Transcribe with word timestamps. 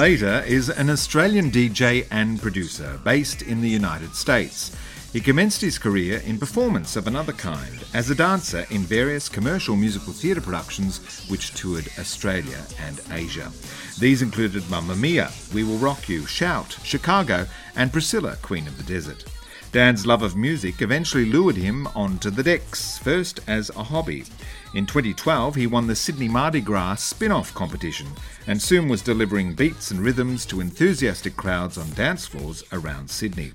Slater 0.00 0.42
is 0.46 0.70
an 0.70 0.88
Australian 0.88 1.50
DJ 1.50 2.06
and 2.10 2.40
producer 2.40 2.98
based 3.04 3.42
in 3.42 3.60
the 3.60 3.68
United 3.68 4.14
States. 4.14 4.74
He 5.12 5.20
commenced 5.20 5.60
his 5.60 5.78
career 5.78 6.22
in 6.24 6.38
performance 6.38 6.96
of 6.96 7.06
another 7.06 7.34
kind 7.34 7.84
as 7.92 8.08
a 8.08 8.14
dancer 8.14 8.64
in 8.70 8.80
various 8.80 9.28
commercial 9.28 9.76
musical 9.76 10.14
theatre 10.14 10.40
productions 10.40 11.26
which 11.28 11.52
toured 11.52 11.86
Australia 11.98 12.64
and 12.80 13.02
Asia. 13.12 13.52
These 13.98 14.22
included 14.22 14.70
Mamma 14.70 14.96
Mia, 14.96 15.30
We 15.52 15.64
Will 15.64 15.76
Rock 15.76 16.08
You, 16.08 16.24
Shout, 16.24 16.78
Chicago, 16.82 17.46
and 17.76 17.92
Priscilla, 17.92 18.38
Queen 18.40 18.66
of 18.66 18.78
the 18.78 18.90
Desert. 18.90 19.26
Dan's 19.70 20.06
love 20.06 20.22
of 20.22 20.34
music 20.34 20.80
eventually 20.80 21.26
lured 21.26 21.56
him 21.56 21.86
onto 21.94 22.30
the 22.30 22.42
decks, 22.42 22.96
first 22.96 23.40
as 23.46 23.68
a 23.76 23.84
hobby. 23.84 24.24
In 24.72 24.86
2012, 24.86 25.56
he 25.56 25.66
won 25.66 25.88
the 25.88 25.96
Sydney 25.96 26.28
Mardi 26.28 26.60
Gras 26.60 26.96
spin 26.96 27.32
off 27.32 27.52
competition 27.52 28.06
and 28.46 28.62
soon 28.62 28.88
was 28.88 29.02
delivering 29.02 29.54
beats 29.54 29.90
and 29.90 30.00
rhythms 30.00 30.46
to 30.46 30.60
enthusiastic 30.60 31.36
crowds 31.36 31.76
on 31.76 31.90
dance 31.94 32.28
floors 32.28 32.62
around 32.72 33.10
Sydney. 33.10 33.52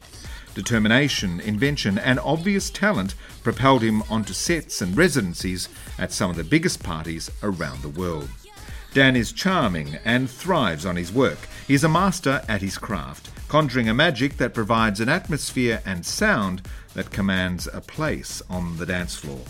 Determination, 0.55 1.39
invention, 1.39 1.97
and 1.97 2.19
obvious 2.19 2.69
talent 2.69 3.15
propelled 3.43 3.81
him 3.81 4.03
onto 4.09 4.33
sets 4.33 4.81
and 4.81 4.97
residencies 4.97 5.69
at 5.97 6.11
some 6.11 6.29
of 6.29 6.35
the 6.35 6.43
biggest 6.43 6.83
parties 6.83 7.31
around 7.41 7.81
the 7.81 7.89
world. 7.89 8.29
Dan 8.93 9.15
is 9.15 9.31
charming 9.31 9.97
and 10.03 10.29
thrives 10.29 10.85
on 10.85 10.97
his 10.97 11.13
work. 11.13 11.39
He's 11.65 11.83
a 11.85 11.89
master 11.89 12.41
at 12.49 12.61
his 12.61 12.77
craft, 12.77 13.29
conjuring 13.47 13.87
a 13.87 13.93
magic 13.93 14.35
that 14.37 14.53
provides 14.53 14.99
an 14.99 15.09
atmosphere 15.09 15.81
and 15.85 16.05
sound 16.05 16.61
that 16.93 17.11
commands 17.11 17.67
a 17.71 17.79
place 17.79 18.41
on 18.49 18.77
the 18.77 18.85
dance 18.85 19.15
floor. 19.15 19.41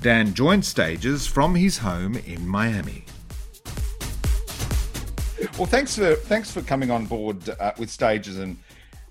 Dan 0.00 0.34
joined 0.34 0.64
stages 0.64 1.26
from 1.26 1.54
his 1.54 1.78
home 1.78 2.16
in 2.16 2.46
Miami. 2.46 3.04
Well, 5.58 5.66
thanks 5.66 5.96
for 5.96 6.14
thanks 6.14 6.50
for 6.50 6.62
coming 6.62 6.90
on 6.90 7.06
board 7.06 7.48
uh, 7.48 7.72
with 7.78 7.90
stages 7.90 8.38
and 8.38 8.56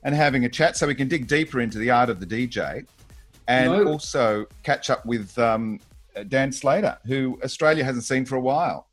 and 0.03 0.13
having 0.13 0.45
a 0.45 0.49
chat, 0.49 0.75
so 0.75 0.87
we 0.87 0.95
can 0.95 1.07
dig 1.07 1.27
deeper 1.27 1.61
into 1.61 1.77
the 1.77 1.89
art 1.89 2.09
of 2.09 2.19
the 2.19 2.25
DJ, 2.25 2.85
and 3.47 3.71
no. 3.71 3.87
also 3.87 4.45
catch 4.63 4.89
up 4.89 5.05
with 5.05 5.37
um, 5.39 5.79
Dan 6.27 6.51
Slater, 6.51 6.97
who 7.05 7.39
Australia 7.43 7.83
hasn't 7.83 8.03
seen 8.03 8.25
for 8.25 8.35
a 8.35 8.41
while. 8.41 8.87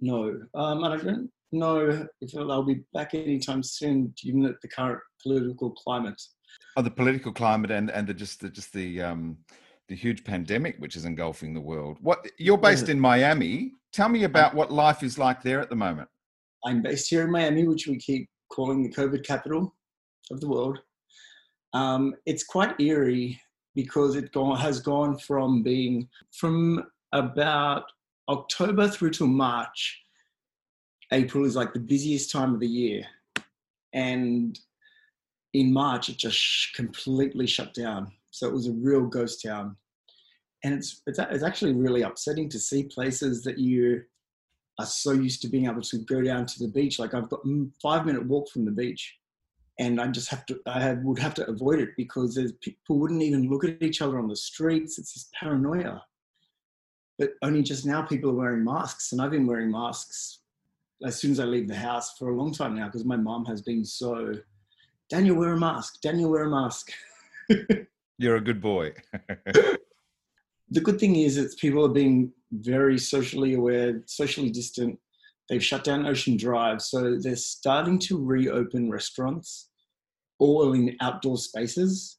No, 0.00 0.40
um, 0.54 0.84
I 0.84 0.96
don't 0.96 1.30
know 1.52 2.06
if 2.20 2.32
they'll 2.32 2.62
be 2.62 2.82
back 2.92 3.14
anytime 3.14 3.62
soon, 3.62 4.12
given 4.22 4.42
the 4.42 4.68
current 4.68 5.00
political 5.22 5.70
climate. 5.70 6.20
Oh, 6.76 6.82
the 6.82 6.90
political 6.90 7.32
climate 7.32 7.70
and 7.70 7.90
and 7.90 8.06
the 8.06 8.14
just 8.14 8.40
the 8.40 8.50
just 8.50 8.72
the 8.72 9.02
um, 9.02 9.38
the 9.88 9.94
huge 9.94 10.24
pandemic 10.24 10.76
which 10.78 10.96
is 10.96 11.04
engulfing 11.04 11.54
the 11.54 11.60
world. 11.60 11.98
What 12.00 12.26
you're 12.38 12.58
based 12.58 12.88
in 12.88 12.98
Miami. 12.98 13.72
Tell 13.92 14.08
me 14.08 14.24
about 14.24 14.54
what 14.54 14.70
life 14.70 15.02
is 15.02 15.18
like 15.18 15.42
there 15.42 15.60
at 15.60 15.70
the 15.70 15.76
moment. 15.76 16.08
I'm 16.64 16.82
based 16.82 17.08
here 17.08 17.24
in 17.24 17.30
Miami, 17.30 17.66
which 17.66 17.86
we 17.86 17.96
keep 17.96 18.28
calling 18.50 18.82
the 18.82 18.92
COVID 18.92 19.24
capital 19.24 19.74
of 20.30 20.40
the 20.40 20.48
world. 20.48 20.80
Um, 21.72 22.14
it's 22.26 22.44
quite 22.44 22.78
eerie 22.80 23.40
because 23.74 24.16
it 24.16 24.32
gone, 24.32 24.58
has 24.58 24.80
gone 24.80 25.18
from 25.18 25.62
being 25.62 26.08
from 26.32 26.84
about 27.12 27.84
October 28.28 28.88
through 28.88 29.10
to 29.10 29.26
March. 29.26 30.02
April 31.12 31.44
is 31.44 31.54
like 31.54 31.72
the 31.72 31.80
busiest 31.80 32.32
time 32.32 32.52
of 32.54 32.60
the 32.60 32.66
year, 32.66 33.04
and 33.92 34.58
in 35.52 35.72
March 35.72 36.08
it 36.08 36.16
just 36.16 36.74
completely 36.74 37.46
shut 37.46 37.72
down. 37.74 38.10
So 38.30 38.46
it 38.46 38.52
was 38.52 38.68
a 38.68 38.72
real 38.72 39.02
ghost 39.02 39.42
town, 39.44 39.76
and 40.64 40.74
it's 40.74 41.02
it's, 41.06 41.18
it's 41.18 41.44
actually 41.44 41.74
really 41.74 42.02
upsetting 42.02 42.48
to 42.50 42.58
see 42.58 42.84
places 42.84 43.42
that 43.44 43.58
you 43.58 44.02
are 44.78 44.86
so 44.86 45.12
used 45.12 45.40
to 45.42 45.48
being 45.48 45.66
able 45.66 45.82
to 45.82 45.98
go 45.98 46.22
down 46.22 46.46
to 46.46 46.58
the 46.58 46.68
beach. 46.68 46.98
Like 46.98 47.14
I've 47.14 47.30
got 47.30 47.42
mm, 47.44 47.70
five 47.82 48.04
minute 48.04 48.26
walk 48.26 48.50
from 48.50 48.64
the 48.64 48.70
beach, 48.70 49.16
and 49.78 50.00
I 50.00 50.08
just 50.08 50.28
have 50.30 50.44
to 50.46 50.60
I 50.66 50.94
would 50.94 51.18
have 51.18 51.34
to 51.34 51.48
avoid 51.48 51.80
it 51.80 51.90
because 51.96 52.38
people 52.60 52.98
wouldn't 52.98 53.22
even 53.22 53.48
look 53.48 53.64
at 53.64 53.82
each 53.82 54.02
other 54.02 54.18
on 54.18 54.28
the 54.28 54.36
streets. 54.36 54.98
It's 54.98 55.14
this 55.14 55.30
paranoia. 55.38 56.02
But 57.18 57.30
only 57.42 57.62
just 57.62 57.86
now 57.86 58.02
people 58.02 58.30
are 58.30 58.34
wearing 58.34 58.64
masks, 58.64 59.12
and 59.12 59.22
I've 59.22 59.30
been 59.30 59.46
wearing 59.46 59.70
masks 59.70 60.40
as 61.04 61.20
soon 61.20 61.32
as 61.32 61.40
I 61.40 61.44
leave 61.44 61.68
the 61.68 61.76
house 61.76 62.16
for 62.18 62.30
a 62.30 62.36
long 62.36 62.52
time 62.52 62.74
now 62.74 62.86
because 62.86 63.04
my 63.04 63.16
mom 63.16 63.44
has 63.46 63.62
been 63.62 63.84
so 63.84 64.32
Daniel 65.10 65.36
wear 65.36 65.52
a 65.52 65.58
mask 65.58 66.00
Daniel 66.00 66.30
wear 66.30 66.44
a 66.44 66.50
mask 66.50 66.90
you're 68.18 68.36
a 68.36 68.40
good 68.40 68.60
boy. 68.60 68.92
The 70.70 70.80
good 70.80 70.98
thing 70.98 71.16
is 71.16 71.36
that 71.36 71.56
people 71.58 71.84
are 71.84 71.90
being 71.92 72.32
very 72.50 72.98
socially 72.98 73.54
aware 73.54 74.02
socially 74.06 74.50
distant. 74.50 74.98
They've 75.48 75.62
shut 75.62 75.84
down 75.84 76.06
ocean 76.06 76.36
drive 76.36 76.82
so 76.82 77.18
they're 77.20 77.36
starting 77.36 77.98
to 78.00 78.24
reopen 78.24 78.90
restaurants 78.90 79.70
all 80.38 80.72
in 80.72 80.96
outdoor 81.00 81.38
spaces. 81.38 82.18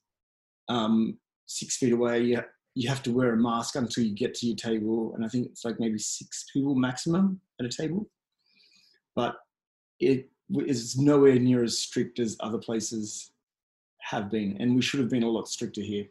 Um, 0.70 1.18
six 1.46 1.78
feet 1.78 1.94
away 1.94 2.24
you, 2.24 2.42
you 2.74 2.90
have 2.90 3.04
to 3.04 3.12
wear 3.12 3.34
a 3.34 3.38
mask 3.38 3.76
until 3.76 4.04
you 4.04 4.16
get 4.16 4.34
to 4.36 4.48
your 4.48 4.56
table 4.56 5.14
and 5.16 5.24
i 5.24 5.28
think 5.30 5.48
it's 5.48 5.64
like 5.64 5.80
maybe 5.80 5.98
six 5.98 6.46
people 6.52 6.76
maximum 6.76 7.42
at 7.60 7.66
a 7.66 7.70
table. 7.70 8.10
But 9.16 9.36
it 10.00 10.30
is 10.50 10.98
nowhere 10.98 11.40
near 11.40 11.64
as 11.64 11.80
strict 11.80 12.20
as 12.20 12.38
other 12.40 12.60
places 12.60 13.32
have 14.10 14.32
been, 14.32 14.56
and 14.60 14.74
we 14.74 14.82
should 14.82 15.02
have 15.02 15.10
been 15.10 15.24
a 15.24 15.30
lot 15.30 15.50
stricter 15.50 15.82
here. 15.82 16.06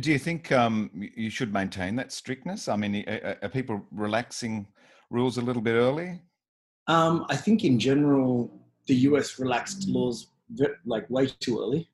Do 0.00 0.10
you 0.10 0.18
think 0.18 0.50
um, 0.50 0.90
you 0.94 1.30
should 1.30 1.52
maintain 1.52 1.94
that 1.96 2.10
strictness? 2.10 2.66
I 2.68 2.74
mean, 2.74 3.04
are 3.08 3.48
people 3.48 3.86
relaxing 3.92 4.66
rules 5.08 5.38
a 5.38 5.40
little 5.40 5.62
bit 5.62 5.74
early? 5.74 6.20
Um, 6.88 7.24
I 7.28 7.36
think 7.36 7.64
in 7.64 7.78
general, 7.78 8.50
the 8.88 8.96
US 9.10 9.38
relaxed 9.38 9.88
laws 9.88 10.26
like 10.84 11.08
way 11.08 11.28
too 11.38 11.60
early. 11.60 11.88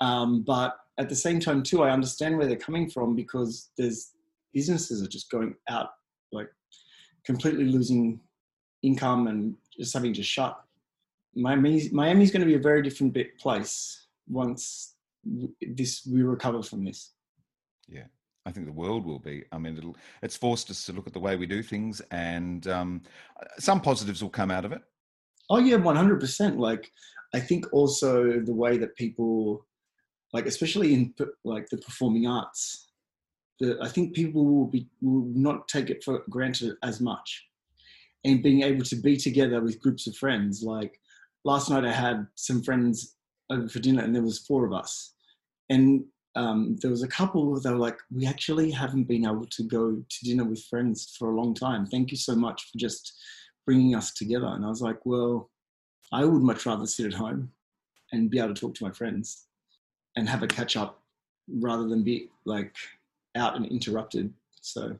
Um, 0.00 0.42
but 0.42 0.76
at 0.98 1.08
the 1.08 1.14
same 1.14 1.38
time, 1.38 1.62
too, 1.62 1.84
I 1.84 1.90
understand 1.90 2.36
where 2.36 2.48
they're 2.48 2.56
coming 2.56 2.90
from 2.90 3.14
because 3.14 3.70
there's 3.78 4.14
businesses 4.52 5.02
are 5.02 5.08
just 5.08 5.30
going 5.30 5.54
out 5.68 5.90
like 6.32 6.48
completely 7.24 7.66
losing 7.66 8.18
income 8.82 9.28
and 9.28 9.54
just 9.78 9.94
having 9.94 10.14
to 10.14 10.22
shut. 10.24 10.60
Miami's, 11.36 11.92
Miami's 11.92 12.32
going 12.32 12.40
to 12.40 12.46
be 12.46 12.54
a 12.54 12.58
very 12.58 12.82
different 12.82 13.12
bit 13.12 13.38
place 13.38 14.05
once 14.28 14.94
this 15.60 16.06
we 16.10 16.22
recover 16.22 16.62
from 16.62 16.84
this. 16.84 17.12
Yeah, 17.88 18.04
I 18.44 18.52
think 18.52 18.66
the 18.66 18.72
world 18.72 19.04
will 19.04 19.18
be. 19.18 19.44
I 19.52 19.58
mean, 19.58 19.76
it'll 19.76 19.96
it's 20.22 20.36
forced 20.36 20.70
us 20.70 20.84
to 20.86 20.92
look 20.92 21.06
at 21.06 21.12
the 21.12 21.20
way 21.20 21.36
we 21.36 21.46
do 21.46 21.62
things, 21.62 22.00
and 22.10 22.66
um, 22.68 23.02
some 23.58 23.80
positives 23.80 24.22
will 24.22 24.30
come 24.30 24.50
out 24.50 24.64
of 24.64 24.72
it. 24.72 24.82
Oh 25.50 25.58
yeah, 25.58 25.76
one 25.76 25.96
hundred 25.96 26.20
percent. 26.20 26.58
Like 26.58 26.90
I 27.34 27.40
think 27.40 27.66
also 27.72 28.40
the 28.40 28.54
way 28.54 28.78
that 28.78 28.96
people, 28.96 29.66
like 30.32 30.46
especially 30.46 30.94
in 30.94 31.14
like 31.44 31.68
the 31.68 31.78
performing 31.78 32.26
arts, 32.26 32.88
the, 33.60 33.78
I 33.82 33.88
think 33.88 34.14
people 34.14 34.44
will 34.44 34.66
be 34.66 34.88
will 35.00 35.26
not 35.34 35.68
take 35.68 35.90
it 35.90 36.04
for 36.04 36.22
granted 36.30 36.76
as 36.82 37.00
much 37.00 37.46
and 38.24 38.42
being 38.42 38.62
able 38.62 38.84
to 38.84 38.96
be 38.96 39.16
together 39.16 39.60
with 39.60 39.80
groups 39.80 40.06
of 40.06 40.16
friends. 40.16 40.62
Like 40.62 41.00
last 41.44 41.70
night, 41.70 41.84
I 41.84 41.92
had 41.92 42.26
some 42.34 42.62
friends 42.62 43.15
over 43.50 43.68
for 43.68 43.78
dinner, 43.78 44.02
and 44.02 44.14
there 44.14 44.22
was 44.22 44.38
four 44.38 44.64
of 44.64 44.72
us, 44.72 45.14
and 45.70 46.04
um, 46.34 46.76
there 46.82 46.90
was 46.90 47.02
a 47.02 47.08
couple 47.08 47.58
that 47.58 47.72
were 47.72 47.78
like, 47.78 47.98
"We 48.10 48.26
actually 48.26 48.70
haven't 48.70 49.04
been 49.04 49.24
able 49.24 49.46
to 49.46 49.62
go 49.64 49.96
to 49.96 50.24
dinner 50.24 50.44
with 50.44 50.64
friends 50.64 51.16
for 51.18 51.30
a 51.30 51.36
long 51.36 51.54
time. 51.54 51.86
Thank 51.86 52.10
you 52.10 52.16
so 52.16 52.34
much 52.34 52.70
for 52.70 52.78
just 52.78 53.18
bringing 53.64 53.94
us 53.94 54.12
together." 54.12 54.46
And 54.46 54.64
I 54.64 54.68
was 54.68 54.82
like, 54.82 55.04
"Well, 55.06 55.50
I 56.12 56.24
would 56.24 56.42
much 56.42 56.66
rather 56.66 56.86
sit 56.86 57.06
at 57.06 57.14
home 57.14 57.52
and 58.12 58.30
be 58.30 58.38
able 58.38 58.54
to 58.54 58.60
talk 58.60 58.74
to 58.76 58.84
my 58.84 58.92
friends 58.92 59.46
and 60.16 60.28
have 60.28 60.42
a 60.42 60.46
catch 60.46 60.76
up 60.76 61.02
rather 61.48 61.88
than 61.88 62.02
be 62.04 62.30
like 62.44 62.76
out 63.34 63.56
and 63.56 63.66
interrupted." 63.66 64.32
So 64.60 64.98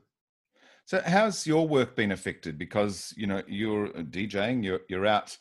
so 0.87 1.01
how's 1.05 1.45
your 1.45 1.67
work 1.67 1.97
been 1.97 2.13
affected? 2.13 2.57
Because 2.57 3.13
you 3.17 3.27
know 3.27 3.43
you're 3.45 3.89
DJing, 3.89 4.63
you're 4.63 4.79
you're 4.87 5.05
out 5.05 5.37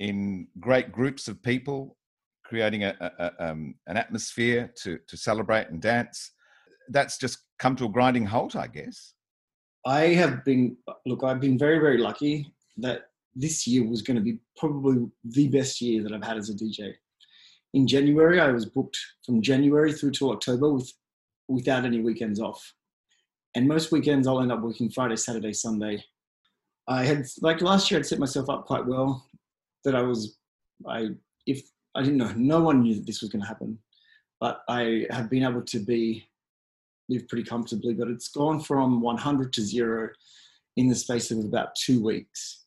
in 0.00 0.48
great 0.58 0.90
groups 0.90 1.28
of 1.28 1.40
people, 1.40 1.96
creating 2.50 2.84
a, 2.84 2.94
a 3.00 3.50
um, 3.50 3.74
an 3.86 3.96
atmosphere 3.96 4.70
to 4.82 4.98
to 5.08 5.16
celebrate 5.16 5.68
and 5.68 5.80
dance. 5.80 6.32
That's 6.90 7.16
just 7.16 7.38
come 7.58 7.74
to 7.76 7.86
a 7.86 7.88
grinding 7.88 8.26
halt, 8.26 8.54
I 8.56 8.66
guess. 8.66 9.14
I 9.86 10.08
have 10.08 10.44
been 10.44 10.76
look. 11.06 11.24
I've 11.24 11.40
been 11.40 11.58
very 11.58 11.78
very 11.78 11.96
lucky 11.96 12.52
that 12.78 13.04
this 13.34 13.66
year 13.66 13.88
was 13.88 14.02
going 14.02 14.16
to 14.16 14.22
be 14.22 14.40
probably 14.58 15.06
the 15.24 15.48
best 15.48 15.80
year 15.80 16.02
that 16.02 16.12
I've 16.12 16.24
had 16.24 16.36
as 16.36 16.50
a 16.50 16.54
DJ. 16.54 16.92
In 17.72 17.86
January, 17.86 18.40
I 18.40 18.50
was 18.50 18.66
booked 18.66 18.98
from 19.24 19.40
January 19.40 19.92
through 19.92 20.10
to 20.18 20.32
October 20.32 20.72
with 20.74 20.92
without 21.48 21.86
any 21.86 22.00
weekends 22.00 22.40
off 22.40 22.60
and 23.54 23.66
most 23.66 23.92
weekends 23.92 24.26
I'll 24.26 24.40
end 24.40 24.52
up 24.52 24.60
working 24.60 24.90
Friday, 24.90 25.16
Saturday, 25.16 25.52
Sunday. 25.52 26.04
I 26.88 27.04
had 27.04 27.26
like 27.40 27.60
last 27.60 27.90
year 27.90 28.00
I'd 28.00 28.06
set 28.06 28.18
myself 28.18 28.48
up 28.48 28.66
quite 28.66 28.86
well 28.86 29.26
that 29.84 29.94
I 29.94 30.02
was 30.02 30.38
I 30.86 31.08
if 31.46 31.62
I 31.94 32.02
didn't 32.02 32.18
know 32.18 32.32
no 32.36 32.60
one 32.60 32.82
knew 32.82 32.94
that 32.94 33.06
this 33.06 33.20
was 33.20 33.30
going 33.30 33.42
to 33.42 33.48
happen, 33.48 33.78
but 34.40 34.62
I 34.68 35.06
have 35.10 35.28
been 35.28 35.44
able 35.44 35.62
to 35.62 35.78
be 35.78 36.28
live 37.08 37.26
pretty 37.28 37.44
comfortably. 37.44 37.94
But 37.94 38.08
it's 38.08 38.28
gone 38.28 38.60
from 38.60 39.00
100 39.00 39.52
to 39.54 39.62
zero 39.62 40.10
in 40.76 40.88
the 40.88 40.94
space 40.94 41.30
of 41.30 41.38
about 41.38 41.74
two 41.74 42.02
weeks. 42.02 42.64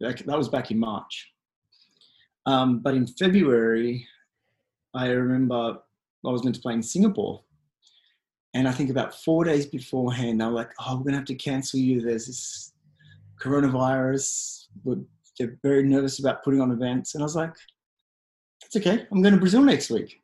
That 0.00 0.26
was 0.26 0.48
back 0.48 0.70
in 0.70 0.78
March. 0.78 1.32
Um, 2.46 2.80
but 2.80 2.94
in 2.94 3.06
February, 3.06 4.06
I 4.94 5.08
remember 5.08 5.78
I 6.24 6.30
was 6.30 6.44
meant 6.44 6.56
to 6.56 6.62
play 6.62 6.74
in 6.74 6.82
Singapore. 6.82 7.42
And 8.54 8.68
I 8.68 8.72
think 8.72 8.90
about 8.90 9.14
four 9.14 9.44
days 9.44 9.66
beforehand, 9.66 10.40
they 10.40 10.44
were 10.44 10.52
like, 10.52 10.70
oh, 10.80 10.96
we're 10.96 11.04
going 11.04 11.12
to 11.12 11.18
have 11.18 11.24
to 11.26 11.34
cancel 11.34 11.80
you. 11.80 12.02
There's 12.02 12.26
this 12.26 12.72
coronavirus. 13.40 14.66
They're 15.38 15.58
very 15.62 15.84
nervous 15.84 16.18
about 16.18 16.44
putting 16.44 16.60
on 16.60 16.70
events. 16.70 17.14
And 17.14 17.22
I 17.22 17.24
was 17.24 17.36
like, 17.36 17.54
it's 18.64 18.76
okay. 18.76 19.06
I'm 19.10 19.22
going 19.22 19.34
to 19.34 19.40
Brazil 19.40 19.62
next 19.62 19.90
week. 19.90 20.20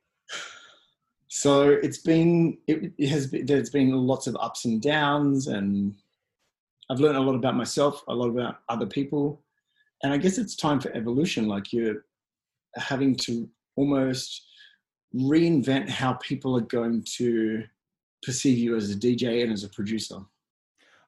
So 1.29 1.71
it's 1.71 1.99
been, 1.99 2.59
it, 2.67 2.93
it 2.97 3.09
has 3.09 3.27
been, 3.27 3.47
there's 3.47 3.71
been 3.71 3.93
lots 3.93 4.27
of 4.27 4.37
ups 4.41 4.65
and 4.65 4.81
downs. 4.81 5.47
And 5.47 5.95
I've 6.91 7.01
learned 7.01 7.19
a 7.19 7.21
lot 7.21 7.35
about 7.35 7.57
myself, 7.57 8.03
a 8.09 8.15
lot 8.15 8.29
about 8.29 8.61
other 8.69 8.87
people. 8.87 9.43
And 10.03 10.13
I 10.13 10.17
guess 10.17 10.39
it's 10.39 10.57
time 10.57 10.81
for 10.81 10.95
evolution. 10.97 11.47
Like 11.47 11.73
you're 11.73 12.07
having 12.77 13.15
to 13.17 13.49
almost 13.77 14.47
reinvent 15.15 15.89
how 15.89 16.15
people 16.15 16.57
are 16.57 16.63
going 16.63 17.05
to 17.17 17.65
perceive 18.23 18.59
you 18.59 18.77
as 18.77 18.91
a 18.91 18.95
DJ 18.95 19.43
and 19.43 19.53
as 19.53 19.65
a 19.65 19.69
producer? 19.69 20.19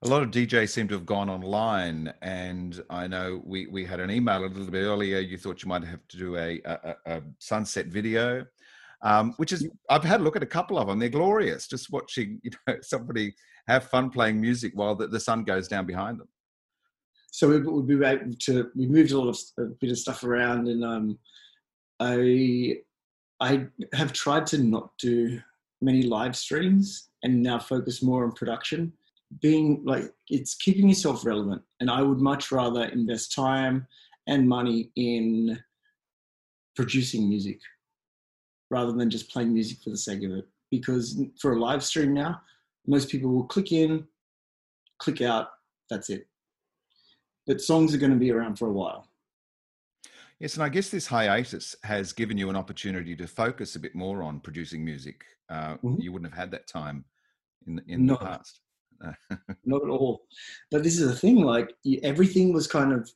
A 0.03 0.09
lot 0.09 0.23
of 0.23 0.31
DJs 0.31 0.71
seem 0.71 0.89
to 0.89 0.95
have 0.95 1.05
gone 1.05 1.29
online, 1.29 2.11
and 2.23 2.83
I 2.89 3.07
know 3.07 3.43
we, 3.45 3.67
we 3.67 3.85
had 3.85 4.01
an 4.01 4.11
email 4.11 4.39
a 4.39 4.47
little 4.47 4.71
bit 4.71 4.83
earlier. 4.83 5.19
You 5.19 5.37
thought 5.37 5.63
you 5.63 5.69
might 5.69 5.85
have 5.85 6.09
to 6.09 6.17
do 6.17 6.37
a, 6.39 6.59
a, 6.65 6.97
a 7.05 7.23
sunset 7.39 7.87
video, 7.87 8.47
um, 9.03 9.35
which 9.37 9.53
is 9.53 9.69
I've 9.91 10.03
had 10.03 10.21
a 10.21 10.23
look 10.23 10.37
at 10.37 10.43
a 10.43 10.47
couple 10.47 10.79
of 10.79 10.89
them. 10.89 10.99
They're 10.99 11.11
glorious. 11.11 11.67
Just 11.67 11.93
watching 11.93 12.41
you 12.43 12.51
know 12.67 12.77
somebody 12.81 13.35
have 13.69 13.91
fun 13.91 14.09
playing 14.09 14.41
music 14.41 14.73
while 14.75 14.95
the, 14.95 15.07
the 15.07 15.21
sun 15.21 15.45
goes 15.45 15.69
down 15.69 15.85
behind 15.85 16.19
them. 16.19 16.29
So 17.31 17.49
we, 17.49 17.59
we 17.59 18.05
able 18.07 18.33
to 18.33 18.71
we 18.75 18.87
moved 18.87 19.11
a 19.13 19.21
lot 19.21 19.29
of 19.29 19.39
a 19.59 19.69
bit 19.81 19.91
of 19.91 19.99
stuff 19.99 20.25
around, 20.25 20.67
and 20.67 20.83
um, 20.83 21.19
I 21.99 22.79
I 23.39 23.67
have 23.93 24.15
tried 24.15 24.47
to 24.47 24.59
not 24.59 24.97
do 24.99 25.43
many 25.83 26.03
live 26.05 26.37
streams 26.37 27.11
and 27.23 27.43
now 27.43 27.59
focus 27.59 28.03
more 28.03 28.25
on 28.25 28.33
production. 28.33 28.95
Being 29.41 29.83
like 29.85 30.13
it's 30.29 30.57
keeping 30.57 30.89
yourself 30.89 31.25
relevant, 31.25 31.63
and 31.79 31.91
I 31.91 32.03
would 32.03 32.19
much 32.19 32.51
rather 32.51 32.85
invest 32.85 33.33
time 33.33 33.87
and 34.27 34.49
money 34.49 34.91
in 34.97 35.59
producing 36.75 37.29
music 37.29 37.61
rather 38.71 38.93
than 38.93 39.11
just 39.11 39.31
playing 39.31 39.53
music 39.53 39.79
for 39.83 39.91
the 39.91 39.97
sake 39.97 40.23
of 40.25 40.33
it. 40.33 40.49
Because 40.71 41.21
for 41.41 41.53
a 41.53 41.61
live 41.61 41.85
stream 41.85 42.15
now, 42.15 42.41
most 42.87 43.09
people 43.09 43.31
will 43.31 43.45
click 43.45 43.73
in, 43.73 44.07
click 44.99 45.21
out, 45.21 45.49
that's 45.89 46.11
it. 46.11 46.27
But 47.47 47.61
songs 47.61 47.95
are 47.95 47.99
going 47.99 48.13
to 48.13 48.19
be 48.19 48.31
around 48.31 48.57
for 48.57 48.69
a 48.69 48.73
while. 48.73 49.09
Yes, 50.39 50.55
and 50.55 50.63
I 50.63 50.69
guess 50.71 50.89
this 50.89 51.07
hiatus 51.07 51.77
has 51.83 52.13
given 52.13 52.39
you 52.39 52.49
an 52.49 52.57
opportunity 52.57 53.15
to 53.17 53.27
focus 53.27 53.77
a 53.77 53.81
bit 53.81 53.95
more 53.95 54.23
on 54.23 54.41
producing 54.41 54.85
music. 54.85 55.25
Uh, 55.51 55.75
mm-hmm. 55.75 56.01
You 56.01 56.13
wouldn't 56.13 56.33
have 56.33 56.39
had 56.39 56.51
that 56.53 56.67
time 56.67 57.05
in 57.67 57.83
in 57.89 58.07
the 58.07 58.17
past. 58.17 58.61
not 59.65 59.83
at 59.83 59.89
all. 59.89 60.23
But 60.71 60.83
this 60.83 60.99
is 60.99 61.09
the 61.09 61.17
thing: 61.17 61.43
like 61.43 61.73
everything 62.03 62.53
was 62.53 62.67
kind 62.67 62.93
of, 62.93 63.11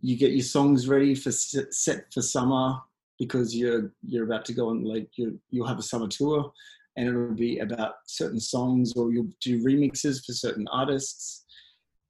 you 0.00 0.16
get 0.16 0.32
your 0.32 0.42
songs 0.42 0.88
ready 0.88 1.14
for 1.14 1.30
set 1.30 2.12
for 2.12 2.22
summer 2.22 2.78
because 3.18 3.54
you're 3.54 3.92
you're 4.02 4.24
about 4.24 4.44
to 4.46 4.54
go 4.54 4.70
on 4.70 4.82
like 4.82 5.08
you 5.16 5.38
you'll 5.50 5.66
have 5.66 5.78
a 5.78 5.82
summer 5.82 6.08
tour, 6.08 6.52
and 6.96 7.08
it'll 7.08 7.34
be 7.34 7.58
about 7.58 7.94
certain 8.06 8.40
songs, 8.40 8.94
or 8.96 9.12
you'll 9.12 9.30
do 9.40 9.62
remixes 9.62 10.24
for 10.24 10.32
certain 10.32 10.66
artists, 10.72 11.44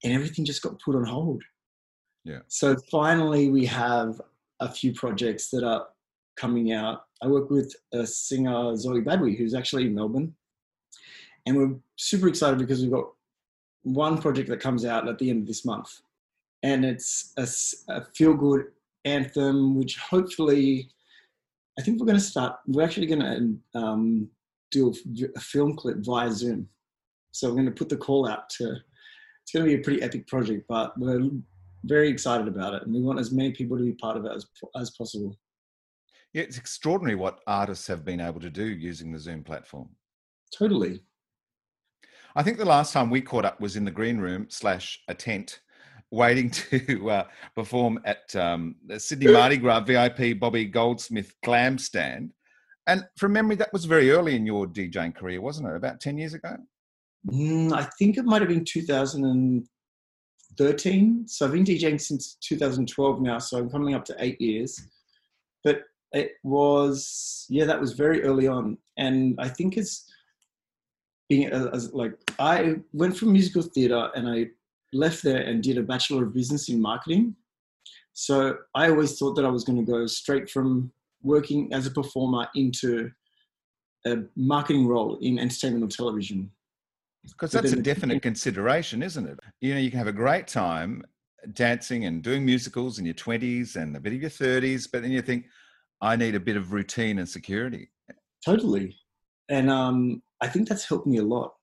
and 0.05 0.13
everything 0.13 0.45
just 0.45 0.63
got 0.63 0.81
put 0.81 0.97
on 0.97 1.05
hold. 1.05 1.43
Yeah. 2.25 2.41
So 2.49 2.77
finally, 2.91 3.51
we 3.51 3.67
have 3.67 4.21
a 4.61 4.71
few 4.71 4.93
projects 4.93 5.51
that 5.51 5.65
are 5.65 5.87
coming 6.37 6.73
out. 6.73 7.03
I 7.23 7.27
work 7.27 7.51
with 7.51 7.75
a 7.93 8.07
singer, 8.07 8.77
Zoe 8.77 9.03
Badwi, 9.03 9.37
who's 9.37 9.55
actually 9.55 9.87
in 9.87 9.95
Melbourne. 9.95 10.35
And 11.51 11.59
we're 11.59 11.77
super 11.97 12.29
excited 12.29 12.61
because 12.61 12.81
we've 12.81 12.93
got 12.93 13.09
one 13.83 14.19
project 14.19 14.49
that 14.51 14.61
comes 14.61 14.85
out 14.85 15.09
at 15.09 15.19
the 15.19 15.31
end 15.31 15.43
of 15.43 15.49
this 15.49 15.65
month. 15.65 15.91
And 16.63 16.85
it's 16.85 17.33
a, 17.37 17.93
a 17.93 18.05
feel 18.15 18.35
good 18.35 18.67
anthem, 19.05 19.75
which 19.75 19.97
hopefully, 19.97 20.89
I 21.77 21.83
think 21.83 21.99
we're 21.99 22.07
going 22.07 22.19
to 22.19 22.25
start, 22.25 22.55
we're 22.69 22.85
actually 22.85 23.09
going 23.09 23.59
to 23.75 23.81
um, 23.81 24.29
do 24.71 24.93
a, 24.93 25.25
a 25.35 25.41
film 25.41 25.75
clip 25.75 25.97
via 26.05 26.31
Zoom. 26.31 26.69
So 27.33 27.49
we're 27.49 27.57
going 27.57 27.67
to 27.67 27.73
put 27.73 27.89
the 27.89 27.97
call 27.97 28.29
out 28.29 28.49
to, 28.51 28.77
it's 29.43 29.53
going 29.53 29.67
to 29.67 29.75
be 29.75 29.81
a 29.81 29.83
pretty 29.83 30.03
epic 30.03 30.29
project, 30.29 30.67
but 30.69 30.97
we're 30.97 31.31
very 31.83 32.11
excited 32.11 32.47
about 32.47 32.75
it, 32.75 32.85
and 32.85 32.95
we 32.95 33.01
want 33.01 33.19
as 33.19 33.33
many 33.33 33.51
people 33.51 33.77
to 33.77 33.83
be 33.83 33.95
part 33.95 34.17
of 34.17 34.25
it 34.25 34.33
as 34.33 34.47
as 34.79 34.91
possible. 34.91 35.37
Yeah, 36.33 36.43
it's 36.43 36.59
extraordinary 36.59 37.17
what 37.17 37.41
artists 37.47 37.89
have 37.89 38.05
been 38.05 38.21
able 38.21 38.41
to 38.41 38.51
do 38.51 38.67
using 38.67 39.11
the 39.11 39.19
Zoom 39.19 39.43
platform. 39.43 39.89
Totally. 40.57 41.01
I 42.37 42.43
think 42.43 42.59
the 42.59 42.65
last 42.65 42.93
time 42.93 43.11
we 43.11 43.21
caught 43.21 43.45
up 43.45 43.61
was 43.61 43.77
in 43.77 43.85
the 43.85 43.91
green 43.91 44.19
room 44.19 44.47
slash 44.49 45.03
a 45.09 45.15
tent, 45.15 45.61
waiting 46.11 46.51
to 46.51 47.11
uh, 47.11 47.25
perform 47.55 48.01
at 48.05 48.35
um, 48.37 48.77
the 48.87 49.01
Sydney 49.01 49.33
Mardi 49.33 49.57
Gras 49.57 49.81
VIP 49.81 50.39
Bobby 50.39 50.65
Goldsmith 50.65 51.35
Glam 51.43 51.79
Stand. 51.79 52.33
And 52.87 53.05
from 53.17 53.33
memory, 53.33 53.57
that 53.57 53.73
was 53.73 53.85
very 53.85 54.11
early 54.11 54.37
in 54.37 54.47
your 54.47 54.67
DJing 54.67 55.15
career, 55.15 55.41
wasn't 55.41 55.69
it? 55.69 55.77
About 55.77 56.01
10 56.01 56.19
years 56.19 56.35
ago? 56.35 56.57
Mm, 57.29 57.73
I 57.73 57.89
think 57.99 58.17
it 58.17 58.25
might 58.25 58.43
have 58.43 58.49
been 58.49 58.65
2013. 58.65 61.29
So 61.29 61.47
I've 61.47 61.53
been 61.53 61.65
DJing 61.65 62.01
since 62.01 62.37
2012 62.41 63.21
now, 63.21 63.39
so 63.39 63.59
I'm 63.59 63.71
coming 63.71 63.95
up 63.95 64.05
to 64.07 64.17
eight 64.19 64.41
years. 64.41 64.81
But 65.63 65.83
it 66.13 66.33
was, 66.43 67.47
yeah, 67.49 67.67
that 67.67 67.81
was 67.81 67.93
very 67.93 68.25
early 68.25 68.49
on. 68.49 68.77
And 68.97 69.37
I 69.39 69.49
think 69.49 69.77
it's 69.77 70.11
being 71.31 71.47
as 71.47 71.95
like, 71.95 72.13
I 72.39 72.75
went 72.93 73.17
from 73.17 73.33
musical 73.33 73.63
theatre 73.63 74.11
and 74.17 74.29
I 74.29 74.49
left 74.93 75.23
there 75.23 75.39
and 75.39 75.63
did 75.63 75.79
a 75.79 75.83
Bachelor 75.83 76.25
of 76.25 76.35
Business 76.35 76.69
in 76.69 76.83
Marketing. 76.83 77.37
So 78.13 78.57
I 78.75 78.91
always 78.91 79.17
thought 79.17 79.37
that 79.37 79.45
I 79.45 79.49
was 79.49 79.63
going 79.63 79.79
to 79.79 79.91
go 79.91 80.07
straight 80.07 80.51
from 80.51 80.93
working 81.23 81.73
as 81.73 81.87
a 81.87 81.91
performer 81.93 82.49
into 82.57 83.13
a 84.07 84.17
marketing 84.35 84.89
role 84.89 85.19
in 85.23 85.39
entertainment 85.39 85.85
or 85.85 85.97
television. 85.97 86.51
Because 87.25 87.53
that's 87.53 87.73
a 87.73 87.81
definite 87.81 88.23
consideration, 88.23 89.03
isn't 89.03 89.27
it? 89.27 89.39
You 89.61 89.75
know, 89.75 89.81
you 89.81 89.91
can 89.91 89.99
have 89.99 90.09
a 90.09 90.13
great 90.13 90.49
time 90.49 91.05
dancing 91.53 92.07
and 92.07 92.23
doing 92.23 92.45
musicals 92.45 92.99
in 92.99 93.05
your 93.05 93.15
20s 93.15 93.77
and 93.77 93.97
a 93.97 94.01
bit 94.01 94.15
of 94.15 94.21
your 94.21 94.31
30s, 94.31 94.89
but 94.93 95.03
then 95.03 95.13
you 95.13 95.23
think, 95.23 95.47
I 96.01 96.17
need 96.17 96.35
a 96.35 96.41
bit 96.41 96.57
of 96.57 96.73
routine 96.73 97.19
and 97.19 97.29
security. 97.29 97.91
Totally. 98.45 98.97
And 99.49 99.71
um, 99.71 100.23
I 100.41 100.49
think 100.49 100.69
that's 100.69 100.89
helped 100.89 101.07
me 101.07 101.19
a 101.19 101.23
lot. 101.23 101.55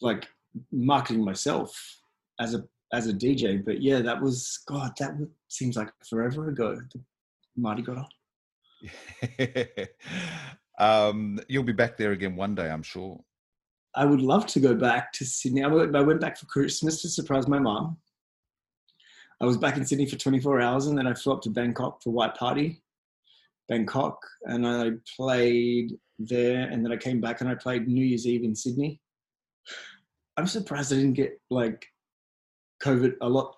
Like 0.00 0.26
marketing 0.72 1.24
myself 1.24 2.00
as 2.40 2.54
a 2.54 2.64
as 2.92 3.06
a 3.08 3.12
DJ. 3.12 3.64
But 3.64 3.82
yeah, 3.82 4.00
that 4.00 4.20
was 4.20 4.60
God, 4.66 4.92
that 4.98 5.12
seems 5.48 5.76
like 5.76 5.90
forever 6.08 6.48
ago. 6.48 6.78
Mardi 7.56 7.82
Gras. 7.82 8.06
um, 10.78 11.38
you'll 11.48 11.62
be 11.62 11.72
back 11.72 11.96
there 11.96 12.12
again 12.12 12.36
one 12.36 12.54
day, 12.54 12.68
I'm 12.70 12.82
sure. 12.82 13.22
I 13.96 14.04
would 14.04 14.20
love 14.20 14.46
to 14.48 14.60
go 14.60 14.74
back 14.74 15.12
to 15.14 15.24
Sydney. 15.24 15.62
I 15.62 15.68
went 15.68 16.20
back 16.20 16.36
for 16.36 16.46
Christmas 16.46 17.00
to 17.02 17.08
surprise 17.08 17.46
my 17.46 17.60
mom. 17.60 17.96
I 19.40 19.44
was 19.44 19.56
back 19.56 19.76
in 19.76 19.84
Sydney 19.84 20.06
for 20.06 20.16
24 20.16 20.60
hours 20.60 20.86
and 20.86 20.96
then 20.96 21.06
I 21.06 21.14
flew 21.14 21.32
up 21.32 21.42
to 21.42 21.50
Bangkok 21.50 22.02
for 22.02 22.10
White 22.10 22.34
Party, 22.34 22.82
Bangkok, 23.68 24.18
and 24.44 24.66
I 24.66 24.90
played 25.16 25.92
there. 26.18 26.68
And 26.68 26.84
then 26.84 26.92
I 26.92 26.96
came 26.96 27.20
back 27.20 27.40
and 27.40 27.50
I 27.50 27.54
played 27.54 27.88
New 27.88 28.04
Year's 28.04 28.26
Eve 28.26 28.44
in 28.44 28.54
Sydney. 28.54 29.00
I'm 30.36 30.46
surprised 30.46 30.92
I 30.92 30.96
didn't 30.96 31.14
get 31.14 31.40
like 31.50 31.86
COVID 32.82 33.14
a 33.20 33.28
lot. 33.28 33.56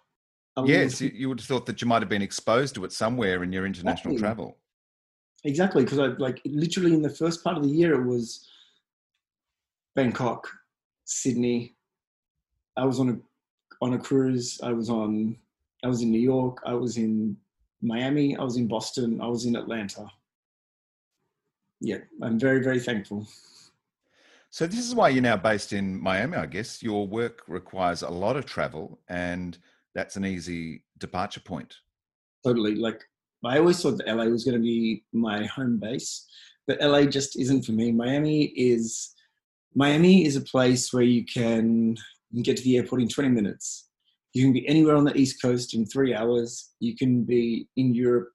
yes, 0.65 1.01
you 1.01 1.29
would 1.29 1.41
have 1.41 1.47
thought 1.47 1.67
that 1.67 1.81
you 1.81 1.89
might 1.89 2.03
have 2.03 2.09
been 2.09 2.23
exposed 2.23 2.75
to 2.77 2.85
it 2.85 2.93
somewhere 2.93 3.43
in 3.43 3.53
your 3.53 3.67
international 3.67 4.15
exactly. 4.15 4.19
travel. 4.19 4.59
Exactly, 5.45 5.85
because 5.85 5.99
I 5.99 6.07
like 6.19 6.41
literally 6.45 6.95
in 6.95 7.03
the 7.03 7.11
first 7.11 7.45
part 7.45 7.57
of 7.57 7.63
the 7.63 7.69
year 7.69 8.01
it 8.01 8.07
was 8.07 8.49
Bangkok, 9.95 10.49
Sydney. 11.05 11.77
I 12.77 12.85
was 12.85 13.01
on 13.01 13.11
a 13.11 13.17
on 13.85 13.95
a 13.95 13.99
cruise. 13.99 14.61
I 14.63 14.73
was 14.73 14.91
on. 14.91 15.37
I 15.85 15.89
was 15.89 16.03
in 16.03 16.11
New 16.11 16.21
York. 16.21 16.59
I 16.67 16.75
was 16.75 16.97
in 16.97 17.37
Miami. 17.83 18.37
I 18.37 18.43
was 18.43 18.57
in 18.57 18.67
Boston. 18.67 19.21
I 19.21 19.27
was 19.27 19.45
in 19.45 19.57
Atlanta. 19.57 20.11
Yeah, 21.81 21.99
I'm 22.23 22.39
very 22.39 22.63
very 22.63 22.81
thankful. 22.81 23.27
So 24.51 24.67
this 24.67 24.87
is 24.87 24.95
why 24.95 25.11
you're 25.11 25.23
now 25.23 25.37
based 25.37 25.73
in 25.73 26.01
Miami, 26.01 26.37
I 26.37 26.47
guess. 26.47 26.83
Your 26.83 27.07
work 27.07 27.43
requires 27.47 28.03
a 28.03 28.09
lot 28.09 28.37
of 28.37 28.47
travel, 28.47 28.99
and 29.09 29.59
that's 29.95 30.17
an 30.17 30.25
easy 30.25 30.83
departure 30.99 31.41
point. 31.41 31.75
Totally. 32.45 32.77
Like 32.77 33.05
I 33.45 33.59
always 33.59 33.83
thought 33.83 33.99
that 33.99 34.09
LA 34.09 34.25
was 34.25 34.45
going 34.45 34.57
to 34.57 34.63
be 34.63 35.05
my 35.13 35.45
home 35.45 35.79
base, 35.79 36.27
but 36.67 36.81
LA 36.81 37.05
just 37.05 37.39
isn't 37.39 37.65
for 37.65 37.73
me. 37.73 37.93
Miami 37.93 38.45
is 38.45 39.15
Miami 39.75 40.25
is 40.25 40.37
a 40.37 40.41
place 40.41 40.93
where 40.93 41.03
you 41.03 41.25
can, 41.25 41.97
get 42.43 42.57
to 42.57 42.63
the 42.63 42.77
airport 42.77 43.03
in 43.03 43.09
20 43.09 43.29
minutes. 43.29 43.89
You 44.37 44.45
can 44.45 44.53
be 44.53 44.69
anywhere 44.69 44.97
on 44.97 45.05
the 45.05 45.17
East 45.17 45.41
Coast 45.41 45.73
in 45.73 45.87
three 45.87 46.15
hours. 46.15 46.73
You 46.79 46.95
can 46.95 47.25
be 47.25 47.71
in 47.79 47.95
Europe 47.95 48.29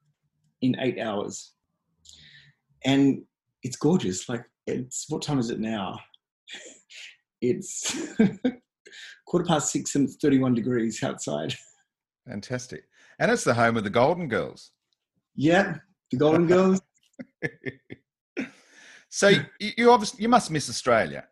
in 0.63 0.75
eight 0.79 0.97
hours. 0.99 1.53
And 2.83 3.21
it's 3.61 3.75
gorgeous. 3.75 4.27
Like, 4.27 4.43
it's 4.65 5.05
what 5.09 5.21
time 5.21 5.37
is 5.37 5.51
it 5.51 5.59
now? 5.59 5.99
It's 7.43 7.97
quarter 9.27 9.47
past 9.47 9.71
six 9.71 9.95
and 9.95 10.07
it's 10.07 10.15
31 10.21 10.53
degrees 10.53 11.01
outside. 11.01 11.55
Fantastic. 12.27 12.83
And 13.19 13.31
it's 13.31 13.43
the 13.43 13.55
home 13.55 13.77
of 13.77 13.83
the 13.83 13.89
Golden 13.89 14.27
Girls. 14.27 14.69
Yeah, 15.35 15.77
the 16.11 16.17
Golden 16.17 16.45
Girls. 16.45 16.81
so 19.09 19.29
you, 19.29 19.71
you 19.75 19.91
obviously 19.91 20.21
you 20.21 20.29
must 20.29 20.51
miss 20.51 20.69
Australia. 20.69 21.25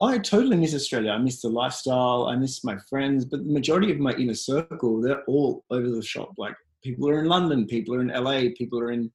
I 0.00 0.18
totally 0.18 0.56
miss 0.56 0.74
Australia. 0.74 1.10
I 1.10 1.18
miss 1.18 1.42
the 1.42 1.48
lifestyle. 1.48 2.26
I 2.26 2.36
miss 2.36 2.62
my 2.62 2.76
friends, 2.88 3.24
but 3.24 3.44
the 3.44 3.52
majority 3.52 3.90
of 3.90 3.98
my 3.98 4.12
inner 4.12 4.34
circle, 4.34 5.00
they're 5.00 5.24
all 5.24 5.64
over 5.70 5.88
the 5.88 6.02
shop. 6.02 6.34
Like 6.38 6.54
people 6.84 7.08
are 7.08 7.18
in 7.18 7.26
London, 7.26 7.66
people 7.66 7.96
are 7.96 8.00
in 8.00 8.08
LA, 8.08 8.50
people 8.56 8.78
are 8.78 8.92
in, 8.92 9.10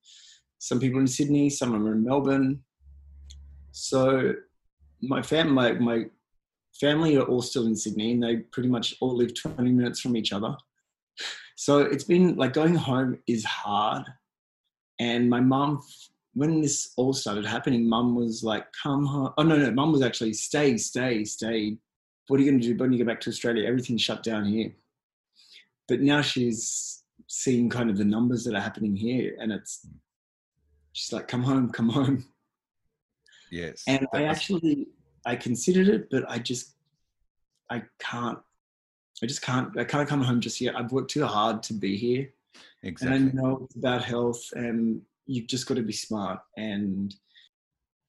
some 0.60 0.80
people 0.80 0.98
are 0.98 1.02
in 1.02 1.08
Sydney, 1.08 1.50
some 1.50 1.74
are 1.74 1.94
in 1.94 2.04
Melbourne. 2.04 2.62
So 3.72 4.34
my 5.02 5.22
fam, 5.22 5.52
my, 5.52 5.72
my 5.74 6.06
family 6.80 7.16
are 7.16 7.24
all 7.24 7.42
still 7.42 7.66
in 7.68 7.76
Sydney 7.76 8.12
and 8.12 8.24
they 8.24 8.38
pretty 8.38 8.70
much 8.70 8.96
all 9.00 9.16
live 9.16 9.34
20 9.34 9.72
minutes 9.72 10.02
from 10.02 10.18
each 10.18 10.34
other. 10.34 10.56
So 11.56 11.80
it's 11.80 12.04
been 12.04 12.36
like 12.36 12.52
going 12.52 12.76
home 12.76 13.20
is 13.28 13.46
hard. 13.46 14.04
And 15.00 15.30
my 15.30 15.40
mum 15.40 15.82
when 16.34 16.62
this 16.62 16.94
all 16.98 17.14
started 17.14 17.46
happening, 17.46 17.88
mum 17.88 18.16
was 18.16 18.44
like, 18.44 18.66
come 18.82 19.06
home. 19.06 19.34
Oh, 19.38 19.44
no, 19.44 19.56
no, 19.56 19.72
mum 19.72 19.92
was 19.92 20.02
actually, 20.02 20.34
stay, 20.34 20.78
stay, 20.78 21.24
stay. 21.26 21.78
What 22.28 22.40
are 22.40 22.44
you 22.44 22.50
going 22.50 22.62
to 22.62 22.68
do 22.68 22.78
when 22.78 22.92
you 22.92 23.00
go 23.00 23.06
back 23.06 23.22
to 23.22 23.30
Australia? 23.30 23.68
Everything's 23.68 24.02
shut 24.02 24.24
down 24.24 24.46
here. 24.46 24.74
But 25.88 26.02
now 26.02 26.22
she's 26.22 27.04
seeing 27.28 27.70
kind 27.70 27.90
of 27.90 27.98
the 27.98 28.06
numbers 28.06 28.46
that 28.46 28.56
are 28.56 28.62
happening 28.62 28.96
here. 28.96 29.36
And 29.40 29.52
it's, 29.52 29.86
she's 30.94 31.14
like, 31.14 31.28
come 31.28 31.44
home, 31.44 31.70
come 31.70 31.90
home. 31.90 32.26
Yes. 33.52 33.84
And 33.88 34.08
I 34.14 34.22
was... 34.22 34.32
actually, 34.32 34.88
I 35.26 35.36
considered 35.36 35.88
it, 35.88 36.10
but 36.10 36.24
I 36.28 36.40
just, 36.40 36.76
I 37.70 37.84
can't, 38.00 38.40
I 39.22 39.28
just 39.28 39.44
can't, 39.44 39.78
I 39.78 39.84
can't 39.84 40.10
come 40.10 40.22
home 40.22 40.42
just 40.42 40.60
yet. 40.60 40.76
I've 40.76 40.92
worked 40.92 41.12
too 41.12 41.26
hard 41.26 41.62
to 41.64 41.74
be 41.74 41.96
here. 41.96 42.30
Exactly. 42.82 43.18
And 43.18 43.30
I 43.30 43.42
know 43.42 43.62
it's 43.66 43.76
about 43.76 44.04
health 44.04 44.50
and 44.56 45.02
you've 45.26 45.48
just 45.48 45.68
got 45.68 45.76
to 45.76 45.84
be 45.84 45.94
smart 45.94 46.40
and 46.58 47.16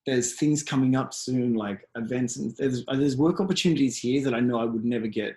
there's 0.06 0.35
things 0.35 0.62
coming 0.62 0.97
up 0.97 1.14
soon 1.14 1.54
like 1.54 1.88
events 1.97 2.37
and 2.37 2.54
there's 2.56 2.85
there's 2.87 3.16
work 3.16 3.40
opportunities 3.40 3.99
here 3.99 4.23
that 4.23 4.35
I 4.35 4.40
know 4.40 4.61
I 4.61 4.64
would 4.64 4.85
never 4.85 5.06
get 5.06 5.37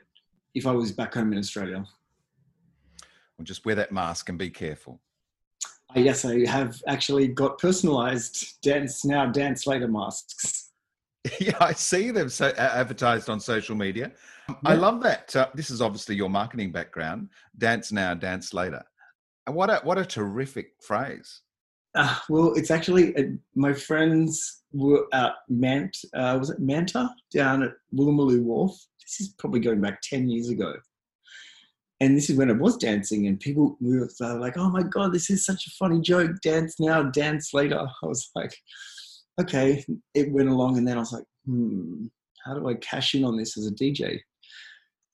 if 0.54 0.68
I 0.68 0.72
was 0.72 0.92
back 0.92 1.14
home 1.14 1.32
in 1.32 1.40
Australia. 1.40 1.86
Well, 3.38 3.46
just 3.46 3.66
wear 3.66 3.76
that 3.76 3.92
mask 3.92 4.30
and 4.30 4.38
be 4.38 4.50
careful. 4.50 5.00
Uh, 5.96 6.00
yes, 6.00 6.26
I 6.26 6.46
have 6.48 6.82
actually 6.88 7.28
got 7.28 7.60
personalized 7.60 8.62
dance 8.62 9.06
now, 9.06 9.28
dance 9.28 9.68
later 9.68 9.88
masks. 9.88 10.64
Yeah, 11.42 11.58
I 11.60 11.74
see 11.74 12.12
them 12.12 12.30
so 12.30 12.52
advertised 12.52 13.30
on 13.30 13.42
social 13.42 13.76
media. 13.76 14.14
Yeah. 14.48 14.56
I 14.64 14.76
love 14.76 15.04
that. 15.04 15.36
Uh, 15.36 15.50
this 15.54 15.70
is 15.70 15.82
obviously 15.82 16.16
your 16.16 16.30
marketing 16.30 16.72
background. 16.72 17.28
Dance 17.58 17.92
now, 17.92 18.14
dance 18.14 18.54
later. 18.54 18.82
And 19.46 19.54
what 19.54 19.70
a 19.70 19.82
what 19.84 19.98
a 19.98 20.06
terrific 20.06 20.72
phrase. 20.82 21.42
Uh, 21.98 22.16
well, 22.30 22.54
it's 22.54 22.70
actually 22.70 23.16
uh, 23.18 23.24
my 23.56 23.74
friends 23.74 24.62
were 24.72 25.08
at 25.14 25.34
Mant, 25.50 25.98
uh, 26.14 26.38
was 26.40 26.52
it 26.52 26.60
Manta 26.60 27.10
down 27.34 27.64
at 27.64 27.72
Woolloomooloo 27.94 28.44
Wharf. 28.44 28.72
This 29.04 29.20
is 29.20 29.34
probably 29.40 29.62
going 29.62 29.82
back 29.82 30.00
10 30.04 30.30
years 30.30 30.50
ago. 30.50 30.76
And 32.00 32.16
this 32.16 32.30
is 32.30 32.38
when 32.38 32.52
I 32.52 32.54
was 32.54 32.78
dancing, 32.78 33.26
and 33.26 33.40
people 33.40 33.76
were 33.82 34.08
like, 34.20 34.56
oh 34.58 34.70
my 34.70 34.84
God, 34.84 35.12
this 35.12 35.32
is 35.32 35.44
such 35.44 35.66
a 35.66 35.72
funny 35.72 36.00
joke. 36.00 36.40
Dance 36.44 36.80
now, 36.80 37.02
dance 37.02 37.52
later. 37.56 37.88
I 38.04 38.06
was 38.06 38.30
like, 38.36 38.56
okay. 39.42 39.84
It 40.14 40.32
went 40.32 40.50
along, 40.50 40.78
and 40.78 40.88
then 40.88 40.98
I 40.98 41.00
was 41.00 41.12
like, 41.12 41.26
hmm, 41.48 42.06
how 42.46 42.54
do 42.54 42.70
I 42.70 42.76
cash 42.76 43.16
in 43.16 43.26
on 43.26 43.36
this 43.36 43.58
as 43.58 43.66
a 43.66 43.72
DJ? 43.72 44.20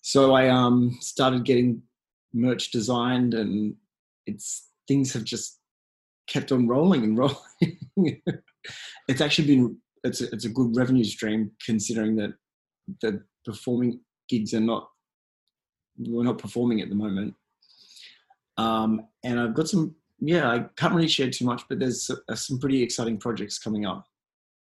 So 0.01 0.33
I 0.33 0.49
um, 0.49 0.97
started 0.99 1.45
getting 1.45 1.81
merch 2.33 2.71
designed, 2.71 3.33
and 3.33 3.75
it's 4.25 4.67
things 4.85 5.13
have 5.13 5.23
just 5.23 5.59
kept 6.27 6.51
on 6.51 6.67
rolling 6.67 7.03
and 7.03 7.17
rolling. 7.17 8.21
it's 9.07 9.21
actually 9.21 9.47
been 9.47 9.77
it's 10.03 10.21
a, 10.21 10.25
it's 10.31 10.45
a 10.45 10.49
good 10.49 10.75
revenue 10.75 11.03
stream 11.03 11.51
considering 11.65 12.15
that 12.15 12.33
the 13.01 13.23
performing 13.45 13.99
gigs 14.27 14.53
are 14.53 14.59
not 14.59 14.89
we're 15.97 16.23
not 16.23 16.39
performing 16.39 16.81
at 16.81 16.89
the 16.89 16.95
moment. 16.95 17.35
Um, 18.57 19.07
and 19.23 19.39
I've 19.39 19.53
got 19.53 19.67
some 19.67 19.95
yeah 20.19 20.49
I 20.49 20.65
can't 20.75 20.93
really 20.93 21.07
share 21.07 21.29
too 21.29 21.45
much, 21.45 21.63
but 21.69 21.79
there's 21.79 22.09
uh, 22.09 22.35
some 22.35 22.59
pretty 22.59 22.81
exciting 22.81 23.17
projects 23.17 23.59
coming 23.59 23.85
up 23.85 24.05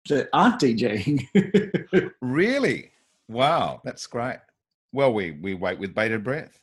that 0.09 0.29
aren't 0.33 0.59
DJing. 0.59 2.11
really? 2.21 2.91
Wow, 3.27 3.81
that's 3.83 4.07
great. 4.07 4.39
Well, 4.91 5.13
we 5.13 5.31
we 5.31 5.53
wait 5.53 5.79
with 5.79 5.95
bated 5.95 6.23
breath. 6.23 6.59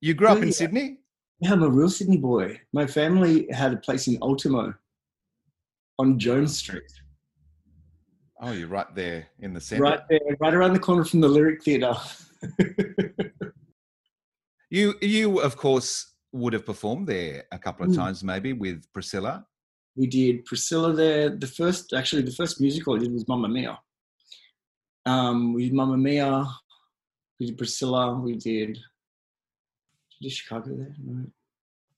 You 0.00 0.14
grew 0.14 0.28
up 0.28 0.38
in 0.38 0.48
yeah. 0.48 0.52
Sydney? 0.52 0.98
Yeah, 1.40 1.52
I'm 1.52 1.62
a 1.62 1.68
real 1.68 1.88
Sydney 1.88 2.16
boy. 2.16 2.60
My 2.72 2.86
family 2.86 3.48
had 3.50 3.72
a 3.72 3.76
place 3.76 4.06
in 4.06 4.18
Ultimo 4.22 4.74
on 5.98 6.18
Jones 6.18 6.58
Street. 6.58 6.90
Oh, 8.40 8.52
you're 8.52 8.68
right 8.68 8.92
there 8.94 9.26
in 9.40 9.54
the 9.54 9.60
centre. 9.60 9.82
Right 9.82 10.00
there, 10.08 10.20
right 10.40 10.54
around 10.54 10.74
the 10.74 10.78
corner 10.80 11.04
from 11.04 11.20
the 11.20 11.28
Lyric 11.28 11.62
Theatre. 11.62 11.94
you, 14.70 14.94
you 15.00 15.40
of 15.40 15.56
course, 15.56 16.14
would 16.32 16.52
have 16.52 16.66
performed 16.66 17.06
there 17.06 17.44
a 17.52 17.58
couple 17.58 17.86
of 17.86 17.92
mm. 17.92 17.96
times, 17.96 18.24
maybe 18.24 18.52
with 18.52 18.84
Priscilla. 18.92 19.46
We 19.96 20.08
did 20.08 20.44
Priscilla 20.44 20.92
there. 20.92 21.30
The 21.30 21.46
first, 21.46 21.92
actually, 21.92 22.22
the 22.22 22.32
first 22.32 22.60
musical 22.60 22.96
I 22.96 22.98
did 22.98 23.12
was 23.12 23.26
Mamma 23.28 23.48
Mia. 23.48 23.78
Um, 25.06 25.54
we 25.54 25.64
did 25.64 25.74
Mamma 25.74 25.96
Mia. 25.96 26.44
We 27.38 27.46
did 27.46 27.58
Priscilla. 27.58 28.18
We 28.18 28.34
did 28.34 28.78
did 30.20 30.32
Chicago 30.32 30.74
there? 30.76 30.94
No. 31.04 31.26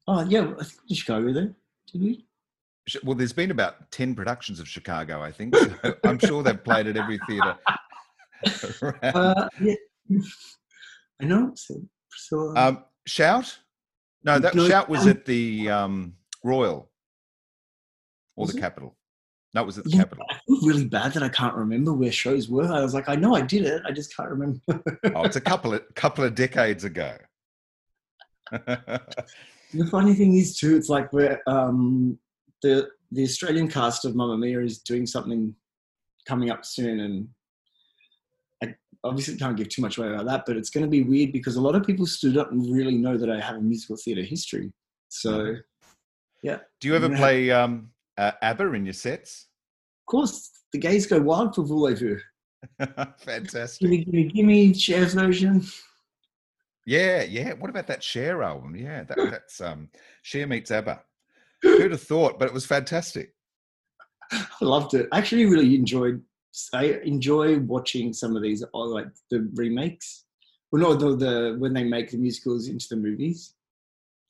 Oh 0.09 0.23
yeah, 0.23 0.53
I 0.59 0.65
think 0.65 0.81
Chicago 0.93 1.33
there. 1.33 1.55
Did 1.93 2.03
we? 2.03 2.27
Well, 3.03 3.17
there's 3.17 3.33
been 3.33 3.51
about 3.51 3.91
ten 3.91 4.15
productions 4.15 4.61
of 4.61 4.69
Chicago. 4.69 5.21
I 5.21 5.33
think. 5.33 5.57
So 5.57 5.95
I'm 6.05 6.19
sure 6.19 6.43
they've 6.43 6.63
played 6.63 6.87
at 6.87 6.97
every 6.97 7.19
theatre. 7.29 7.57
uh, 9.03 9.49
yeah. 9.61 9.75
I 11.21 11.25
know. 11.25 11.53
So, 11.55 11.75
so 12.11 12.57
um, 12.57 12.85
Shout? 13.07 13.59
No, 14.25 14.39
that 14.39 14.55
no, 14.55 14.69
Shout 14.69 14.89
was 14.89 15.03
um, 15.03 15.09
at 15.09 15.25
the 15.25 15.71
um, 15.71 16.15
Royal 16.45 16.91
or 18.37 18.47
the 18.47 18.57
it? 18.57 18.61
Capitol. 18.61 18.97
No, 19.55 19.63
it 19.63 19.67
was 19.67 19.79
at 19.79 19.85
the 19.85 19.91
yeah, 19.91 19.99
Capitol. 20.01 20.27
I 20.31 20.39
feel 20.47 20.61
really 20.69 20.85
bad 20.85 21.15
that 21.15 21.23
I 21.23 21.31
can't 21.31 21.55
remember 21.55 21.93
where 21.95 22.13
shows 22.13 22.49
were. 22.49 22.71
I 22.71 22.83
was 22.83 22.93
like, 22.93 23.09
I 23.09 23.15
know 23.15 23.35
I 23.35 23.41
did 23.41 23.65
it, 23.65 23.83
I 23.87 23.93
just 23.93 24.15
can't 24.15 24.29
remember. 24.29 24.61
oh, 24.69 25.23
it's 25.23 25.37
a 25.37 25.41
couple 25.41 25.73
of 25.73 25.83
couple 25.95 26.25
of 26.25 26.35
decades 26.35 26.85
ago 26.85 27.17
the 28.51 29.87
funny 29.91 30.15
thing 30.15 30.37
is 30.37 30.59
too, 30.59 30.77
it's 30.77 30.89
like 30.89 31.13
we're 31.13 31.41
um, 31.47 32.19
the 32.63 32.89
the 33.13 33.23
Australian 33.23 33.69
cast 33.69 34.05
of 34.05 34.15
Mamma 34.15 34.37
Mia 34.37 34.61
is 34.61 34.79
doing 34.79 35.07
something 35.07 35.55
coming 36.27 36.51
up 36.51 36.65
soon, 36.65 37.01
and 37.01 37.29
I 38.63 38.75
obviously 39.05 39.37
can't 39.37 39.57
give 39.57 39.69
too 39.69 39.83
much 39.83 39.99
away 39.99 40.09
about 40.09 40.27
that. 40.27 40.45
But 40.47 40.57
it's 40.57 40.71
going 40.71 40.85
to 40.85 40.91
be 40.91 41.03
weird 41.03 41.33
because 41.33 41.57
a 41.57 41.61
lot 41.61 41.75
of 41.75 41.87
people 41.87 42.07
stood 42.07 42.37
up 42.37 42.51
and 42.51 42.75
really 42.75 42.97
know 42.97 43.17
that 43.17 43.31
I 43.31 43.41
have 43.41 43.57
a 43.57 43.61
musical 43.61 43.97
theatre 43.97 44.23
history. 44.23 44.73
So, 45.09 45.31
mm-hmm. 45.31 45.61
yeah. 46.43 46.59
Do 46.81 46.89
you 46.89 46.97
ever 46.97 47.09
play 47.15 47.51
um, 47.51 47.91
uh, 48.19 48.33
ABBA 48.43 48.73
in 48.75 48.87
your 48.87 48.95
sets? 48.95 49.47
Of 50.03 50.11
course, 50.11 50.51
the 50.73 50.79
gays 50.79 51.07
go 51.07 51.21
wild 51.21 51.55
for 51.55 51.63
Voulez-Vous. 51.63 52.19
Fantastic. 53.19 53.81
Gimme, 53.81 54.05
gimme, 54.05 54.25
gimme, 54.29 54.73
Cher's 54.73 55.15
version. 55.15 55.65
Yeah, 56.87 57.25
yeah. 57.25 57.53
What 57.55 57.69
about 57.69 57.89
that 57.89 58.03
Cher 58.03 58.43
album? 58.43 58.77
Yeah, 58.77 59.03
that, 59.03 59.19
that's 59.31 59.61
um 59.61 59.89
Cher 60.23 60.47
meets 60.47 60.71
ABBA. 60.71 61.03
Who'd 61.63 61.91
have 61.91 62.03
thought? 62.03 62.39
But 62.39 62.49
it 62.49 62.55
was 62.55 62.65
fantastic. 62.65 63.35
I 64.33 64.47
loved 64.61 64.95
it. 64.95 65.09
I 65.13 65.19
actually 65.19 65.47
really 65.47 65.75
enjoyed. 65.75 66.23
I 66.73 67.01
enjoy 67.05 67.59
watching 67.61 68.13
some 68.13 68.35
of 68.35 68.43
these, 68.43 68.63
uh, 68.63 68.79
like 68.79 69.09
the 69.31 69.49
remakes. 69.55 70.25
Well, 70.73 70.83
no, 70.83 70.95
the, 70.95 71.17
the 71.17 71.57
when 71.59 71.75
they 71.75 71.85
make 71.85 72.11
the 72.11 72.17
musicals 72.17 72.69
into 72.69 72.87
the 72.89 72.97
movies. 72.97 73.55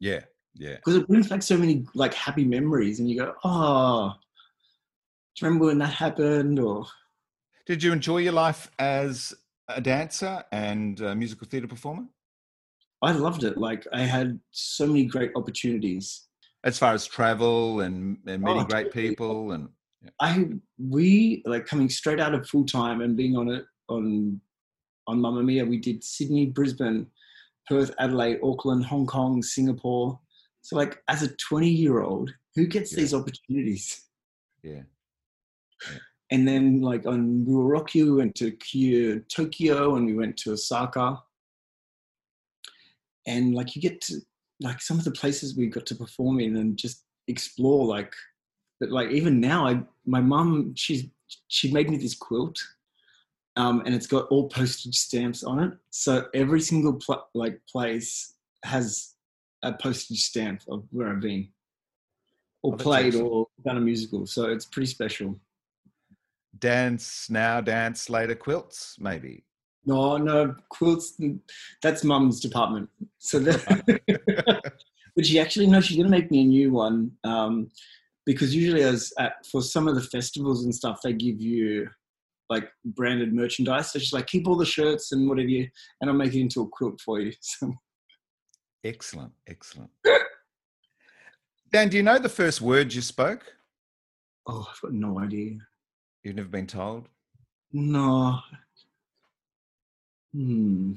Yeah, 0.00 0.20
yeah. 0.54 0.76
Because 0.76 0.96
it 0.96 1.08
brings 1.08 1.28
back 1.28 1.42
so 1.42 1.56
many 1.56 1.86
like 1.94 2.14
happy 2.14 2.44
memories, 2.44 3.00
and 3.00 3.08
you 3.08 3.18
go, 3.20 3.34
"Oh, 3.44 4.14
do 5.34 5.44
you 5.44 5.46
remember 5.46 5.66
when 5.66 5.78
that 5.78 5.94
happened?" 5.94 6.58
Or 6.58 6.86
did 7.66 7.82
you 7.82 7.92
enjoy 7.92 8.18
your 8.18 8.32
life 8.32 8.70
as 8.78 9.34
a 9.68 9.80
dancer 9.80 10.44
and 10.52 11.00
a 11.00 11.14
musical 11.14 11.46
theatre 11.46 11.68
performer? 11.68 12.04
I 13.02 13.12
loved 13.12 13.44
it. 13.44 13.58
Like 13.58 13.86
I 13.92 14.02
had 14.02 14.40
so 14.50 14.86
many 14.86 15.04
great 15.04 15.32
opportunities. 15.36 16.26
As 16.64 16.78
far 16.78 16.94
as 16.94 17.06
travel 17.06 17.80
and, 17.80 18.18
and 18.26 18.42
meeting 18.42 18.62
oh, 18.62 18.64
great 18.64 18.92
people 18.92 19.52
and 19.52 19.68
yeah. 20.02 20.10
I 20.20 20.48
we 20.78 21.42
like 21.46 21.66
coming 21.66 21.88
straight 21.88 22.20
out 22.20 22.34
of 22.34 22.48
full 22.48 22.64
time 22.64 23.00
and 23.02 23.16
being 23.16 23.36
on 23.36 23.48
it 23.48 23.64
on 23.88 24.40
on 25.06 25.20
Mamma 25.20 25.42
Mia, 25.42 25.64
we 25.64 25.78
did 25.78 26.02
Sydney, 26.02 26.46
Brisbane, 26.46 27.06
Perth, 27.68 27.92
Adelaide, 27.98 28.40
Auckland, 28.42 28.84
Hong 28.84 29.06
Kong, 29.06 29.42
Singapore. 29.42 30.18
So, 30.62 30.76
like, 30.76 30.98
as 31.08 31.22
a 31.22 31.34
20 31.36 31.68
year 31.68 32.00
old, 32.00 32.34
who 32.54 32.66
gets 32.66 32.92
Yeah. 32.92 33.00
these 33.00 33.14
opportunities? 33.14 34.04
Yeah. 34.62 34.82
And 36.30 36.46
then, 36.46 36.80
like, 36.80 37.06
on 37.06 37.44
we 37.44 37.54
were 37.54 37.66
Rocky, 37.66 38.02
we 38.02 38.12
went 38.12 38.34
to 38.36 38.50
Kyo- 38.50 39.20
Tokyo 39.28 39.94
and 39.94 40.06
we 40.06 40.14
went 40.14 40.36
to 40.38 40.52
Osaka. 40.52 41.22
And, 43.26 43.54
like, 43.54 43.74
you 43.74 43.82
get 43.82 44.00
to, 44.02 44.20
like, 44.60 44.80
some 44.80 44.98
of 44.98 45.04
the 45.04 45.10
places 45.10 45.56
we 45.56 45.66
got 45.66 45.86
to 45.86 45.94
perform 45.94 46.40
in 46.40 46.56
and 46.56 46.76
just 46.76 47.04
explore, 47.28 47.84
like, 47.86 48.12
but, 48.80 48.90
like, 48.90 49.10
even 49.10 49.40
now, 49.40 49.66
I, 49.66 49.82
my 50.04 50.20
mum, 50.20 50.74
she's, 50.76 51.06
she 51.48 51.72
made 51.72 51.90
me 51.90 51.96
this 51.96 52.14
quilt 52.14 52.58
um, 53.56 53.82
and 53.86 53.94
it's 53.94 54.06
got 54.06 54.28
all 54.28 54.48
postage 54.48 54.96
stamps 54.96 55.42
on 55.42 55.60
it. 55.60 55.72
So 55.90 56.26
every 56.34 56.60
single 56.60 56.92
pl- 56.94 57.26
like 57.34 57.58
place 57.66 58.34
has 58.64 59.14
a 59.62 59.72
postage 59.72 60.22
stamp 60.22 60.62
of 60.68 60.84
where 60.90 61.08
I've 61.08 61.20
been, 61.20 61.48
or 62.62 62.74
Oh, 62.74 62.76
played, 62.76 63.14
awesome. 63.14 63.26
or 63.26 63.46
done 63.64 63.78
a 63.78 63.80
musical. 63.80 64.26
So 64.26 64.50
it's 64.50 64.66
pretty 64.66 64.86
special. 64.88 65.40
Dance 66.58 67.28
now, 67.30 67.60
dance 67.62 68.10
later, 68.10 68.34
quilts 68.34 68.96
maybe. 69.00 69.45
No, 69.86 70.16
no 70.16 70.54
quilts. 70.68 71.18
That's 71.82 72.04
mum's 72.04 72.40
department. 72.40 72.90
So 73.18 73.38
that, 73.38 74.72
but 75.16 75.26
she 75.26 75.38
actually 75.38 75.68
no, 75.68 75.80
she's 75.80 75.96
gonna 75.96 76.08
make 76.08 76.30
me 76.30 76.42
a 76.42 76.46
new 76.46 76.72
one. 76.72 77.12
Um, 77.24 77.70
because 78.24 78.54
usually, 78.54 78.82
as 78.82 79.12
at, 79.18 79.46
for 79.46 79.62
some 79.62 79.86
of 79.86 79.94
the 79.94 80.02
festivals 80.02 80.64
and 80.64 80.74
stuff, 80.74 81.00
they 81.02 81.12
give 81.12 81.40
you 81.40 81.88
like 82.50 82.68
branded 82.84 83.32
merchandise. 83.32 83.92
So 83.92 83.98
she's 83.98 84.12
like, 84.12 84.26
keep 84.26 84.48
all 84.48 84.56
the 84.56 84.64
shirts 84.66 85.12
and 85.12 85.28
whatever 85.28 85.48
you, 85.48 85.68
and 86.00 86.10
I'll 86.10 86.16
make 86.16 86.34
it 86.34 86.40
into 86.40 86.62
a 86.62 86.68
quilt 86.68 87.00
for 87.00 87.20
you. 87.20 87.32
So 87.40 87.72
Excellent, 88.84 89.32
excellent. 89.48 89.90
Dan, 91.72 91.88
do 91.88 91.96
you 91.96 92.04
know 92.04 92.18
the 92.18 92.28
first 92.28 92.60
words 92.60 92.94
you 92.94 93.02
spoke? 93.02 93.42
Oh, 94.46 94.68
I've 94.70 94.80
got 94.80 94.92
no 94.92 95.18
idea. 95.18 95.58
You've 96.22 96.36
never 96.36 96.48
been 96.48 96.68
told? 96.68 97.08
No. 97.72 98.38
Hmm. 100.36 100.92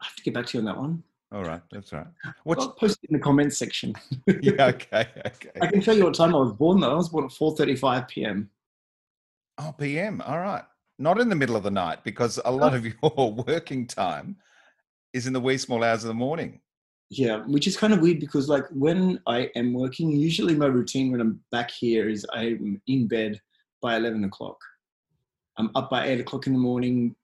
I 0.00 0.04
have 0.04 0.14
to 0.14 0.22
get 0.22 0.34
back 0.34 0.46
to 0.46 0.58
you 0.58 0.60
on 0.60 0.64
that 0.66 0.78
one. 0.78 1.02
All 1.32 1.44
right, 1.44 1.60
that's 1.72 1.92
all 1.92 2.00
right. 2.00 2.08
What's 2.44 2.64
I'll 2.64 2.72
post 2.72 3.00
it 3.02 3.10
in 3.10 3.14
the 3.14 3.22
comments 3.22 3.58
section. 3.58 3.94
yeah, 4.40 4.52
okay, 4.66 5.08
okay. 5.26 5.50
I 5.60 5.66
can 5.66 5.80
tell 5.80 5.96
you 5.96 6.04
what 6.04 6.14
time 6.14 6.34
I 6.34 6.38
was 6.38 6.52
born 6.52 6.80
though. 6.80 6.92
I 6.92 6.94
was 6.94 7.08
born 7.08 7.24
at 7.24 7.30
4.35 7.30 8.08
p.m. 8.08 8.50
Oh, 9.58 9.74
PM. 9.76 10.20
All 10.22 10.38
right. 10.38 10.64
Not 10.98 11.20
in 11.20 11.28
the 11.28 11.34
middle 11.34 11.56
of 11.56 11.64
the 11.64 11.70
night 11.70 12.04
because 12.04 12.38
a 12.44 12.50
lot 12.50 12.74
of 12.74 12.86
your 13.02 13.32
working 13.46 13.86
time 13.86 14.36
is 15.12 15.26
in 15.26 15.32
the 15.32 15.40
wee 15.40 15.58
small 15.58 15.82
hours 15.82 16.04
of 16.04 16.08
the 16.08 16.14
morning. 16.14 16.60
Yeah, 17.10 17.38
which 17.46 17.66
is 17.66 17.76
kind 17.76 17.92
of 17.92 18.00
weird 18.00 18.20
because 18.20 18.48
like 18.48 18.64
when 18.70 19.20
I 19.26 19.50
am 19.56 19.72
working, 19.72 20.12
usually 20.12 20.54
my 20.54 20.66
routine 20.66 21.10
when 21.10 21.20
I'm 21.20 21.40
back 21.50 21.70
here 21.70 22.08
is 22.08 22.24
I'm 22.32 22.80
in 22.86 23.08
bed 23.08 23.40
by 23.82 23.96
11 23.96 24.22
o'clock. 24.24 24.58
I'm 25.58 25.70
up 25.74 25.90
by 25.90 26.06
eight 26.06 26.20
o'clock 26.20 26.46
in 26.46 26.52
the 26.52 26.58
morning. 26.58 27.16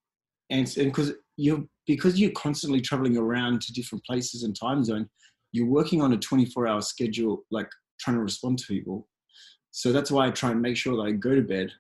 And 0.51 0.73
because 0.77 1.13
you're, 1.37 1.65
because 1.87 2.19
you're 2.19 2.31
constantly 2.33 2.81
traveling 2.81 3.17
around 3.17 3.63
to 3.63 3.73
different 3.73 4.05
places 4.05 4.43
and 4.43 4.59
time 4.59 4.85
zone, 4.85 5.09
you're 5.53 5.67
working 5.67 6.03
on 6.03 6.13
a 6.13 6.19
24 6.19 6.67
hour 6.67 6.81
schedule, 6.81 7.45
like 7.51 7.69
trying 8.01 8.17
to 8.17 8.23
respond 8.23 8.59
to 8.59 8.67
people. 8.67 9.09
So 9.71 9.93
that's 9.93 10.11
why 10.11 10.27
I 10.27 10.31
try 10.31 10.51
and 10.51 10.63
make 10.63 10.77
sure 10.77 10.97
that 10.97 11.03
I 11.03 11.13
go 11.13 11.35
to 11.35 11.43
bed, 11.43 11.71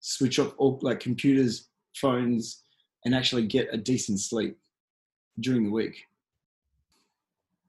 switch 0.00 0.38
off 0.38 0.54
all 0.56 0.78
like 0.82 1.00
computers, 1.00 1.68
phones, 1.96 2.62
and 3.04 3.14
actually 3.14 3.46
get 3.46 3.68
a 3.72 3.76
decent 3.76 4.20
sleep 4.20 4.56
during 5.40 5.64
the 5.64 5.70
week. 5.70 6.02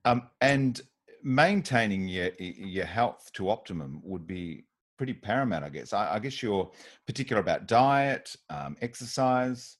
Um, 0.05 0.29
and 0.41 0.81
maintaining 1.23 2.07
your 2.07 2.31
your 2.37 2.85
health 2.85 3.29
to 3.33 3.49
optimum 3.49 4.01
would 4.03 4.25
be 4.25 4.65
pretty 4.97 5.13
paramount, 5.13 5.63
I 5.63 5.69
guess. 5.69 5.93
I, 5.93 6.15
I 6.15 6.19
guess 6.19 6.43
you're 6.43 6.69
particular 7.07 7.41
about 7.41 7.67
diet, 7.67 8.35
um, 8.49 8.75
exercise. 8.81 9.77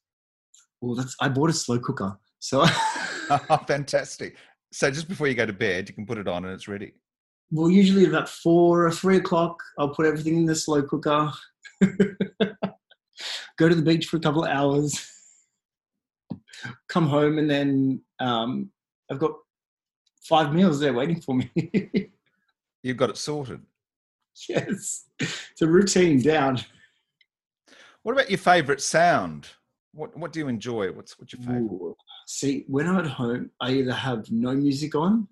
Well, 0.82 0.96
that's 0.96 1.16
I 1.20 1.30
bought 1.30 1.50
a 1.50 1.54
slow 1.54 1.80
cooker, 1.80 2.18
so 2.40 2.66
Fantastic. 3.68 4.36
So 4.72 4.92
just 4.92 5.08
before 5.08 5.28
you 5.28 5.36
go 5.36 5.46
to 5.46 5.54
bed, 5.54 5.90
you 5.90 5.96
can 5.96 6.06
put 6.06 6.18
it 6.18 6.28
on 6.28 6.46
and 6.46 6.54
it's 6.54 6.68
ready. 6.68 6.94
well, 7.52 7.70
usually 7.70 8.06
about 8.06 8.30
four 8.30 8.86
or 8.86 8.92
three 8.92 9.18
o'clock, 9.18 9.62
I'll 9.78 9.90
put 9.90 10.06
everything 10.06 10.38
in 10.38 10.46
the 10.46 10.56
slow 10.56 10.84
cooker. 10.84 11.32
Go 13.58 13.68
to 13.68 13.76
the 13.76 13.82
beach 13.82 14.06
for 14.06 14.16
a 14.18 14.22
couple 14.22 14.46
of 14.46 14.50
hours, 14.50 15.06
come 16.88 17.08
home, 17.08 17.38
and 17.38 17.50
then 17.50 18.02
um, 18.20 18.70
I've 19.12 19.20
got 19.20 19.32
five 20.24 20.54
meals 20.54 20.80
there 20.80 20.94
waiting 20.94 21.20
for 21.20 21.36
me. 21.36 21.52
You've 22.82 22.96
got 22.96 23.10
it 23.10 23.18
sorted. 23.18 23.62
yes, 24.48 25.08
it's 25.20 25.62
a 25.62 25.68
routine 25.68 26.22
down. 26.22 26.62
What 28.04 28.14
about 28.14 28.30
your 28.30 28.38
favourite 28.38 28.80
sound? 28.80 29.50
What 29.94 30.16
What 30.18 30.32
do 30.34 30.40
you 30.40 30.48
enjoy? 30.48 30.92
What's 30.92 31.18
What's 31.20 31.34
your 31.34 31.42
favourite? 31.42 31.62
Ooh. 31.64 31.96
See, 32.28 32.64
when 32.68 32.88
I'm 32.88 32.98
at 32.98 33.08
home, 33.08 33.52
I 33.60 33.72
either 33.72 33.94
have 33.94 34.30
no 34.32 34.54
music 34.54 34.94
on 34.96 35.28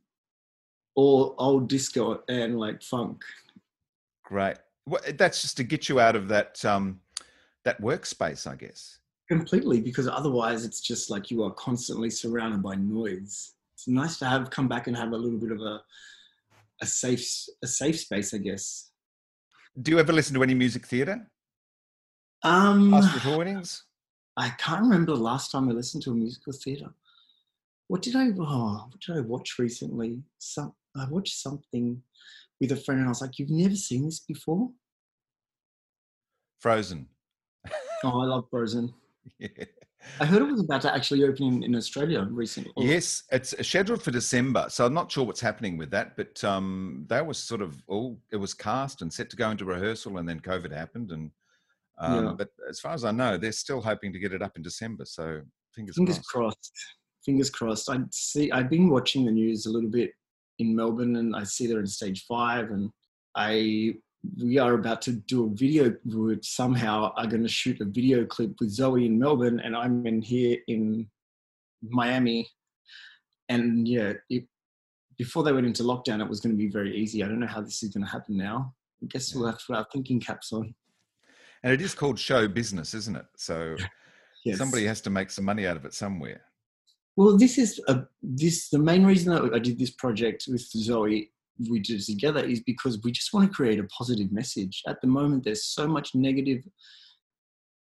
or 0.96 1.36
old 1.38 1.70
disco 1.70 2.24
and 2.28 2.60
like 2.60 2.82
funk. 2.82 3.24
Great. 4.26 4.58
Well, 4.88 5.02
that's 5.17 5.41
just 5.41 5.58
to 5.58 5.63
get 5.63 5.89
you 5.89 6.00
out 6.00 6.15
of 6.15 6.28
that 6.30 6.63
um, 6.65 7.00
that 7.65 7.80
workspace, 7.82 8.48
I 8.48 8.56
guess. 8.56 9.00
completely 9.30 9.82
because 9.82 10.08
otherwise 10.08 10.63
it's 10.65 10.80
just 10.82 11.10
like 11.10 11.30
you 11.30 11.43
are 11.43 11.52
constantly 11.52 12.10
surrounded 12.10 12.63
by 12.63 12.76
noise 12.76 13.56
it's 13.74 13.86
nice 13.86 14.17
to 14.17 14.26
have 14.26 14.50
come 14.50 14.70
back 14.70 14.88
and 14.88 14.96
have 14.96 15.12
a 15.12 15.17
little 15.17 15.38
bit 15.38 15.52
of 15.52 15.60
a 15.60 15.82
a 16.82 16.86
safe 16.86 17.22
a 17.62 17.67
safe 17.67 18.00
space 18.00 18.34
i 18.34 18.38
guess 18.38 18.91
Do 19.84 19.91
you 19.91 20.00
ever 20.00 20.13
listen 20.13 20.34
to 20.36 20.43
any 20.43 20.56
music 20.56 20.88
theatre? 20.88 21.20
um 22.43 22.91
Past 22.91 23.13
recordings? 23.15 23.84
I 24.38 24.50
can't 24.52 24.82
remember 24.82 25.13
the 25.13 25.21
last 25.21 25.52
time 25.52 25.67
i 25.69 25.71
listened 25.71 26.04
to 26.04 26.12
a 26.12 26.15
musical 26.15 26.54
theater 26.54 26.89
what 27.88 28.02
did 28.02 28.15
i 28.15 28.28
oh, 28.39 28.88
what 28.89 29.02
did 29.02 29.17
i 29.17 29.21
watch 29.21 29.56
recently 29.60 30.21
some 30.38 30.73
i 30.95 31.06
watched 31.10 31.36
something 31.38 32.02
with 32.62 32.71
a 32.71 32.76
friend 32.76 33.00
and 33.00 33.08
i 33.08 33.10
was 33.10 33.21
like 33.21 33.38
you've 33.39 33.50
never 33.50 33.76
seen 33.76 34.06
this 34.06 34.19
before 34.19 34.69
Frozen. 36.60 37.08
oh 38.04 38.21
i 38.21 38.26
love 38.26 38.45
frozen 38.50 38.93
Yeah. 39.39 39.50
i 40.21 40.26
heard 40.26 40.41
it 40.41 40.45
was 40.45 40.62
about 40.62 40.82
to 40.82 40.93
actually 40.93 41.23
open 41.23 41.45
in, 41.47 41.63
in 41.63 41.76
australia 41.76 42.28
recently 42.32 42.71
Yes, 42.78 43.23
it's 43.32 43.54
scheduled 43.67 44.02
for 44.02 44.12
December, 44.12 44.67
so 44.69 44.86
I'm 44.86 44.93
not 44.93 45.12
sure 45.12 45.26
what's 45.26 45.41
happening 45.41 45.78
with 45.78 45.89
that. 45.91 46.15
But 46.15 46.41
um, 46.43 47.06
that 47.10 47.26
was 47.26 47.38
sort 47.38 47.62
of 47.62 47.82
all. 47.88 48.19
It 48.32 48.38
was 48.38 48.54
cast 48.54 49.02
and 49.02 49.12
set 49.12 49.30
to 49.32 49.36
go 49.36 49.50
into 49.50 49.65
rehearsal, 49.65 50.17
and 50.17 50.30
then 50.30 50.39
COVID 50.39 50.71
happened. 50.71 51.12
And 51.12 51.32
um, 51.99 52.25
Yeah. 52.25 52.33
but 52.38 52.49
as 52.69 52.79
far 52.79 52.93
as 52.93 53.03
I 53.03 53.12
know, 53.12 53.38
they're 53.38 53.51
still 53.51 53.81
hoping 53.81 54.13
to 54.13 54.19
get 54.19 54.33
it 54.33 54.41
up 54.41 54.55
in 54.55 54.62
December. 54.62 55.05
So 55.05 55.41
fingers, 55.73 55.95
fingers 55.95 56.19
crossed. 56.19 56.31
crossed. 56.31 56.71
Fingers 57.25 57.49
crossed. 57.49 57.89
I 57.89 57.99
see. 58.12 58.51
I've 58.51 58.69
been 58.69 58.89
watching 58.89 59.25
the 59.25 59.31
news 59.31 59.65
a 59.65 59.71
little 59.71 59.89
bit 59.89 60.12
in 60.60 60.75
Melbourne, 60.75 61.17
and 61.17 61.36
I 61.36 61.43
see 61.43 61.67
they're 61.67 61.79
in 61.79 61.88
stage 61.88 62.25
five, 62.25 62.71
and 62.71 62.89
I 63.36 63.95
we 64.41 64.57
are 64.57 64.73
about 64.73 65.01
to 65.03 65.12
do 65.13 65.45
a 65.45 65.49
video. 65.49 65.93
We 66.05 66.38
somehow 66.41 67.13
are 67.15 67.27
going 67.27 67.43
to 67.43 67.49
shoot 67.49 67.81
a 67.81 67.86
video 67.86 68.25
clip 68.25 68.60
with 68.60 68.71
Zoe 68.71 69.05
in 69.05 69.19
Melbourne, 69.19 69.60
and 69.60 69.75
I'm 69.75 70.05
in 70.07 70.21
here 70.21 70.57
in 70.67 71.07
Miami, 71.83 72.47
and 73.49 73.88
yeah, 73.88 74.13
it, 74.29 74.45
before 75.17 75.43
they 75.43 75.51
went 75.53 75.67
into 75.67 75.83
lockdown, 75.83 76.21
it 76.21 76.29
was 76.29 76.39
going 76.39 76.53
to 76.53 76.57
be 76.57 76.69
very 76.69 76.95
easy. 76.95 77.23
I 77.23 77.27
don't 77.27 77.39
know 77.39 77.47
how 77.47 77.62
this 77.62 77.83
is 77.83 77.89
going 77.93 78.05
to 78.05 78.12
happen 78.12 78.38
now. 78.38 78.73
I 79.03 79.07
guess 79.07 79.33
we'll 79.33 79.45
have 79.47 79.60
to 79.60 79.63
put 79.67 79.75
our 79.75 79.88
thinking 79.91 80.19
caps 80.19 80.51
on. 80.53 80.73
And 81.63 81.74
it 81.74 81.82
is 81.82 81.96
called 81.96 82.20
show 82.20 82.48
business, 82.48 82.93
isn't 82.93 83.15
it? 83.15 83.26
So 83.36 83.76
Yes. 84.48 84.58
somebody 84.60 84.86
has 84.86 85.02
to 85.02 85.10
make 85.10 85.30
some 85.30 85.43
money 85.43 85.67
out 85.67 85.76
of 85.76 85.84
it 85.84 85.93
somewhere. 85.93 86.41
Well, 87.17 87.38
this 87.38 87.58
is 87.58 87.82
a, 87.89 88.04
this 88.22 88.70
the 88.70 88.80
main 88.80 89.06
reason 89.06 89.34
that 89.34 89.54
I 89.54 89.60
did 89.60 89.78
this 89.78 89.91
project 89.91 90.46
with 90.48 90.62
Zoe. 90.62 91.32
We 91.70 91.80
did 91.80 92.00
it 92.00 92.06
together 92.06 92.46
is 92.46 92.62
because 92.62 93.00
we 93.04 93.12
just 93.12 93.34
want 93.34 93.50
to 93.50 93.54
create 93.54 93.80
a 93.80 93.84
positive 93.86 94.32
message. 94.32 94.84
At 94.88 95.02
the 95.02 95.08
moment, 95.08 95.43
there's 95.43 95.65
so 95.65 95.86
much 95.86 96.15
negative 96.15 96.63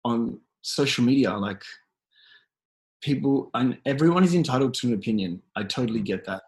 on 0.05 0.39
social 0.61 1.03
media. 1.03 1.35
Like 1.35 1.63
people, 3.01 3.49
and 3.55 3.79
everyone 3.85 4.23
is 4.23 4.35
entitled 4.35 4.75
to 4.75 4.87
an 4.87 4.93
opinion. 4.93 5.41
I 5.55 5.63
totally 5.63 6.01
get 6.01 6.25
that, 6.25 6.43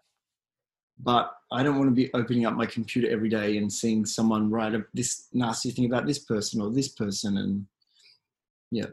but 0.98 1.32
I 1.52 1.62
don't 1.62 1.78
want 1.78 1.90
to 1.90 1.94
be 1.94 2.12
opening 2.14 2.46
up 2.46 2.54
my 2.54 2.66
computer 2.66 3.08
every 3.08 3.28
day 3.28 3.56
and 3.56 3.72
seeing 3.72 4.04
someone 4.04 4.50
write 4.50 4.74
a, 4.74 4.84
this 4.94 5.28
nasty 5.32 5.70
thing 5.70 5.86
about 5.86 6.06
this 6.06 6.20
person 6.20 6.60
or 6.60 6.70
this 6.70 6.88
person. 6.88 7.36
And 7.38 7.66
yeah. 8.70 8.86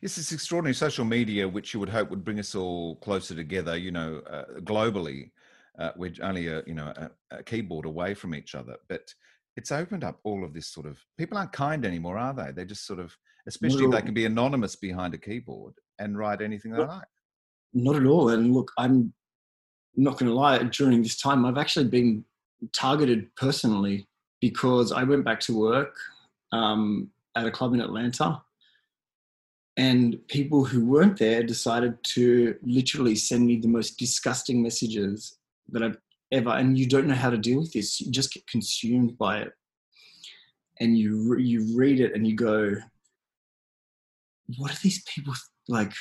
it's 0.00 0.16
this 0.16 0.32
extraordinary 0.32 0.74
social 0.74 1.04
media, 1.04 1.48
which 1.48 1.74
you 1.74 1.80
would 1.80 1.88
hope 1.88 2.10
would 2.10 2.24
bring 2.24 2.38
us 2.38 2.54
all 2.54 2.96
closer 2.96 3.34
together. 3.34 3.76
You 3.76 3.90
know, 3.90 4.22
uh, 4.28 4.60
globally, 4.60 5.30
uh, 5.78 5.92
we're 5.96 6.12
only 6.22 6.48
a 6.48 6.62
you 6.66 6.74
know 6.74 6.92
a, 6.96 7.10
a 7.30 7.42
keyboard 7.42 7.86
away 7.86 8.14
from 8.14 8.34
each 8.34 8.54
other, 8.54 8.76
but 8.88 9.12
it's 9.56 9.72
opened 9.72 10.04
up 10.04 10.18
all 10.24 10.44
of 10.44 10.54
this 10.54 10.68
sort 10.68 10.86
of. 10.86 10.98
People 11.18 11.36
aren't 11.36 11.52
kind 11.52 11.84
anymore, 11.84 12.16
are 12.16 12.32
they? 12.32 12.52
They're 12.52 12.64
just 12.64 12.86
sort 12.86 12.98
of, 12.98 13.14
especially 13.46 13.84
if 13.84 13.90
they 13.90 14.02
can 14.02 14.14
be 14.14 14.24
anonymous 14.24 14.76
behind 14.76 15.12
a 15.12 15.18
keyboard 15.18 15.74
and 15.98 16.16
write 16.16 16.40
anything 16.40 16.72
they 16.72 16.84
like. 16.84 17.04
not 17.74 17.96
at 17.96 18.06
all. 18.06 18.30
And 18.30 18.54
look, 18.54 18.72
I'm 18.78 19.12
not 19.96 20.18
going 20.18 20.30
to 20.30 20.34
lie. 20.34 20.58
During 20.58 21.02
this 21.02 21.20
time, 21.20 21.44
I've 21.44 21.58
actually 21.58 21.88
been 21.88 22.24
targeted 22.72 23.34
personally 23.36 24.06
because 24.40 24.92
I 24.92 25.04
went 25.04 25.24
back 25.24 25.40
to 25.40 25.58
work 25.58 25.94
um, 26.52 27.10
at 27.36 27.46
a 27.46 27.50
club 27.50 27.74
in 27.74 27.80
Atlanta, 27.80 28.42
and 29.76 30.16
people 30.28 30.64
who 30.64 30.84
weren't 30.84 31.18
there 31.18 31.42
decided 31.42 31.96
to 32.04 32.56
literally 32.62 33.16
send 33.16 33.46
me 33.46 33.56
the 33.56 33.68
most 33.68 33.98
disgusting 33.98 34.62
messages 34.62 35.38
that 35.70 35.82
I've 35.82 35.96
ever. 36.30 36.50
And 36.50 36.78
you 36.78 36.86
don't 36.86 37.06
know 37.06 37.14
how 37.14 37.30
to 37.30 37.38
deal 37.38 37.60
with 37.60 37.72
this. 37.72 38.00
You 38.00 38.10
just 38.10 38.32
get 38.32 38.46
consumed 38.46 39.16
by 39.16 39.38
it, 39.38 39.52
and 40.80 40.98
you 40.98 41.32
re- 41.32 41.42
you 41.42 41.76
read 41.76 42.00
it 42.00 42.14
and 42.14 42.26
you 42.26 42.36
go, 42.36 42.74
"What 44.58 44.72
are 44.72 44.80
these 44.82 45.02
people 45.04 45.34
like?" 45.68 45.92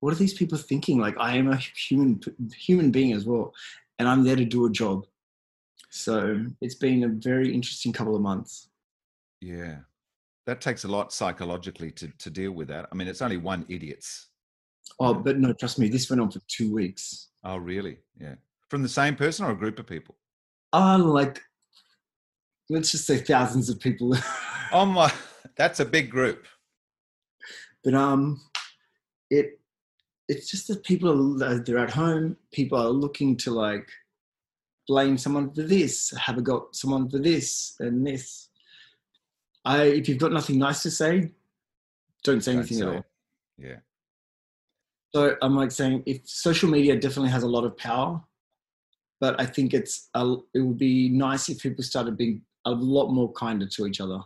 What 0.00 0.12
are 0.12 0.16
these 0.16 0.34
people 0.34 0.58
thinking? 0.58 0.98
Like 0.98 1.16
I 1.18 1.36
am 1.36 1.50
a 1.50 1.56
human 1.56 2.20
human 2.56 2.90
being 2.90 3.12
as 3.12 3.24
well, 3.24 3.52
and 3.98 4.08
I'm 4.08 4.24
there 4.24 4.36
to 4.36 4.44
do 4.44 4.66
a 4.66 4.70
job. 4.70 5.04
So 5.90 6.44
it's 6.60 6.74
been 6.74 7.04
a 7.04 7.08
very 7.08 7.52
interesting 7.52 7.92
couple 7.92 8.14
of 8.14 8.22
months. 8.22 8.68
Yeah. 9.40 9.78
That 10.46 10.60
takes 10.60 10.84
a 10.84 10.88
lot 10.88 11.12
psychologically 11.12 11.90
to, 11.92 12.08
to 12.18 12.30
deal 12.30 12.52
with 12.52 12.68
that. 12.68 12.88
I 12.90 12.94
mean, 12.94 13.08
it's 13.08 13.22
only 13.22 13.36
one 13.36 13.64
idiot's. 13.68 14.28
Oh, 15.00 15.14
but 15.14 15.38
no, 15.38 15.52
trust 15.52 15.78
me, 15.78 15.88
this 15.88 16.08
went 16.08 16.22
on 16.22 16.30
for 16.30 16.40
two 16.48 16.72
weeks. 16.72 17.28
Oh, 17.44 17.56
really? 17.56 17.98
Yeah. 18.18 18.36
From 18.70 18.82
the 18.82 18.88
same 18.88 19.14
person 19.14 19.46
or 19.46 19.52
a 19.52 19.56
group 19.56 19.78
of 19.78 19.86
people? 19.86 20.16
Uh, 20.72 20.98
like, 20.98 21.42
let's 22.70 22.90
just 22.90 23.06
say 23.06 23.18
thousands 23.18 23.68
of 23.68 23.78
people. 23.80 24.14
oh 24.72 24.86
my, 24.86 25.12
that's 25.56 25.80
a 25.80 25.84
big 25.84 26.10
group. 26.10 26.46
But 27.84 27.94
um, 27.94 28.40
it 29.30 29.57
it's 30.28 30.50
just 30.50 30.68
that 30.68 30.84
people 30.84 31.42
are 31.42 31.46
uh, 31.46 31.58
they're 31.64 31.78
at 31.78 31.90
home. 31.90 32.36
People 32.52 32.78
are 32.78 32.90
looking 32.90 33.36
to 33.38 33.50
like 33.50 33.88
blame 34.86 35.18
someone 35.18 35.52
for 35.52 35.62
this, 35.62 36.10
have 36.18 36.38
a 36.38 36.42
got 36.42 36.74
someone 36.74 37.08
for 37.08 37.18
this 37.18 37.74
and 37.80 38.06
this. 38.06 38.48
I, 39.64 39.82
if 39.84 40.08
you've 40.08 40.18
got 40.18 40.32
nothing 40.32 40.58
nice 40.58 40.82
to 40.82 40.90
say, 40.90 41.30
don't 42.24 42.42
say 42.42 42.52
don't 42.52 42.60
anything 42.60 42.78
say 42.78 42.84
at 42.84 42.94
all. 42.94 43.04
Yeah. 43.58 43.76
So 45.14 45.36
I'm 45.42 45.56
like 45.56 45.70
saying, 45.70 46.02
if 46.06 46.28
social 46.28 46.70
media 46.70 46.98
definitely 46.98 47.30
has 47.30 47.42
a 47.42 47.48
lot 47.48 47.64
of 47.64 47.76
power, 47.76 48.22
but 49.20 49.40
I 49.40 49.46
think 49.46 49.74
it's 49.74 50.08
a, 50.14 50.36
it 50.54 50.60
would 50.60 50.78
be 50.78 51.08
nice 51.08 51.48
if 51.48 51.62
people 51.62 51.82
started 51.84 52.16
being 52.16 52.42
a 52.64 52.70
lot 52.70 53.10
more 53.10 53.32
kinder 53.32 53.66
to 53.66 53.86
each 53.86 54.00
other. 54.00 54.20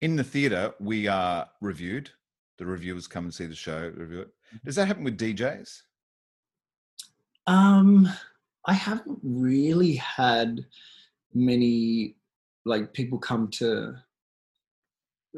In 0.00 0.16
the 0.16 0.24
theatre, 0.24 0.72
we 0.80 1.06
are 1.06 1.48
reviewed. 1.60 2.10
The 2.60 2.66
reviewers 2.66 3.06
come 3.06 3.24
and 3.24 3.32
see 3.32 3.46
the 3.46 3.54
show, 3.54 3.90
review 3.96 4.20
it. 4.20 4.28
Does 4.66 4.76
that 4.76 4.86
happen 4.86 5.02
with 5.02 5.16
DJs? 5.16 5.80
Um, 7.46 8.06
I 8.66 8.74
haven't 8.74 9.18
really 9.22 9.94
had 9.94 10.66
many 11.32 12.16
like 12.66 12.92
people 12.92 13.18
come 13.18 13.48
to 13.52 13.94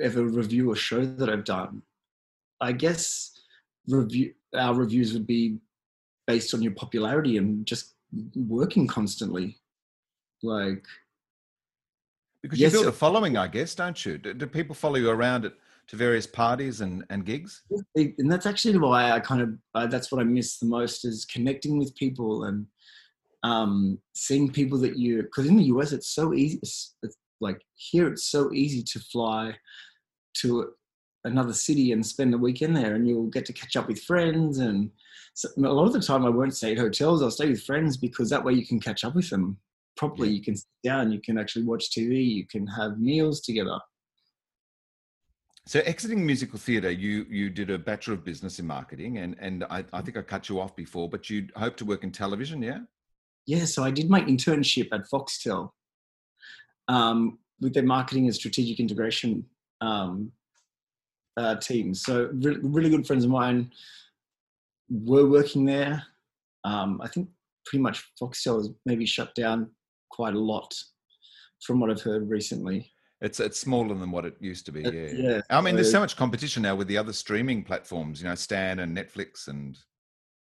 ever 0.03 0.25
review 0.25 0.73
a 0.73 0.77
show 0.77 1.05
that 1.05 1.31
I've 1.31 1.45
done. 1.45 1.83
I 2.61 2.73
guess 2.73 3.39
review 3.87 4.35
our 4.57 4.75
reviews 4.75 5.13
would 5.13 5.29
be 5.29 5.59
based 6.27 6.55
on 6.55 6.61
your 6.61 6.73
popularity 6.73 7.37
and 7.37 7.65
just 7.65 7.95
working 8.35 8.89
constantly. 8.89 9.59
Like 10.43 10.87
because 12.43 12.59
yes, 12.59 12.73
you 12.73 12.81
build 12.81 12.93
a 12.93 12.97
following, 12.97 13.37
I 13.37 13.47
guess, 13.47 13.77
don't 13.77 14.05
you? 14.05 14.19
Do, 14.19 14.35
do 14.35 14.47
people 14.49 14.75
follow 14.75 14.97
you 14.97 15.09
around 15.09 15.45
at 15.45 15.53
to 15.93 15.97
various 15.97 16.27
parties 16.27 16.81
and, 16.81 17.05
and 17.11 17.25
gigs? 17.25 17.63
And 17.95 18.31
that's 18.31 18.47
actually 18.47 18.77
why 18.79 19.13
I 19.13 19.21
kind 19.21 19.43
of 19.43 19.51
uh, 19.75 19.87
that's 19.87 20.11
what 20.11 20.21
I 20.21 20.25
miss 20.25 20.59
the 20.59 20.67
most 20.67 21.05
is 21.05 21.25
connecting 21.25 21.79
with 21.79 21.95
people 21.95 22.45
and 22.45 22.67
um, 23.45 23.99
seeing 24.15 24.51
people 24.51 24.79
that 24.79 24.97
you 24.97 25.23
because 25.23 25.47
in 25.47 25.57
the 25.57 25.65
US 25.65 25.93
it's 25.93 26.09
so 26.09 26.35
easy. 26.35 26.59
It's, 26.63 26.97
it's 27.03 27.17
like 27.41 27.61
here 27.75 28.09
it's 28.09 28.25
so 28.27 28.53
easy 28.53 28.83
to 28.83 28.99
fly 29.01 29.55
to 30.39 30.73
another 31.25 31.53
city 31.53 31.93
and 31.93 32.05
spend 32.05 32.33
the 32.33 32.39
weekend 32.39 32.77
there, 32.77 32.95
and 32.95 33.07
you'll 33.07 33.29
get 33.29 33.47
to 33.47 33.53
catch 33.53 33.77
up 33.77 33.87
with 33.87 34.03
friends. 34.03 34.59
And 34.59 34.91
so 35.35 35.49
a 35.57 35.61
lot 35.61 35.87
of 35.87 35.93
the 35.93 36.01
time, 36.01 36.25
I 36.25 36.31
won't 36.31 36.57
stay 36.57 36.73
at 36.73 36.79
hotels. 36.79 37.23
I'll 37.23 37.31
stay 37.31 37.49
with 37.49 37.63
friends 37.63 37.97
because 37.97 38.31
that 38.31 38.43
way 38.43 38.55
you 38.55 38.67
can 38.67 38.81
catch 38.81 39.05
up 39.05 39.15
with 39.15 39.31
them 39.31 39.59
properly. 39.97 40.31
You 40.31 40.43
can 40.43 40.57
sit 40.57 40.67
down, 40.83 41.13
you 41.13 41.21
can 41.21 41.39
actually 41.39 41.65
watch 41.65 41.91
TV, 41.91 42.25
you 42.25 42.47
can 42.47 42.67
have 42.67 42.99
meals 42.99 43.41
together. 43.41 43.79
So 45.65 45.81
exiting 45.81 46.27
musical 46.27 46.59
theatre, 46.59 46.91
you 46.91 47.25
you 47.31 47.49
did 47.49 47.71
a 47.71 47.79
bachelor 47.79 48.15
of 48.15 48.25
business 48.25 48.59
in 48.59 48.67
marketing, 48.67 49.19
and 49.19 49.37
and 49.39 49.65
I, 49.65 49.85
I 49.93 50.03
think 50.03 50.17
I 50.17 50.23
cut 50.23 50.49
you 50.49 50.61
off 50.61 50.75
before, 50.75 51.09
but 51.09 51.31
you 51.31 51.49
hope 51.57 51.77
to 51.77 51.85
work 51.85 52.03
in 52.03 52.11
television, 52.11 52.63
yeah? 52.63 52.81
Yeah, 53.47 53.65
so 53.65 53.83
I 53.83 53.91
did 53.91 54.11
my 54.11 54.21
internship 54.23 54.89
at 54.93 55.09
Foxtel 55.09 55.71
um, 56.89 57.39
with 57.61 57.75
their 57.75 57.83
marketing 57.85 58.27
and 58.27 58.35
strategic 58.35 58.81
integration 58.81 59.45
um, 59.81 60.33
uh, 61.37 61.57
team. 61.57 61.95
So 61.95 62.31
re- 62.35 62.59
really 62.63 62.91
good 62.91 63.07
friends 63.07 63.25
of 63.25 63.31
mine 63.31 63.73
were 64.89 65.29
working 65.29 65.65
there. 65.65 66.05
Um, 66.65 67.01
I 67.03 67.09
think 67.09 67.29
pretty 67.67 67.83
much 67.83 68.05
Foxtel 68.21 68.59
has 68.59 68.71
maybe 68.87 69.07
shut 69.07 69.35
down 69.35 69.71
quite 70.11 70.35
a 70.35 70.39
lot 70.39 70.73
from 71.63 71.81
what 71.81 71.91
I've 71.91 72.03
heard 72.03 72.29
recently. 72.29 72.92
It's 73.23 73.39
it's 73.39 73.59
smaller 73.59 73.95
than 73.95 74.11
what 74.11 74.25
it 74.25 74.37
used 74.41 74.67
to 74.67 74.73
be. 74.73 74.83
Yeah. 74.83 74.91
yeah 75.13 75.41
I 75.49 75.61
mean, 75.61 75.77
there's 75.77 75.93
so 75.93 76.01
much 76.01 76.17
competition 76.17 76.63
now 76.63 76.75
with 76.75 76.89
the 76.89 76.99
other 76.99 77.13
streaming 77.13 77.63
platforms. 77.63 78.21
You 78.21 78.29
know, 78.29 78.35
Stan 78.35 78.81
and 78.81 78.97
Netflix 78.97 79.47
and 79.47 79.79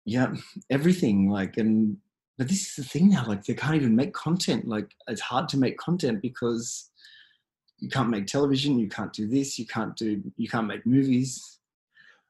yeah, 0.05 0.33
everything. 0.69 1.29
Like, 1.29 1.57
and 1.57 1.97
but 2.37 2.47
this 2.47 2.69
is 2.69 2.75
the 2.75 2.83
thing 2.83 3.09
now. 3.09 3.25
Like, 3.27 3.43
they 3.43 3.53
can't 3.53 3.75
even 3.75 3.95
make 3.95 4.13
content. 4.13 4.65
Like, 4.65 4.95
it's 5.09 5.21
hard 5.21 5.49
to 5.49 5.57
make 5.57 5.77
content 5.77 6.21
because 6.21 6.89
you 7.79 7.89
can't 7.89 8.09
make 8.09 8.27
television. 8.27 8.79
You 8.79 8.87
can't 8.87 9.11
do 9.11 9.27
this. 9.27 9.59
You 9.59 9.67
can't 9.67 9.95
do. 9.97 10.23
You 10.37 10.47
can't 10.47 10.67
make 10.67 10.85
movies. 10.85 11.59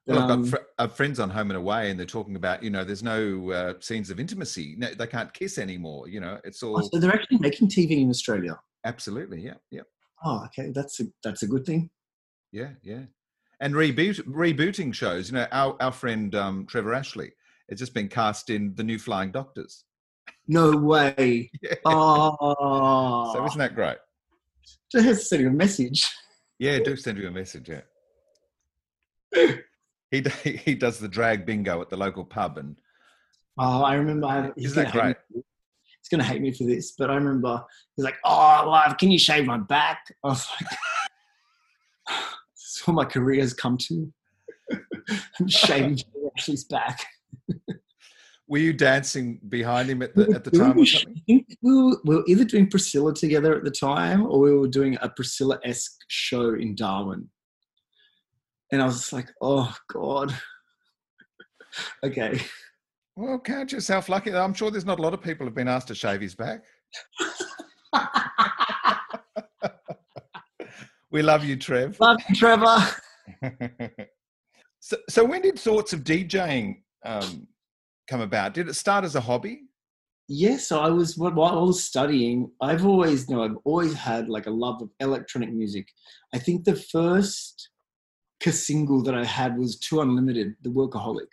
Well, 0.08 0.20
I've 0.20 0.28
got 0.28 0.34
um, 0.34 0.46
fr- 0.46 0.58
I've 0.80 0.94
friends 0.94 1.20
on 1.20 1.30
Home 1.30 1.52
and 1.52 1.58
Away, 1.58 1.92
and 1.92 2.00
they're 2.00 2.08
talking 2.08 2.36
about 2.36 2.64
you 2.64 2.72
know 2.72 2.84
there's 2.84 3.04
no 3.04 3.52
uh, 3.52 3.74
scenes 3.82 4.10
of 4.10 4.20
intimacy. 4.20 4.76
No, 4.80 4.92
they 4.94 5.06
can't 5.06 5.32
kiss 5.34 5.60
anymore. 5.60 6.08
You 6.08 6.22
know, 6.22 6.40
it's 6.44 6.64
all. 6.64 6.80
Oh, 6.80 6.90
so 6.92 7.00
they're 7.00 7.14
actually 7.14 7.38
making 7.38 7.68
TV 7.68 8.02
in 8.02 8.10
Australia. 8.10 8.60
Absolutely, 8.86 9.42
yeah, 9.42 9.56
yeah. 9.70 9.82
Oh, 10.24 10.44
okay, 10.46 10.72
that's 10.74 11.00
a 11.00 11.06
that's 11.24 11.44
a 11.44 11.48
good 11.48 11.66
thing. 11.66 11.90
Yeah, 12.52 12.72
yeah, 12.84 13.04
and 13.60 13.74
reboot 13.74 14.22
rebooting 14.24 14.94
shows. 14.94 15.30
You 15.30 15.36
know, 15.36 15.48
our 15.52 15.76
our 15.80 15.92
friend 15.92 16.34
um, 16.36 16.66
Trevor 16.66 16.94
Ashley 16.94 17.32
has 17.70 17.80
just 17.80 17.94
been 17.94 18.08
cast 18.08 18.50
in 18.50 18.74
the 18.76 18.84
new 18.84 19.00
Flying 19.00 19.32
Doctors. 19.32 19.86
No 20.48 20.76
way! 20.76 21.52
yeah. 21.62 21.76
Oh, 21.86 23.34
so 23.34 23.46
isn't 23.46 23.60
that 23.60 23.76
great? 23.76 23.98
Just 24.92 25.30
send 25.30 25.42
you 25.42 25.50
a 25.50 25.52
message. 25.52 26.08
Yeah, 26.58 26.80
do 26.80 26.96
send 26.96 27.18
you 27.18 27.28
a 27.28 27.32
message. 27.32 27.70
Yeah. 27.70 27.82
he 30.12 30.24
he 30.42 30.76
does 30.76 31.00
the 31.00 31.08
drag 31.08 31.46
bingo 31.46 31.82
at 31.82 31.90
the 31.90 31.98
local 31.98 32.26
pub 32.26 32.58
and. 32.58 32.76
Oh, 33.58 33.84
I 33.84 33.96
remember. 33.96 34.28
I, 34.28 34.52
Isn't 34.56 34.84
that 34.84 34.94
great? 34.94 35.18
He's 36.02 36.10
going 36.10 36.20
to 36.20 36.26
hate 36.26 36.42
me 36.42 36.52
for 36.52 36.64
this, 36.64 36.94
but 36.98 37.10
I 37.10 37.16
remember 37.16 37.64
he's 37.96 38.06
like, 38.06 38.18
"Oh, 38.24 38.64
love, 38.66 38.98
can 38.98 39.12
you 39.12 39.20
shave 39.20 39.46
my 39.46 39.58
back?" 39.58 40.14
I 40.24 40.30
was 40.30 40.48
like, 40.60 40.70
"This 42.56 42.78
is 42.78 42.82
what 42.86 42.94
my 42.94 43.06
career 43.06 43.42
has 43.42 43.54
come 43.54 43.78
to." 43.78 44.12
I'm 45.40 45.48
shaving 45.48 46.00
Ashley's 46.38 46.64
back. 46.64 47.06
were 48.48 48.60
you 48.60 48.74
dancing 48.74 49.40
behind 49.50 49.90
him 49.90 50.02
at 50.02 50.16
the 50.16 50.32
at 50.34 50.44
the 50.44 50.52
time 50.52 50.78
or 50.78 50.86
something? 50.86 51.24
we 51.28 51.46
were, 51.62 51.98
we 52.06 52.16
were 52.16 52.24
either 52.28 52.46
doing 52.46 52.70
Priscilla 52.70 53.14
together 53.14 53.56
at 53.56 53.64
the 53.64 53.72
time, 53.72 54.26
or 54.26 54.40
we 54.40 54.54
were 54.54 54.68
doing 54.68 54.98
a 55.02 55.10
Priscilla 55.10 55.60
esque 55.64 56.00
show 56.08 56.54
in 56.54 56.76
Darwin. 56.76 57.30
And 58.72 58.82
I 58.82 58.86
was 58.86 59.12
like, 59.12 59.30
"Oh 59.42 59.76
God." 59.92 60.34
okay. 62.04 62.40
Well, 63.20 63.38
count 63.38 63.74
yourself 63.74 64.08
lucky. 64.08 64.34
I'm 64.34 64.54
sure 64.54 64.72
there's 64.72 64.86
not 64.86 64.98
a 64.98 65.02
lot 65.02 65.14
of 65.14 65.22
people 65.22 65.46
have 65.46 65.54
been 65.54 65.68
asked 65.68 65.90
to 65.90 65.96
shave 65.96 66.22
his 66.22 66.36
back. 66.36 66.64
we 71.12 71.22
love 71.22 71.44
you, 71.44 71.58
Trev. 71.58 72.00
Love 72.00 72.16
you, 72.30 72.36
Trevor. 72.36 72.78
so, 74.80 74.96
so 75.10 75.26
when 75.26 75.42
did 75.42 75.60
thoughts 75.60 75.92
of 75.92 76.06
DJing 76.06 76.78
um, 77.04 77.46
come 78.08 78.22
about? 78.22 78.54
Did 78.54 78.70
it 78.70 78.76
start 78.76 79.04
as 79.04 79.16
a 79.16 79.22
hobby? 79.22 79.64
Yes, 80.30 80.72
I 80.72 80.88
was 80.88 81.18
while 81.18 81.60
I 81.60 81.62
was 81.62 81.84
studying. 81.84 82.50
I've 82.62 82.86
always 82.86 83.28
you 83.28 83.36
know 83.36 83.44
I've 83.44 83.58
always 83.66 83.96
had 83.96 84.30
like 84.30 84.48
a 84.48 84.52
love 84.52 84.82
of 84.82 84.92
electronic 85.02 85.52
music. 85.52 85.90
I 86.34 86.40
think 86.40 86.64
the 86.64 86.78
first 86.78 87.68
single 88.50 89.04
that 89.04 89.14
I 89.14 89.26
had 89.26 89.58
was 89.58 89.78
2 89.80 90.00
Unlimited, 90.00 90.56
The 90.62 90.70
Workaholic 90.70 91.28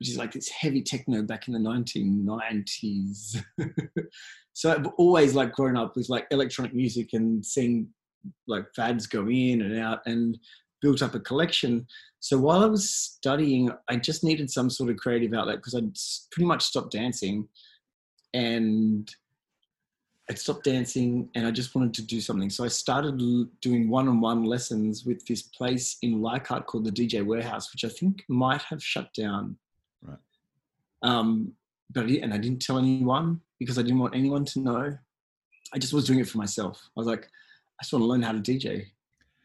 which 0.00 0.08
is 0.08 0.16
like 0.16 0.32
this 0.32 0.48
heavy 0.48 0.82
techno 0.82 1.22
back 1.22 1.46
in 1.46 1.54
the 1.54 1.60
1990s. 1.60 3.42
so 4.54 4.72
I've 4.72 4.86
always 4.98 5.34
like 5.34 5.52
grown 5.52 5.76
up 5.76 5.94
with 5.94 6.08
like 6.08 6.26
electronic 6.30 6.74
music 6.74 7.10
and 7.12 7.44
seeing 7.44 7.88
like 8.48 8.64
fads 8.74 9.06
go 9.06 9.28
in 9.28 9.62
and 9.62 9.78
out. 9.78 10.00
And 10.06 10.38
built 10.80 11.02
up 11.02 11.14
a 11.14 11.20
collection. 11.20 11.86
So 12.20 12.38
while 12.38 12.62
I 12.62 12.66
was 12.66 12.94
studying, 12.94 13.70
I 13.88 13.96
just 13.96 14.24
needed 14.24 14.50
some 14.50 14.70
sort 14.70 14.90
of 14.90 14.96
creative 14.96 15.34
outlet 15.34 15.56
because 15.56 15.74
I'd 15.74 15.96
pretty 16.32 16.46
much 16.46 16.64
stopped 16.64 16.92
dancing, 16.92 17.48
and 18.34 19.10
I'd 20.28 20.38
stopped 20.38 20.64
dancing, 20.64 21.28
and 21.34 21.46
I 21.46 21.50
just 21.50 21.74
wanted 21.74 21.94
to 21.94 22.02
do 22.02 22.20
something. 22.20 22.50
So 22.50 22.64
I 22.64 22.68
started 22.68 23.18
doing 23.60 23.88
one-on-one 23.88 24.44
lessons 24.44 25.04
with 25.04 25.24
this 25.26 25.42
place 25.42 25.96
in 26.02 26.20
Leichhardt 26.20 26.66
called 26.66 26.84
the 26.84 26.92
DJ 26.92 27.24
Warehouse, 27.24 27.72
which 27.72 27.84
I 27.84 27.88
think 27.88 28.24
might 28.28 28.62
have 28.62 28.82
shut 28.82 29.12
down. 29.14 29.56
Um, 31.02 31.52
but 31.92 32.06
I, 32.06 32.20
and 32.22 32.32
I 32.32 32.38
didn't 32.38 32.62
tell 32.62 32.78
anyone 32.78 33.40
because 33.58 33.78
I 33.78 33.82
didn't 33.82 33.98
want 33.98 34.14
anyone 34.14 34.44
to 34.46 34.60
know. 34.60 34.98
I 35.72 35.78
just 35.78 35.92
was 35.92 36.06
doing 36.06 36.20
it 36.20 36.28
for 36.28 36.38
myself. 36.38 36.80
I 36.96 37.00
was 37.00 37.06
like, 37.06 37.24
I 37.24 37.82
just 37.82 37.92
want 37.92 38.02
to 38.02 38.06
learn 38.06 38.22
how 38.22 38.32
to 38.32 38.38
DJ, 38.38 38.86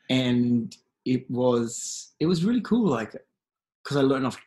and 0.10 0.76
it 1.06 1.30
was 1.30 2.14
it 2.20 2.26
was 2.26 2.44
really 2.44 2.62
cool. 2.62 2.88
Like, 2.88 3.16
because 3.84 3.98
I 3.98 4.02
learned 4.02 4.28
off 4.28 4.38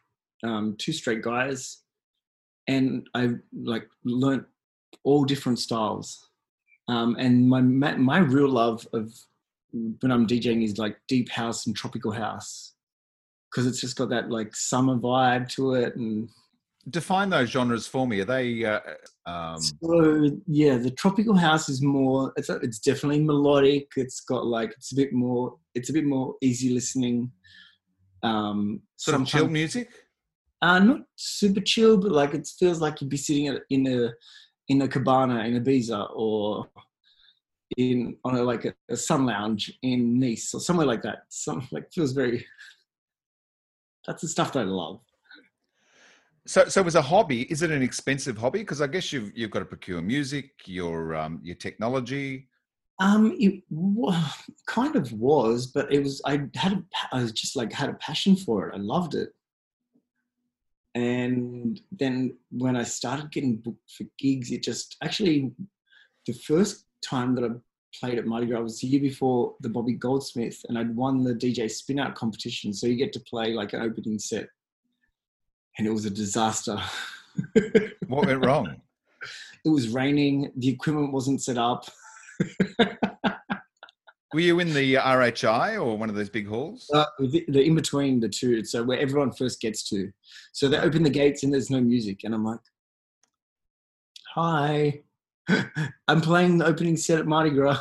um, 0.42 0.76
two 0.78 0.92
straight 0.92 1.22
guys, 1.22 1.78
and 2.66 3.08
I 3.14 3.30
like 3.52 3.88
learned 4.04 4.44
all 5.04 5.24
different 5.24 5.58
styles. 5.58 6.28
Um, 6.88 7.16
and 7.18 7.48
my 7.48 7.60
my 7.60 8.18
real 8.18 8.48
love 8.48 8.86
of 8.92 9.12
when 9.72 10.10
I'm 10.10 10.26
DJing 10.26 10.64
is 10.64 10.78
like 10.78 10.98
deep 11.06 11.30
house 11.30 11.66
and 11.66 11.76
tropical 11.76 12.12
house 12.12 12.74
because 13.50 13.66
it's 13.66 13.80
just 13.80 13.96
got 13.96 14.08
that 14.10 14.30
like 14.30 14.54
summer 14.54 14.96
vibe 14.96 15.48
to 15.48 15.74
it 15.74 15.96
and 15.96 16.28
define 16.90 17.30
those 17.30 17.50
genres 17.50 17.86
for 17.86 18.06
me. 18.06 18.20
Are 18.20 18.24
they? 18.24 18.64
Uh, 18.64 18.80
um... 19.26 19.60
So 19.60 20.30
yeah, 20.46 20.76
the 20.76 20.90
tropical 20.90 21.36
house 21.36 21.68
is 21.68 21.82
more. 21.82 22.32
It's 22.36 22.48
it's 22.48 22.78
definitely 22.78 23.22
melodic. 23.22 23.88
It's 23.96 24.20
got 24.20 24.46
like 24.46 24.72
it's 24.72 24.92
a 24.92 24.96
bit 24.96 25.12
more. 25.12 25.56
It's 25.74 25.90
a 25.90 25.92
bit 25.92 26.04
more 26.04 26.34
easy 26.40 26.70
listening. 26.70 27.30
Um, 28.22 28.82
sort 28.96 29.20
of 29.20 29.26
chill 29.26 29.48
music. 29.48 29.90
Uh, 30.60 30.80
not 30.80 31.00
super 31.16 31.60
chill, 31.60 31.96
but 31.96 32.10
like 32.10 32.34
it 32.34 32.48
feels 32.58 32.80
like 32.80 33.00
you'd 33.00 33.10
be 33.10 33.16
sitting 33.16 33.58
in 33.70 33.86
a 33.86 34.12
in 34.68 34.82
a 34.82 34.88
cabana 34.88 35.44
in 35.44 35.62
Ibiza 35.62 36.10
or 36.14 36.68
in 37.76 38.16
on 38.24 38.36
a 38.36 38.42
like 38.42 38.64
a, 38.64 38.74
a 38.88 38.96
sun 38.96 39.26
lounge 39.26 39.72
in 39.82 40.18
Nice 40.18 40.52
or 40.54 40.60
somewhere 40.60 40.86
like 40.86 41.02
that. 41.02 41.18
Some 41.28 41.66
like 41.70 41.92
feels 41.92 42.12
very. 42.12 42.44
That's 44.06 44.22
the 44.22 44.28
stuff 44.28 44.52
that 44.54 44.60
I 44.60 44.64
love. 44.64 45.00
So, 46.48 46.66
so 46.66 46.82
as 46.84 46.94
a 46.94 47.02
hobby, 47.02 47.42
is 47.52 47.60
it 47.60 47.70
an 47.70 47.82
expensive 47.82 48.38
hobby? 48.38 48.60
Because 48.60 48.80
I 48.80 48.86
guess 48.86 49.12
you've 49.12 49.36
you've 49.36 49.50
got 49.50 49.58
to 49.58 49.66
procure 49.66 50.00
music, 50.00 50.52
your 50.64 51.14
um, 51.14 51.40
your 51.42 51.56
technology. 51.56 52.48
Um, 52.98 53.36
it 53.38 53.62
kind 54.66 54.96
of 54.96 55.12
was, 55.12 55.66
but 55.66 55.92
it 55.92 56.02
was. 56.02 56.22
I 56.24 56.48
had 56.54 56.72
a, 56.72 56.82
I 57.12 57.20
was 57.20 57.32
just 57.32 57.54
like 57.54 57.70
had 57.70 57.90
a 57.90 57.94
passion 57.94 58.34
for 58.34 58.66
it. 58.66 58.74
I 58.74 58.78
loved 58.78 59.14
it. 59.14 59.34
And 60.94 61.78
then 61.92 62.38
when 62.50 62.76
I 62.76 62.82
started 62.82 63.30
getting 63.30 63.56
booked 63.56 63.90
for 63.90 64.04
gigs, 64.18 64.50
it 64.50 64.62
just 64.62 64.96
actually 65.04 65.52
the 66.26 66.32
first 66.32 66.86
time 67.04 67.34
that 67.34 67.44
I 67.44 67.48
played 68.00 68.16
at 68.18 68.26
Mardi 68.26 68.46
Gras 68.46 68.62
was 68.62 68.80
the 68.80 68.86
year 68.86 69.02
before 69.02 69.54
the 69.60 69.68
Bobby 69.68 69.92
Goldsmith, 69.92 70.64
and 70.70 70.78
I'd 70.78 70.96
won 70.96 71.24
the 71.24 71.34
DJ 71.34 71.70
Spin 71.70 71.98
Out 71.98 72.14
competition. 72.14 72.72
So 72.72 72.86
you 72.86 72.96
get 72.96 73.12
to 73.12 73.20
play 73.20 73.52
like 73.52 73.74
an 73.74 73.82
opening 73.82 74.18
set 74.18 74.48
and 75.78 75.86
it 75.86 75.90
was 75.90 76.04
a 76.04 76.10
disaster. 76.10 76.78
what 78.08 78.26
went 78.26 78.44
wrong? 78.44 78.80
It 79.64 79.68
was 79.68 79.88
raining. 79.88 80.52
The 80.56 80.68
equipment 80.68 81.12
wasn't 81.12 81.42
set 81.42 81.56
up. 81.56 81.88
Were 84.34 84.40
you 84.40 84.60
in 84.60 84.74
the 84.74 84.94
RHI 84.96 85.76
or 85.76 85.96
one 85.96 86.10
of 86.10 86.14
those 86.14 86.28
big 86.28 86.46
halls? 86.46 86.90
Uh, 86.92 87.06
the, 87.18 87.46
the, 87.48 87.62
in 87.62 87.74
between 87.74 88.20
the 88.20 88.28
two, 88.28 88.62
so 88.62 88.82
where 88.82 88.98
everyone 88.98 89.32
first 89.32 89.58
gets 89.60 89.88
to. 89.88 90.12
So 90.52 90.68
they 90.68 90.76
open 90.78 91.02
the 91.02 91.08
gates 91.08 91.44
and 91.44 91.52
there's 91.52 91.70
no 91.70 91.80
music, 91.80 92.24
and 92.24 92.34
I'm 92.34 92.44
like, 92.44 92.60
"Hi, 94.34 95.00
I'm 96.08 96.20
playing 96.20 96.58
the 96.58 96.66
opening 96.66 96.98
set 96.98 97.20
at 97.20 97.26
Mardi 97.26 97.48
Gras." 97.50 97.80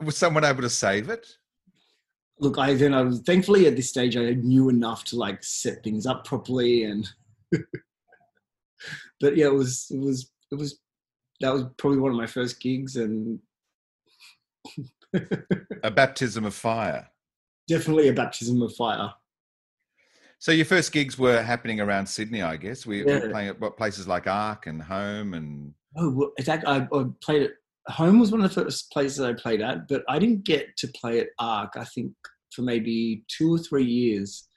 Was 0.00 0.18
someone 0.18 0.44
able 0.44 0.60
to 0.62 0.70
save 0.70 1.08
it? 1.08 1.26
Look, 2.42 2.58
I 2.58 2.74
then 2.74 2.92
I 2.92 3.02
was 3.02 3.20
thankfully 3.20 3.66
at 3.66 3.76
this 3.76 3.88
stage 3.88 4.16
I 4.16 4.32
knew 4.32 4.68
enough 4.68 5.04
to 5.04 5.16
like 5.16 5.42
set 5.44 5.82
things 5.84 6.06
up 6.06 6.24
properly 6.24 6.84
and 6.84 7.08
but 9.20 9.36
yeah, 9.36 9.46
it 9.46 9.54
was 9.54 9.86
it 9.90 10.00
was 10.00 10.30
it 10.50 10.56
was 10.56 10.80
that 11.40 11.52
was 11.52 11.64
probably 11.78 11.98
one 11.98 12.10
of 12.10 12.16
my 12.16 12.26
first 12.26 12.60
gigs 12.60 12.96
and 12.96 13.38
a 15.84 15.90
baptism 15.90 16.44
of 16.44 16.54
fire. 16.54 17.08
Definitely 17.68 18.08
a 18.08 18.12
baptism 18.12 18.60
of 18.60 18.74
fire. 18.74 19.12
So 20.40 20.50
your 20.50 20.66
first 20.66 20.90
gigs 20.90 21.16
were 21.16 21.40
happening 21.40 21.80
around 21.80 22.06
Sydney, 22.06 22.42
I 22.42 22.56
guess. 22.56 22.84
We 22.84 23.06
yeah. 23.06 23.20
were 23.20 23.30
playing 23.30 23.48
at 23.50 23.60
what 23.60 23.76
places 23.76 24.08
like 24.08 24.26
Ark 24.26 24.66
and 24.66 24.82
Home 24.82 25.34
and. 25.34 25.72
Oh, 25.96 26.10
well, 26.10 26.32
exactly. 26.38 26.68
I, 26.68 26.88
I 26.92 27.04
played 27.20 27.42
it 27.42 27.52
home 27.88 28.18
was 28.18 28.30
one 28.30 28.42
of 28.42 28.54
the 28.54 28.62
first 28.62 28.90
places 28.92 29.20
I 29.20 29.32
played 29.32 29.60
at, 29.60 29.88
but 29.88 30.04
I 30.08 30.18
didn't 30.18 30.44
get 30.44 30.76
to 30.78 30.88
play 30.88 31.20
at 31.20 31.28
Ark, 31.38 31.72
I 31.76 31.84
think, 31.84 32.12
for 32.54 32.62
maybe 32.62 33.24
two 33.28 33.54
or 33.54 33.58
three 33.58 33.84
years 33.84 34.48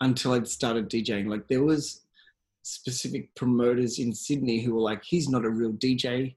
until 0.00 0.32
I'd 0.32 0.48
started 0.48 0.90
DJing. 0.90 1.28
Like 1.28 1.46
there 1.48 1.62
was 1.62 2.04
specific 2.62 3.34
promoters 3.34 3.98
in 3.98 4.12
Sydney 4.12 4.60
who 4.60 4.74
were 4.74 4.80
like, 4.80 5.02
he's 5.04 5.28
not 5.28 5.44
a 5.44 5.50
real 5.50 5.72
DJ. 5.72 6.34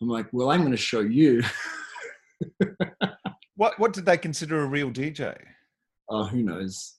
I'm 0.00 0.08
like, 0.08 0.28
well, 0.32 0.50
I'm 0.50 0.60
going 0.60 0.70
to 0.70 0.76
show 0.76 1.00
you. 1.00 1.42
what 3.56 3.78
what 3.78 3.92
did 3.92 4.06
they 4.06 4.16
consider 4.16 4.62
a 4.62 4.66
real 4.66 4.90
DJ? 4.90 5.36
Oh, 6.08 6.24
who 6.24 6.42
knows? 6.42 6.96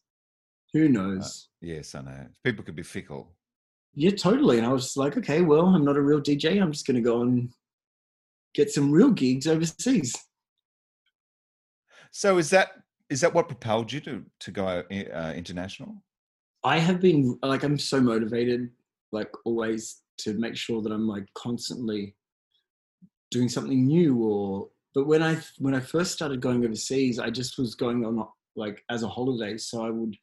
Who 0.73 0.87
knows? 0.87 1.49
Uh, 1.63 1.67
yes, 1.67 1.95
I 1.95 2.01
know. 2.01 2.27
People 2.43 2.63
could 2.63 2.75
be 2.75 2.83
fickle. 2.83 3.35
Yeah, 3.93 4.11
totally. 4.11 4.57
And 4.57 4.65
I 4.65 4.71
was 4.71 4.95
like, 4.95 5.17
okay, 5.17 5.41
well, 5.41 5.65
I'm 5.65 5.83
not 5.83 5.97
a 5.97 6.01
real 6.01 6.21
DJ. 6.21 6.61
I'm 6.61 6.71
just 6.71 6.87
going 6.87 6.95
to 6.95 7.01
go 7.01 7.21
and 7.23 7.51
get 8.53 8.71
some 8.71 8.91
real 8.91 9.11
gigs 9.11 9.47
overseas. 9.47 10.15
So 12.11 12.37
is 12.37 12.49
that 12.49 12.71
is 13.09 13.21
that 13.21 13.33
what 13.33 13.47
propelled 13.47 13.91
you 13.91 14.01
to 14.01 14.23
to 14.39 14.51
go 14.51 14.65
uh, 14.67 15.33
international? 15.35 15.95
I 16.63 16.77
have 16.77 16.99
been 16.99 17.39
like 17.41 17.63
I'm 17.63 17.77
so 17.77 17.99
motivated, 17.99 18.69
like 19.11 19.31
always, 19.45 20.01
to 20.19 20.33
make 20.33 20.55
sure 20.55 20.81
that 20.81 20.91
I'm 20.91 21.07
like 21.07 21.25
constantly 21.33 22.15
doing 23.31 23.49
something 23.49 23.85
new. 23.85 24.23
Or 24.23 24.69
but 24.93 25.07
when 25.07 25.23
I 25.23 25.37
when 25.57 25.73
I 25.73 25.79
first 25.79 26.11
started 26.11 26.41
going 26.41 26.63
overseas, 26.63 27.17
I 27.17 27.29
just 27.29 27.57
was 27.57 27.75
going 27.75 28.05
on 28.05 28.27
like 28.55 28.83
as 28.89 29.03
a 29.03 29.09
holiday. 29.09 29.57
So 29.57 29.85
I 29.85 29.89
would. 29.89 30.15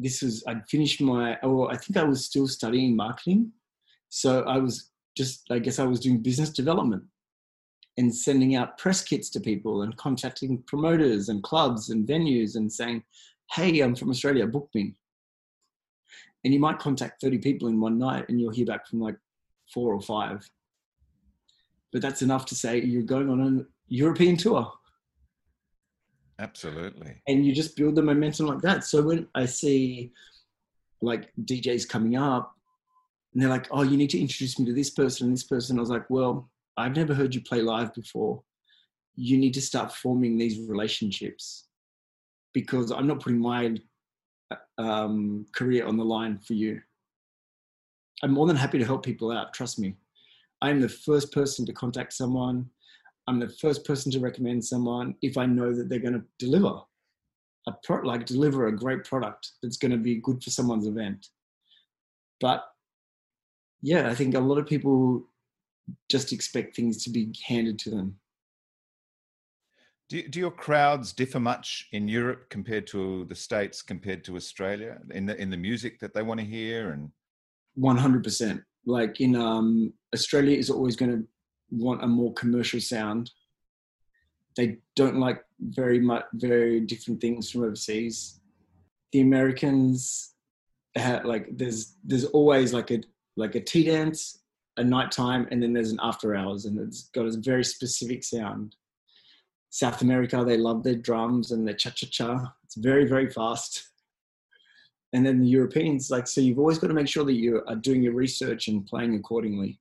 This 0.00 0.22
was 0.22 0.44
I'd 0.46 0.68
finished 0.68 1.00
my. 1.00 1.38
Oh, 1.42 1.68
I 1.68 1.76
think 1.76 1.96
I 1.96 2.04
was 2.04 2.24
still 2.24 2.46
studying 2.46 2.94
marketing, 2.94 3.52
so 4.08 4.42
I 4.42 4.58
was 4.58 4.90
just. 5.16 5.46
I 5.50 5.58
guess 5.58 5.78
I 5.78 5.84
was 5.84 6.00
doing 6.00 6.22
business 6.22 6.50
development 6.50 7.04
and 7.98 8.14
sending 8.14 8.54
out 8.54 8.78
press 8.78 9.02
kits 9.02 9.28
to 9.28 9.40
people 9.40 9.82
and 9.82 9.96
contacting 9.96 10.62
promoters 10.68 11.28
and 11.28 11.42
clubs 11.42 11.90
and 11.90 12.06
venues 12.06 12.54
and 12.54 12.72
saying, 12.72 13.02
hey, 13.50 13.80
I'm 13.80 13.96
from 13.96 14.10
Australia, 14.10 14.46
book 14.46 14.70
me. 14.72 14.94
And 16.44 16.54
you 16.54 16.60
might 16.60 16.78
contact 16.78 17.20
30 17.20 17.38
people 17.38 17.66
in 17.66 17.80
one 17.80 17.98
night 17.98 18.26
and 18.28 18.40
you'll 18.40 18.52
hear 18.52 18.66
back 18.66 18.86
from 18.86 19.00
like 19.00 19.16
four 19.74 19.92
or 19.92 20.00
five. 20.00 20.48
But 21.92 22.00
that's 22.00 22.22
enough 22.22 22.46
to 22.46 22.54
say 22.54 22.80
you're 22.80 23.02
going 23.02 23.28
on 23.28 23.40
a 23.40 23.66
European 23.88 24.36
tour. 24.36 24.72
Absolutely. 26.38 27.20
And 27.26 27.44
you 27.44 27.52
just 27.52 27.76
build 27.76 27.96
the 27.96 28.02
momentum 28.02 28.46
like 28.46 28.60
that. 28.60 28.84
So 28.84 29.02
when 29.02 29.26
I 29.34 29.44
see 29.44 30.12
like 31.02 31.32
DJs 31.44 31.88
coming 31.88 32.16
up 32.16 32.54
and 33.32 33.42
they're 33.42 33.50
like, 33.50 33.66
oh, 33.72 33.82
you 33.82 33.96
need 33.96 34.10
to 34.10 34.20
introduce 34.20 34.56
me 34.56 34.66
to 34.66 34.72
this 34.72 34.90
person 34.90 35.26
and 35.26 35.36
this 35.36 35.42
person, 35.42 35.78
I 35.78 35.80
was 35.80 35.90
like, 35.90 36.08
well, 36.08 36.48
I've 36.78 36.96
never 36.96 37.14
heard 37.14 37.34
you 37.34 37.40
play 37.40 37.60
live 37.60 37.92
before. 37.92 38.42
You 39.16 39.36
need 39.36 39.54
to 39.54 39.60
start 39.60 39.92
forming 39.92 40.38
these 40.38 40.68
relationships 40.68 41.66
because 42.54 42.92
I'm 42.92 43.06
not 43.06 43.20
putting 43.20 43.40
my 43.40 43.76
um, 44.78 45.44
career 45.54 45.86
on 45.86 45.96
the 45.96 46.04
line 46.04 46.38
for 46.38 46.54
you. 46.54 46.80
I'm 48.22 48.32
more 48.32 48.46
than 48.46 48.56
happy 48.56 48.78
to 48.78 48.84
help 48.84 49.04
people 49.04 49.30
out. 49.32 49.52
Trust 49.52 49.78
me. 49.78 49.96
I'm 50.62 50.80
the 50.80 50.88
first 50.88 51.32
person 51.32 51.66
to 51.66 51.72
contact 51.72 52.12
someone. 52.12 52.66
I'm 53.26 53.38
the 53.38 53.48
first 53.48 53.84
person 53.84 54.10
to 54.12 54.20
recommend 54.20 54.64
someone 54.64 55.14
if 55.20 55.36
I 55.36 55.46
know 55.46 55.74
that 55.74 55.88
they're 55.88 55.98
going 55.98 56.14
to 56.14 56.24
deliver 56.38 56.80
a 57.66 57.72
pro- 57.84 58.06
like 58.06 58.24
deliver 58.24 58.66
a 58.66 58.76
great 58.76 59.04
product 59.04 59.50
that's 59.62 59.76
going 59.76 59.92
to 59.92 59.98
be 59.98 60.16
good 60.16 60.42
for 60.42 60.50
someone's 60.50 60.86
event. 60.86 61.26
But 62.40 62.64
yeah, 63.82 64.08
I 64.08 64.14
think 64.14 64.34
a 64.34 64.40
lot 64.40 64.58
of 64.58 64.66
people 64.66 65.27
just 66.10 66.32
expect 66.32 66.76
things 66.76 67.02
to 67.04 67.10
be 67.10 67.32
handed 67.46 67.78
to 67.80 67.90
them. 67.90 68.18
Do, 70.08 70.26
do 70.26 70.38
your 70.38 70.50
crowds 70.50 71.12
differ 71.12 71.38
much 71.38 71.88
in 71.92 72.08
Europe 72.08 72.48
compared 72.48 72.86
to 72.88 73.26
the 73.26 73.34
States, 73.34 73.82
compared 73.82 74.24
to 74.24 74.36
Australia, 74.36 74.98
in 75.10 75.26
the 75.26 75.36
in 75.40 75.50
the 75.50 75.56
music 75.56 76.00
that 76.00 76.14
they 76.14 76.22
want 76.22 76.40
to 76.40 76.46
hear? 76.46 76.92
And 76.92 77.10
one 77.74 77.98
hundred 77.98 78.24
percent. 78.24 78.62
Like 78.86 79.20
in 79.20 79.36
um, 79.36 79.92
Australia, 80.14 80.56
is 80.56 80.70
always 80.70 80.96
going 80.96 81.12
to 81.12 81.28
want 81.70 82.02
a 82.02 82.06
more 82.06 82.32
commercial 82.32 82.80
sound, 82.80 83.30
they 84.56 84.78
don't 84.96 85.20
like 85.20 85.44
very 85.60 86.00
much 86.00 86.24
very 86.34 86.80
different 86.80 87.20
things 87.20 87.50
from 87.50 87.64
overseas. 87.64 88.40
The 89.12 89.20
Americans 89.20 90.34
have 90.94 91.24
like 91.24 91.48
there's 91.56 91.96
there's 92.04 92.24
always 92.24 92.72
like 92.72 92.90
a 92.90 93.00
like 93.36 93.54
a 93.54 93.60
tea 93.60 93.84
dance, 93.84 94.40
a 94.78 94.84
nighttime, 94.84 95.46
and 95.50 95.62
then 95.62 95.72
there's 95.72 95.90
an 95.90 96.00
after 96.02 96.34
hours, 96.34 96.64
and 96.64 96.78
it's 96.78 97.08
got 97.14 97.26
a 97.26 97.36
very 97.38 97.64
specific 97.64 98.24
sound. 98.24 98.76
South 99.70 100.00
America, 100.02 100.44
they 100.44 100.56
love 100.56 100.82
their 100.82 100.94
drums 100.94 101.52
and 101.52 101.66
their 101.66 101.74
cha 101.74 101.90
cha 101.90 102.06
cha. 102.10 102.54
It's 102.64 102.76
very 102.76 103.06
very 103.06 103.30
fast. 103.30 103.88
And 105.12 105.24
then 105.24 105.40
the 105.40 105.48
Europeans, 105.48 106.10
like 106.10 106.26
so, 106.26 106.40
you've 106.40 106.58
always 106.58 106.78
got 106.78 106.88
to 106.88 106.94
make 106.94 107.08
sure 107.08 107.24
that 107.24 107.32
you 107.32 107.62
are 107.66 107.76
doing 107.76 108.02
your 108.02 108.12
research 108.12 108.68
and 108.68 108.86
playing 108.86 109.14
accordingly, 109.14 109.80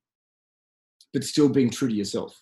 but 1.13 1.23
still 1.23 1.49
being 1.49 1.69
true 1.69 1.89
to 1.89 1.93
yourself. 1.93 2.41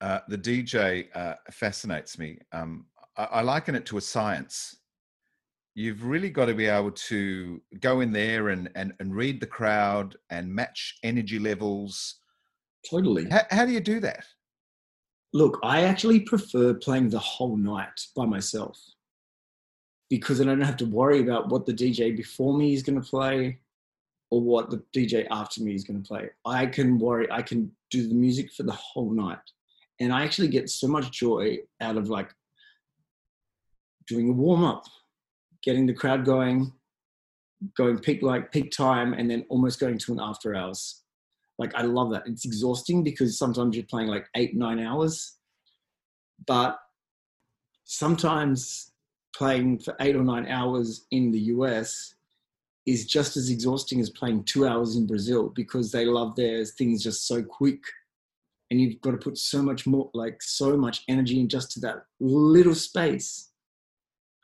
Uh, 0.00 0.20
the 0.28 0.38
DJ 0.38 1.08
uh, 1.14 1.34
fascinates 1.50 2.18
me. 2.18 2.38
Um, 2.52 2.86
I, 3.16 3.24
I, 3.24 3.42
liken 3.42 3.74
it 3.74 3.84
to 3.86 3.98
a 3.98 4.00
science. 4.00 4.76
You've 5.74 6.04
really 6.04 6.30
got 6.30 6.46
to 6.46 6.54
be 6.54 6.66
able 6.66 6.90
to 6.90 7.60
go 7.80 8.00
in 8.00 8.12
there 8.12 8.48
and, 8.48 8.68
and, 8.74 8.92
and 8.98 9.14
read 9.14 9.40
the 9.40 9.46
crowd 9.46 10.16
and 10.30 10.52
match 10.52 10.98
energy 11.02 11.38
levels. 11.38 12.16
Totally. 12.90 13.28
How, 13.30 13.42
how 13.50 13.66
do 13.66 13.72
you 13.72 13.80
do 13.80 14.00
that? 14.00 14.24
Look, 15.32 15.60
I 15.62 15.82
actually 15.82 16.20
prefer 16.20 16.74
playing 16.74 17.10
the 17.10 17.18
whole 17.20 17.56
night 17.56 18.00
by 18.16 18.26
myself 18.26 18.78
because 20.08 20.40
I 20.40 20.44
don't 20.44 20.60
have 20.60 20.76
to 20.78 20.86
worry 20.86 21.20
about 21.20 21.50
what 21.50 21.66
the 21.66 21.72
DJ 21.72 22.16
before 22.16 22.56
me 22.56 22.74
is 22.74 22.82
going 22.82 23.00
to 23.00 23.08
play 23.08 23.60
or 24.30 24.40
what 24.40 24.70
the 24.70 24.82
DJ 24.94 25.26
after 25.30 25.62
me 25.62 25.74
is 25.74 25.84
going 25.84 26.02
to 26.02 26.06
play. 26.06 26.30
I 26.44 26.66
can 26.66 26.98
worry, 26.98 27.30
I 27.30 27.42
can 27.42 27.70
do 27.90 28.08
the 28.08 28.14
music 28.14 28.52
for 28.52 28.64
the 28.64 28.72
whole 28.72 29.12
night 29.12 29.38
and 30.00 30.12
I 30.12 30.24
actually 30.24 30.48
get 30.48 30.70
so 30.70 30.88
much 30.88 31.12
joy 31.12 31.58
out 31.80 31.96
of 31.96 32.08
like 32.08 32.34
doing 34.08 34.30
a 34.30 34.32
warm 34.32 34.64
up, 34.64 34.84
getting 35.62 35.86
the 35.86 35.94
crowd 35.94 36.24
going, 36.24 36.72
going 37.76 37.98
peak 37.98 38.22
like 38.22 38.52
peak 38.52 38.70
time, 38.70 39.12
and 39.12 39.30
then 39.30 39.44
almost 39.48 39.80
going 39.80 39.98
to 39.98 40.12
an 40.12 40.20
after 40.20 40.54
hours. 40.54 41.02
Like 41.58 41.74
I 41.74 41.82
love 41.82 42.10
that. 42.12 42.22
It's 42.26 42.44
exhausting 42.44 43.04
because 43.04 43.38
sometimes 43.38 43.76
you're 43.76 43.86
playing 43.86 44.08
like 44.08 44.26
eight 44.34 44.56
nine 44.56 44.78
hours, 44.80 45.36
but 46.46 46.78
sometimes 47.84 48.92
playing 49.36 49.78
for 49.78 49.94
eight 50.00 50.16
or 50.16 50.22
nine 50.22 50.46
hours 50.46 51.06
in 51.10 51.30
the 51.30 51.40
US 51.54 52.14
is 52.86 53.06
just 53.06 53.36
as 53.36 53.50
exhausting 53.50 54.00
as 54.00 54.10
playing 54.10 54.44
two 54.44 54.66
hours 54.66 54.96
in 54.96 55.06
Brazil 55.06 55.50
because 55.50 55.92
they 55.92 56.04
love 56.04 56.34
their 56.34 56.64
things 56.64 57.02
just 57.02 57.26
so 57.26 57.42
quick 57.42 57.80
and 58.70 58.80
you've 58.80 59.00
got 59.00 59.10
to 59.10 59.16
put 59.16 59.36
so 59.36 59.62
much 59.62 59.86
more 59.86 60.10
like 60.14 60.40
so 60.42 60.76
much 60.76 61.02
energy 61.08 61.40
in 61.40 61.48
just 61.48 61.70
to 61.72 61.80
that 61.80 62.04
little 62.20 62.74
space 62.74 63.50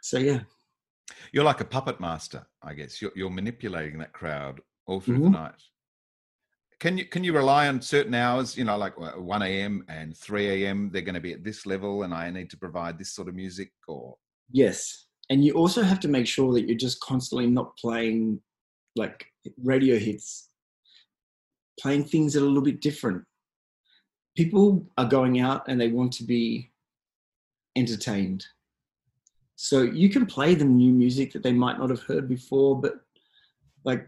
so 0.02 0.18
yeah 0.18 0.40
you're 1.32 1.44
like 1.44 1.60
a 1.60 1.64
puppet 1.64 2.00
master 2.00 2.46
i 2.62 2.74
guess. 2.74 3.00
You're, 3.00 3.12
you're 3.14 3.30
manipulating 3.30 3.98
that 3.98 4.12
crowd 4.12 4.60
all 4.86 5.00
through 5.00 5.16
mm-hmm. 5.16 5.24
the 5.24 5.38
night. 5.38 5.62
Can 6.78 6.98
you 6.98 7.06
can 7.06 7.24
you 7.24 7.32
rely 7.32 7.68
on 7.68 7.80
certain 7.80 8.14
hours 8.14 8.56
you 8.56 8.64
know 8.64 8.76
like 8.76 8.98
1 8.98 9.42
a.m 9.42 9.84
and 9.88 10.16
3 10.16 10.64
a.m 10.64 10.90
they're 10.92 11.02
going 11.02 11.14
to 11.14 11.20
be 11.20 11.32
at 11.32 11.42
this 11.42 11.64
level 11.64 12.02
and 12.02 12.12
i 12.12 12.28
need 12.30 12.50
to 12.50 12.56
provide 12.58 12.98
this 12.98 13.12
sort 13.12 13.28
of 13.28 13.34
music 13.34 13.72
or? 13.88 14.16
Yes. 14.50 15.06
And 15.30 15.44
you 15.44 15.54
also 15.54 15.82
have 15.82 16.00
to 16.00 16.08
make 16.08 16.26
sure 16.26 16.52
that 16.52 16.68
you're 16.68 16.76
just 16.76 17.00
constantly 17.00 17.46
not 17.46 17.76
playing 17.76 18.40
like 18.94 19.26
radio 19.62 19.98
hits. 19.98 20.48
Playing 21.80 22.04
things 22.04 22.32
that 22.32 22.40
are 22.40 22.44
a 22.44 22.48
little 22.48 22.62
bit 22.62 22.80
different. 22.80 23.24
People 24.36 24.86
are 24.96 25.04
going 25.04 25.40
out 25.40 25.68
and 25.68 25.80
they 25.80 25.88
want 25.88 26.12
to 26.14 26.24
be 26.24 26.70
entertained. 27.76 28.46
So 29.56 29.82
you 29.82 30.10
can 30.10 30.26
play 30.26 30.54
them 30.54 30.76
new 30.76 30.92
music 30.92 31.32
that 31.32 31.42
they 31.42 31.52
might 31.52 31.78
not 31.78 31.90
have 31.90 32.02
heard 32.02 32.28
before, 32.28 32.78
but 32.78 33.00
like 33.84 34.06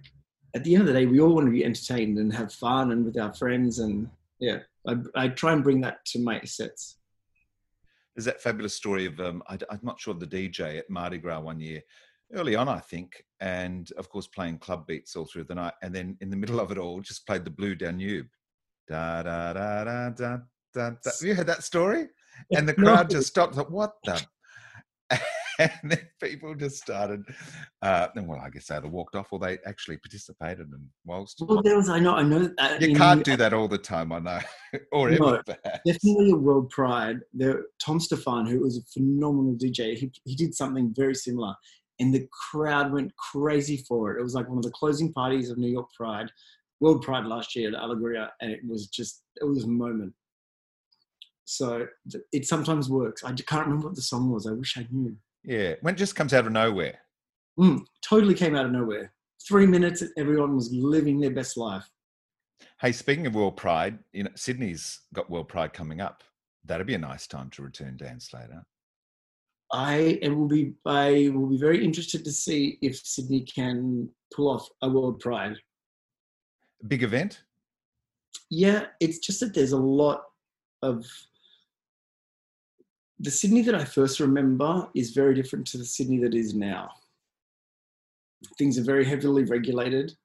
at 0.54 0.62
the 0.62 0.74
end 0.74 0.82
of 0.82 0.86
the 0.86 0.92
day, 0.92 1.06
we 1.06 1.20
all 1.20 1.34
want 1.34 1.46
to 1.46 1.52
be 1.52 1.64
entertained 1.64 2.18
and 2.18 2.32
have 2.32 2.52
fun 2.52 2.92
and 2.92 3.04
with 3.04 3.18
our 3.18 3.32
friends. 3.32 3.78
And 3.78 4.10
yeah, 4.38 4.58
I, 4.86 4.96
I 5.14 5.28
try 5.28 5.54
and 5.54 5.64
bring 5.64 5.80
that 5.80 6.04
to 6.06 6.18
my 6.18 6.40
sets. 6.42 6.98
There's 8.14 8.26
that 8.26 8.42
fabulous 8.42 8.74
story 8.74 9.06
of, 9.06 9.18
um, 9.20 9.42
I, 9.48 9.54
am 9.54 9.80
not 9.82 10.00
sure 10.00 10.12
the 10.12 10.26
DJ 10.26 10.78
at 10.78 10.90
Mardi 10.90 11.18
Gras 11.18 11.40
one 11.40 11.60
year, 11.60 11.82
early 12.34 12.54
on, 12.54 12.68
I 12.68 12.80
think, 12.80 13.24
and 13.40 13.90
of 13.96 14.10
course 14.10 14.26
playing 14.26 14.58
club 14.58 14.86
beats 14.86 15.16
all 15.16 15.24
through 15.24 15.44
the 15.44 15.54
night. 15.54 15.74
And 15.82 15.94
then 15.94 16.16
in 16.20 16.28
the 16.28 16.36
middle 16.36 16.60
of 16.60 16.70
it 16.72 16.78
all, 16.78 17.00
just 17.00 17.26
played 17.26 17.44
the 17.44 17.50
Blue 17.50 17.74
Danube. 17.74 18.26
Da, 18.88 19.22
da, 19.22 19.52
da, 19.52 19.84
da, 19.84 20.10
da, 20.10 20.36
da, 20.74 20.90
da. 20.90 20.90
Have 21.04 21.22
you 21.22 21.34
heard 21.34 21.46
that 21.46 21.64
story? 21.64 22.08
And 22.56 22.68
the 22.68 22.74
crowd 22.74 23.10
just 23.10 23.26
stopped. 23.26 23.56
Like, 23.56 23.68
what 23.68 23.94
the? 24.04 24.24
and 25.58 25.70
then 25.84 26.08
people 26.22 26.54
just 26.54 26.76
started. 26.76 27.24
Uh, 27.82 28.08
and 28.14 28.28
well, 28.28 28.40
I 28.40 28.50
guess 28.50 28.66
they 28.66 28.76
either 28.76 28.88
walked 28.88 29.14
off 29.14 29.32
or 29.32 29.38
they 29.38 29.58
actually 29.66 29.98
participated. 29.98 30.68
And 30.68 30.86
whilst 31.04 31.42
well, 31.46 31.62
there 31.62 31.76
was, 31.76 31.88
I 31.88 31.98
know, 31.98 32.14
I 32.14 32.22
know. 32.22 32.50
That 32.58 32.80
you 32.80 32.94
can't 32.94 33.24
do 33.24 33.36
that 33.36 33.52
all 33.52 33.68
the 33.68 33.78
time. 33.78 34.12
I 34.12 34.18
know, 34.20 34.38
or 34.92 35.10
no, 35.10 35.16
ever. 35.16 35.42
Perhaps. 35.44 35.80
Definitely 35.84 36.30
a 36.30 36.36
world 36.36 36.70
pride. 36.70 37.20
There, 37.32 37.64
Tom 37.84 38.00
Stephan, 38.00 38.46
who 38.46 38.60
was 38.60 38.78
a 38.78 38.82
phenomenal 38.92 39.54
DJ, 39.54 39.96
he 39.96 40.12
he 40.24 40.36
did 40.36 40.54
something 40.54 40.94
very 40.96 41.14
similar, 41.14 41.54
and 41.98 42.14
the 42.14 42.28
crowd 42.50 42.92
went 42.92 43.12
crazy 43.16 43.84
for 43.88 44.12
it. 44.12 44.20
It 44.20 44.24
was 44.24 44.34
like 44.34 44.48
one 44.48 44.58
of 44.58 44.64
the 44.64 44.70
closing 44.70 45.12
parties 45.12 45.50
of 45.50 45.58
New 45.58 45.70
York 45.70 45.88
Pride. 45.96 46.30
World 46.80 47.02
Pride 47.02 47.26
last 47.26 47.56
year 47.56 47.68
at 47.68 47.74
Alegria, 47.74 48.28
and 48.40 48.52
it 48.52 48.60
was 48.66 48.86
just 48.86 49.22
it 49.40 49.44
was 49.44 49.64
a 49.64 49.68
moment. 49.68 50.12
So 51.48 51.86
it 52.32 52.46
sometimes 52.46 52.88
works. 52.88 53.24
I 53.24 53.32
can't 53.32 53.66
remember 53.66 53.88
what 53.88 53.96
the 53.96 54.02
song 54.02 54.30
was. 54.30 54.46
I 54.46 54.52
wish 54.52 54.76
I 54.76 54.86
knew. 54.90 55.16
Yeah, 55.44 55.74
when 55.80 55.94
it 55.94 55.98
just 55.98 56.16
comes 56.16 56.34
out 56.34 56.46
of 56.46 56.52
nowhere. 56.52 56.98
Mm, 57.58 57.80
totally 58.02 58.34
came 58.34 58.54
out 58.54 58.66
of 58.66 58.72
nowhere. 58.72 59.12
Three 59.46 59.66
minutes, 59.66 60.02
everyone 60.16 60.54
was 60.54 60.72
living 60.72 61.20
their 61.20 61.30
best 61.30 61.56
life. 61.56 61.88
Hey, 62.80 62.92
speaking 62.92 63.26
of 63.26 63.34
World 63.34 63.56
Pride, 63.56 63.98
you 64.12 64.24
know 64.24 64.30
Sydney's 64.34 65.00
got 65.14 65.30
World 65.30 65.48
Pride 65.48 65.72
coming 65.72 66.00
up. 66.00 66.22
That'd 66.64 66.86
be 66.86 66.94
a 66.94 66.98
nice 66.98 67.26
time 67.26 67.50
to 67.50 67.62
return 67.62 67.96
Dan 67.96 68.20
Slater. 68.20 68.64
I 69.72 70.18
will 70.22 70.48
be 70.48 70.74
I 70.86 71.30
will 71.34 71.46
be 71.46 71.58
very 71.58 71.84
interested 71.84 72.24
to 72.24 72.32
see 72.32 72.78
if 72.82 72.96
Sydney 72.96 73.42
can 73.42 74.08
pull 74.34 74.48
off 74.48 74.68
a 74.82 74.88
World 74.88 75.20
Pride 75.20 75.56
big 76.86 77.02
event? 77.02 77.42
Yeah, 78.50 78.86
it's 79.00 79.18
just 79.18 79.40
that 79.40 79.54
there's 79.54 79.72
a 79.72 79.78
lot 79.78 80.22
of 80.82 81.04
the 83.20 83.30
Sydney 83.30 83.62
that 83.62 83.74
I 83.74 83.84
first 83.84 84.20
remember 84.20 84.88
is 84.94 85.10
very 85.10 85.34
different 85.34 85.66
to 85.68 85.78
the 85.78 85.84
Sydney 85.84 86.18
that 86.18 86.34
is 86.34 86.54
now. 86.54 86.90
Things 88.56 88.78
are 88.78 88.84
very 88.84 89.04
heavily 89.04 89.44
regulated 89.44 90.16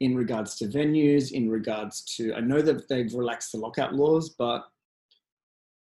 in 0.00 0.14
regards 0.14 0.56
to 0.56 0.66
venues, 0.66 1.32
in 1.32 1.48
regards 1.48 2.02
to, 2.16 2.34
I 2.34 2.40
know 2.40 2.60
that 2.62 2.88
they've 2.88 3.12
relaxed 3.14 3.52
the 3.52 3.58
lockout 3.58 3.94
laws, 3.94 4.30
but 4.30 4.64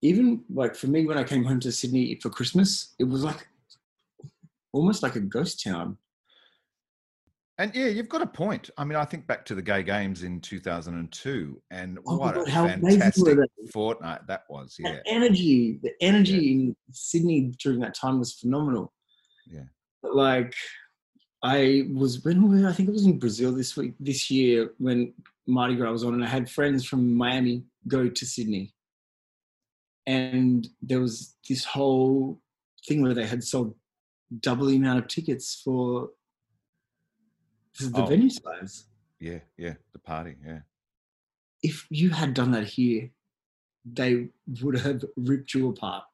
even 0.02 0.42
like 0.52 0.74
for 0.74 0.88
me, 0.88 1.06
when 1.06 1.18
I 1.18 1.24
came 1.24 1.44
home 1.44 1.60
to 1.60 1.72
Sydney 1.72 2.18
for 2.22 2.30
Christmas, 2.30 2.94
it 2.98 3.04
was 3.04 3.24
like 3.24 3.46
almost 4.72 5.02
like 5.02 5.16
a 5.16 5.20
ghost 5.20 5.62
town. 5.62 5.96
And 7.58 7.74
yeah, 7.74 7.86
you've 7.86 8.08
got 8.08 8.20
a 8.20 8.26
point. 8.26 8.68
I 8.76 8.84
mean, 8.84 8.96
I 8.96 9.06
think 9.06 9.26
back 9.26 9.46
to 9.46 9.54
the 9.54 9.62
gay 9.62 9.82
games 9.82 10.24
in 10.24 10.40
2002 10.40 11.62
and 11.70 11.98
oh 12.06 12.18
what 12.18 12.34
God, 12.34 12.48
a 12.48 12.50
fantastic 12.50 13.38
fortnight 13.72 14.26
that 14.26 14.42
was. 14.50 14.76
Yeah. 14.78 14.96
The 14.96 15.08
energy, 15.08 15.78
the 15.82 15.92
energy 16.02 16.32
yeah. 16.32 16.52
in 16.52 16.76
Sydney 16.90 17.54
during 17.58 17.80
that 17.80 17.94
time 17.94 18.18
was 18.18 18.34
phenomenal. 18.34 18.92
Yeah. 19.46 19.64
But 20.02 20.14
like, 20.14 20.54
I 21.42 21.84
was, 21.94 22.22
when 22.24 22.66
I 22.66 22.72
think 22.72 22.90
it 22.90 22.92
was 22.92 23.06
in 23.06 23.18
Brazil 23.18 23.52
this 23.52 23.74
week, 23.74 23.94
this 24.00 24.30
year 24.30 24.72
when 24.78 25.14
Mardi 25.46 25.76
Gras 25.76 25.92
was 25.92 26.04
on, 26.04 26.12
and 26.12 26.24
I 26.24 26.28
had 26.28 26.50
friends 26.50 26.84
from 26.84 27.14
Miami 27.14 27.64
go 27.88 28.08
to 28.08 28.26
Sydney. 28.26 28.74
And 30.06 30.68
there 30.82 31.00
was 31.00 31.36
this 31.48 31.64
whole 31.64 32.40
thing 32.86 33.02
where 33.02 33.14
they 33.14 33.26
had 33.26 33.42
sold 33.42 33.74
double 34.40 34.66
the 34.66 34.76
amount 34.76 34.98
of 34.98 35.08
tickets 35.08 35.60
for 35.64 36.10
is 37.80 37.92
the 37.92 38.02
oh, 38.02 38.06
venue 38.06 38.30
size. 38.30 38.86
Yeah, 39.20 39.38
yeah, 39.56 39.74
the 39.92 39.98
party, 39.98 40.36
yeah. 40.44 40.60
If 41.62 41.86
you 41.90 42.10
had 42.10 42.34
done 42.34 42.50
that 42.52 42.64
here, 42.64 43.10
they 43.84 44.28
would 44.62 44.78
have 44.78 45.04
ripped 45.16 45.54
you 45.54 45.68
apart. 45.68 46.04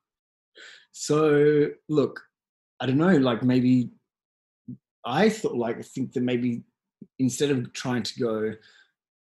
So 0.93 1.69
look, 1.89 2.21
I 2.81 2.87
don't 2.87 2.99
know, 2.99 3.17
like 3.17 3.43
maybe 3.43 3.91
I 5.05 5.29
thought 5.29 5.57
like 5.57 5.79
I 5.79 5.83
think 5.83 6.13
that 6.13 6.23
maybe 6.23 6.63
instead 7.19 7.51
of 7.51 7.73
trying 7.73 8.03
to 8.03 8.21
go 8.21 8.55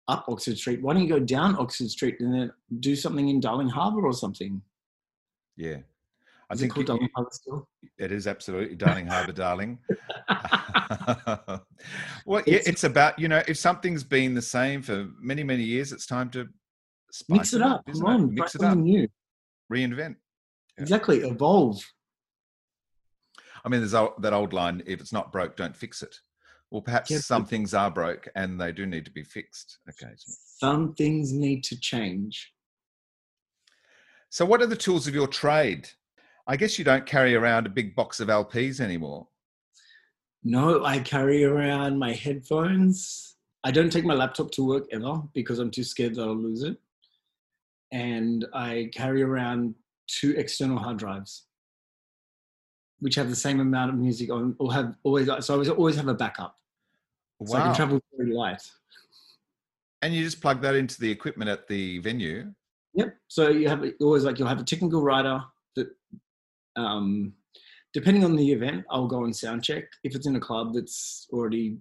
up 0.09 0.27
Oxford 0.29 0.59
Street, 0.59 0.83
why 0.83 0.93
don't 0.93 1.03
you 1.03 1.09
go 1.09 1.21
down 1.21 1.57
Oxford 1.59 1.91
Street 1.91 2.21
and 2.21 2.35
then 2.35 2.53
do 2.81 2.95
something 2.95 3.29
in 3.29 3.41
Darling 3.41 3.69
Harbour 3.69 4.07
or 4.07 4.13
something? 4.13 4.61
Yeah. 5.57 5.79
I 6.53 6.55
is 6.55 6.61
think 6.61 6.77
it, 6.77 6.87
Darling 6.87 7.09
Harbour 7.15 7.31
still? 7.33 7.67
It 7.99 8.13
is 8.13 8.27
absolutely 8.27 8.77
Darling 8.77 9.07
Harbour, 9.07 9.33
darling. 9.33 9.79
well, 12.27 12.43
yeah, 12.47 12.61
it's 12.67 12.85
about 12.85 13.19
you 13.19 13.27
know 13.27 13.43
if 13.49 13.57
something's 13.57 14.05
been 14.05 14.35
the 14.35 14.43
same 14.43 14.83
for 14.83 15.09
many 15.19 15.43
many 15.43 15.63
years, 15.63 15.93
it's 15.93 16.05
time 16.05 16.29
to 16.31 16.47
mix 17.31 17.55
it 17.55 17.63
up. 17.63 17.87
Come 17.91 18.05
on, 18.05 18.35
mix 18.35 18.55
it 18.55 18.63
up. 18.63 18.77
New. 18.77 19.09
Reinvent. 19.73 20.17
Yeah. 20.77 20.83
Exactly, 20.83 21.21
evolve. 21.21 21.83
I 23.65 23.71
mean, 23.71 23.81
there's 23.81 23.93
that 23.93 24.35
old 24.35 24.53
line: 24.53 24.83
"If 24.85 25.01
it's 25.01 25.13
not 25.13 25.33
broke, 25.33 25.57
don't 25.57 25.75
fix 25.75 26.03
it." 26.03 26.15
Well, 26.71 26.83
perhaps 26.83 27.11
yeah, 27.11 27.19
some 27.19 27.47
things 27.47 27.73
are 27.73 27.91
broke 27.91 28.29
and 28.35 28.61
they 28.61 28.73
do 28.73 28.85
need 28.85 29.05
to 29.07 29.11
be 29.11 29.23
fixed 29.23 29.79
occasionally. 29.89 30.37
Some 30.59 30.95
things 30.95 31.33
need 31.33 31.65
to 31.65 31.81
change. 31.81 32.53
So, 34.29 34.45
what 34.45 34.61
are 34.61 34.67
the 34.67 34.77
tools 34.77 35.07
of 35.07 35.15
your 35.15 35.29
trade? 35.29 35.89
I 36.47 36.57
guess 36.57 36.79
you 36.79 36.85
don't 36.85 37.07
carry 37.07 37.35
around 37.35 37.67
a 37.67 37.71
big 37.71 37.95
box 37.95 38.21
of 38.21 38.29
LPs 38.29 38.81
anymore. 38.81 39.29
No, 40.45 40.85
I 40.85 40.99
carry 40.99 41.45
around 41.45 41.99
my 41.99 42.13
headphones. 42.13 43.37
I 43.65 43.71
don't 43.71 43.91
take 43.93 44.05
my 44.05 44.15
laptop 44.15 44.51
to 44.53 44.67
work 44.67 44.87
ever 44.91 45.23
because 45.35 45.61
I'm 45.61 45.71
too 45.71 45.85
scared 45.85 46.17
that 46.17 46.23
I'll 46.23 46.35
lose 46.35 46.65
it. 46.65 46.77
And 47.93 48.45
I 48.53 48.91
carry 48.93 49.23
around 49.23 49.77
two 50.09 50.35
external 50.37 50.79
hard 50.79 50.97
drives, 50.97 51.45
which 52.99 53.15
have 53.15 53.31
the 53.31 53.37
same 53.37 53.61
amount 53.61 53.91
of 53.91 53.97
music 53.97 54.31
on, 54.33 54.57
or 54.59 54.73
have 54.73 54.97
always. 55.05 55.27
So 55.27 55.55
I 55.55 55.55
always 55.55 55.69
always 55.69 55.97
have 55.97 56.09
a 56.09 56.15
backup, 56.15 56.57
wow. 57.39 57.47
so 57.47 57.59
I 57.59 57.63
can 57.63 57.75
travel 57.75 58.01
very 58.17 58.33
light. 58.33 58.63
And 60.01 60.13
you 60.13 60.25
just 60.25 60.41
plug 60.41 60.61
that 60.63 60.75
into 60.75 60.99
the 60.99 61.11
equipment 61.11 61.51
at 61.51 61.69
the 61.69 61.99
venue. 62.01 62.53
Yep. 62.95 63.17
So 63.29 63.51
you 63.51 63.69
have 63.69 63.85
always 64.01 64.25
like 64.25 64.39
you'll 64.39 64.49
have 64.49 64.61
a 64.61 64.65
technical 64.65 65.03
writer 65.03 65.41
um, 66.77 67.33
depending 67.93 68.25
on 68.25 68.37
the 68.37 68.53
event, 68.53 68.85
I'll 68.91 69.07
go 69.07 69.25
and 69.25 69.35
sound 69.35 69.65
check. 69.65 69.85
If 70.05 70.15
it's 70.15 70.27
in 70.27 70.37
a 70.37 70.41
club 70.41 70.75
that's 70.75 71.27
already 71.33 71.79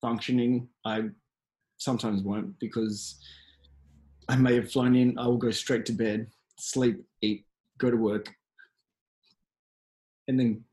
functioning, 0.00 0.68
I 0.84 1.04
sometimes 1.78 2.22
won't 2.22 2.58
because 2.58 3.20
I 4.28 4.36
may 4.36 4.54
have 4.56 4.70
flown 4.70 4.94
in. 4.94 5.18
I 5.18 5.26
will 5.26 5.38
go 5.38 5.50
straight 5.50 5.86
to 5.86 5.92
bed, 5.92 6.28
sleep, 6.58 7.04
eat, 7.20 7.46
go 7.78 7.90
to 7.90 7.96
work, 7.96 8.34
and 10.28 10.38
then 10.38 10.64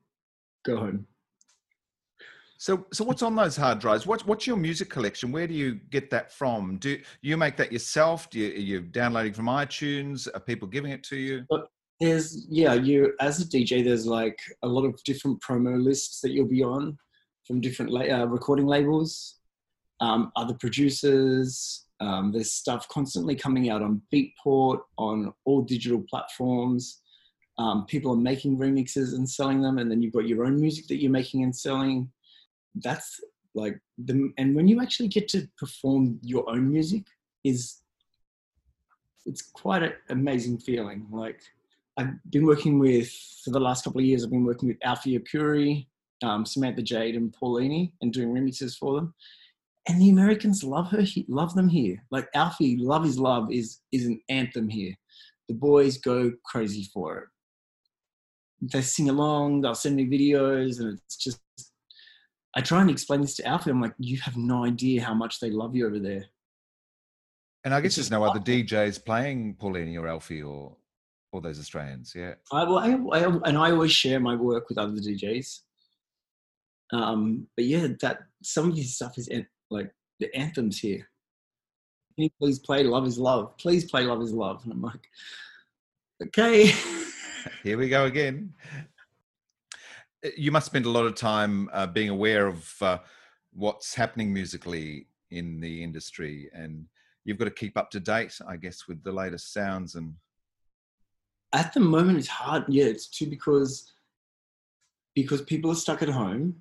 go 0.66 0.78
home. 0.78 1.08
So, 2.58 2.86
so 2.94 3.04
what's 3.04 3.24
on 3.24 3.36
those 3.36 3.58
hard 3.58 3.80
drives? 3.80 4.06
What's 4.06 4.24
what's 4.24 4.46
your 4.46 4.56
music 4.56 4.88
collection? 4.88 5.32
Where 5.32 5.48
do 5.48 5.54
you 5.56 5.80
get 5.90 6.12
that 6.12 6.32
from? 6.32 6.78
Do 6.78 7.00
you 7.24 7.36
make 7.36 7.58
that 7.58 7.72
yourself? 7.72 8.30
Do 8.30 8.38
you 8.40 8.52
are 8.52 8.60
you 8.60 8.82
downloading 8.82 9.34
from 9.34 9.48
iTunes? 9.48 10.28
Are 10.32 10.40
people 10.40 10.68
giving 10.68 10.92
it 10.92 11.04
to 11.06 11.16
you? 11.16 11.44
There's 12.02 12.46
yeah 12.50 12.74
you 12.74 13.14
as 13.20 13.40
a 13.40 13.46
dj 13.46 13.84
there's 13.84 14.06
like 14.06 14.40
a 14.64 14.68
lot 14.68 14.86
of 14.86 15.02
different 15.04 15.40
promo 15.42 15.82
lists 15.82 16.20
that 16.22 16.32
you'll 16.32 16.48
be 16.48 16.64
on 16.64 16.98
from 17.46 17.62
different 17.62 17.94
uh, 17.94 18.28
recording 18.28 18.66
labels 18.66 19.40
um, 20.02 20.32
other 20.36 20.56
producers 20.56 21.86
um, 22.02 22.32
there's 22.32 22.52
stuff 22.52 22.88
constantly 22.90 23.36
coming 23.36 23.70
out 23.70 23.84
on 23.84 24.02
beatport 24.12 24.80
on 24.98 25.32
all 25.46 25.62
digital 25.62 26.04
platforms. 26.10 27.02
Um, 27.60 27.86
people 27.86 28.12
are 28.12 28.18
making 28.18 28.58
remixes 28.58 29.14
and 29.14 29.30
selling 29.30 29.62
them 29.62 29.78
and 29.78 29.90
then 29.90 30.02
you've 30.02 30.14
got 30.14 30.28
your 30.28 30.46
own 30.46 30.60
music 30.60 30.88
that 30.88 31.00
you're 31.00 31.12
making 31.12 31.44
and 31.44 31.56
selling. 31.56 32.12
That's 32.74 33.22
like 33.54 33.80
the 34.00 34.34
and 34.40 34.56
when 34.56 34.68
you 34.68 34.82
actually 34.82 35.10
get 35.10 35.28
to 35.30 35.48
perform 35.60 36.20
your 36.24 36.50
own 36.50 36.72
music 36.72 37.04
is 37.44 37.82
it's 39.26 39.44
quite 39.44 39.84
an 39.84 39.94
amazing 40.10 40.58
feeling 40.58 41.06
like 41.12 41.42
I've 41.98 42.14
been 42.30 42.46
working 42.46 42.80
with, 42.80 43.12
for 43.44 43.52
the 43.52 43.60
last 43.60 43.84
couple 43.84 44.00
of 44.00 44.06
years, 44.06 44.24
I've 44.24 44.32
been 44.32 44.46
working 44.46 44.70
with 44.70 44.78
Alfie 44.84 45.18
Arcuri, 45.18 45.88
um, 46.24 46.46
Samantha 46.46 46.82
Jade, 46.82 47.16
and 47.16 47.34
Paulini 47.34 47.92
and 48.02 48.14
doing 48.14 48.30
remixes 48.30 48.78
for 48.78 48.96
them. 48.96 49.14
And 49.88 50.00
the 50.00 50.10
Americans 50.10 50.64
love 50.64 50.90
her, 50.92 51.04
love 51.28 51.56
them 51.56 51.68
here. 51.68 52.04
Like 52.12 52.30
Alfie, 52.36 52.78
Love 52.78 53.06
is 53.06 53.18
Love 53.20 53.52
is, 53.52 53.80
is 53.92 54.06
an 54.06 54.22
anthem 54.30 54.70
here. 54.70 54.94
The 55.48 55.56
boys 55.56 55.98
go 55.98 56.32
crazy 56.46 56.90
for 56.94 57.18
it. 57.18 57.28
They 58.62 58.82
sing 58.82 59.10
along, 59.10 59.62
they'll 59.62 59.74
send 59.74 59.96
me 59.96 60.06
videos, 60.06 60.80
and 60.80 60.94
it's 60.94 61.18
just, 61.18 61.42
I 62.56 62.62
try 62.62 62.82
and 62.82 62.92
explain 62.92 63.22
this 63.22 63.36
to 63.38 63.48
Alfie. 63.48 63.72
I'm 63.72 63.82
like, 63.82 63.96
you 63.98 64.20
have 64.20 64.38
no 64.38 64.66
idea 64.66 65.04
how 65.04 65.16
much 65.16 65.40
they 65.40 65.50
love 65.50 65.76
you 65.76 65.88
over 65.88 65.98
there. 65.98 66.26
And 67.64 67.74
I 67.74 67.82
guess 67.82 67.96
there's 67.96 68.12
no 68.12 68.24
other 68.24 68.40
DJs 68.40 69.04
playing 69.04 69.56
Paulini 69.56 70.00
or 70.00 70.08
Alfie 70.08 70.42
or 70.42 70.76
all 71.32 71.42
those 71.42 71.60
Australians. 71.60 72.14
Yeah. 72.16 72.34
I, 72.52 72.64
well, 72.64 72.80
I, 72.80 73.20
I, 73.20 73.26
and 73.46 73.58
I 73.58 73.72
always 73.72 73.92
share 73.92 74.20
my 74.20 74.36
work 74.36 74.70
with 74.70 74.78
other 74.78 74.94
DJs. 74.94 75.60
Um, 76.94 77.48
but 77.56 77.66
yeah, 77.66 77.88
that 78.02 78.20
some 78.44 78.70
of 78.70 78.76
his 78.76 78.96
stuff 78.96 79.18
is 79.18 79.30
like 79.70 79.92
the 80.20 80.34
anthems 80.36 80.80
here. 80.80 81.08
Can 82.16 82.26
you 82.26 82.30
please 82.40 82.60
play 82.60 82.84
"Love 82.84 83.08
Is 83.08 83.18
Love"? 83.18 83.56
Please 83.58 83.90
play 83.90 84.04
"Love 84.04 84.22
Is 84.22 84.34
Love," 84.34 84.62
and 84.64 84.74
I'm 84.74 84.82
like, 84.82 85.08
okay. 86.22 86.74
here 87.64 87.78
we 87.78 87.88
go 87.88 88.06
again. 88.06 88.54
You 90.36 90.52
must 90.52 90.66
spend 90.66 90.86
a 90.86 90.90
lot 90.90 91.06
of 91.06 91.16
time 91.16 91.70
uh, 91.72 91.88
being 91.88 92.10
aware 92.10 92.48
of 92.48 92.76
uh, 92.82 92.98
what's 93.54 93.96
happening 93.96 94.34
musically 94.34 95.08
in 95.32 95.62
the 95.62 95.82
industry, 95.82 96.50
and 96.54 96.86
you've 97.24 97.38
got 97.38 97.46
to 97.46 97.52
keep 97.52 97.78
up 97.78 97.90
to 97.92 98.02
date, 98.02 98.38
I 98.46 98.58
guess, 98.58 98.88
with 98.88 99.02
the 99.02 99.14
latest 99.14 99.54
sounds 99.54 99.96
and 99.96 100.14
at 101.54 101.74
the 101.74 101.80
moment 101.80 102.18
it's 102.18 102.28
hard 102.28 102.64
yeah 102.68 102.86
it's 102.86 103.08
too 103.08 103.26
because 103.26 103.92
because 105.16 105.42
people 105.42 105.72
are 105.72 105.76
stuck 105.76 106.02
at 106.02 106.10
home. 106.10 106.56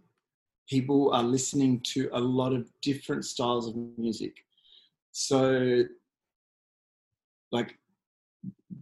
People 0.68 1.12
are 1.12 1.22
listening 1.22 1.80
to 1.94 2.08
a 2.12 2.20
lot 2.20 2.52
of 2.52 2.70
different 2.82 3.24
styles 3.24 3.68
of 3.68 3.76
music. 3.98 4.44
So 5.12 5.84
like 7.52 7.76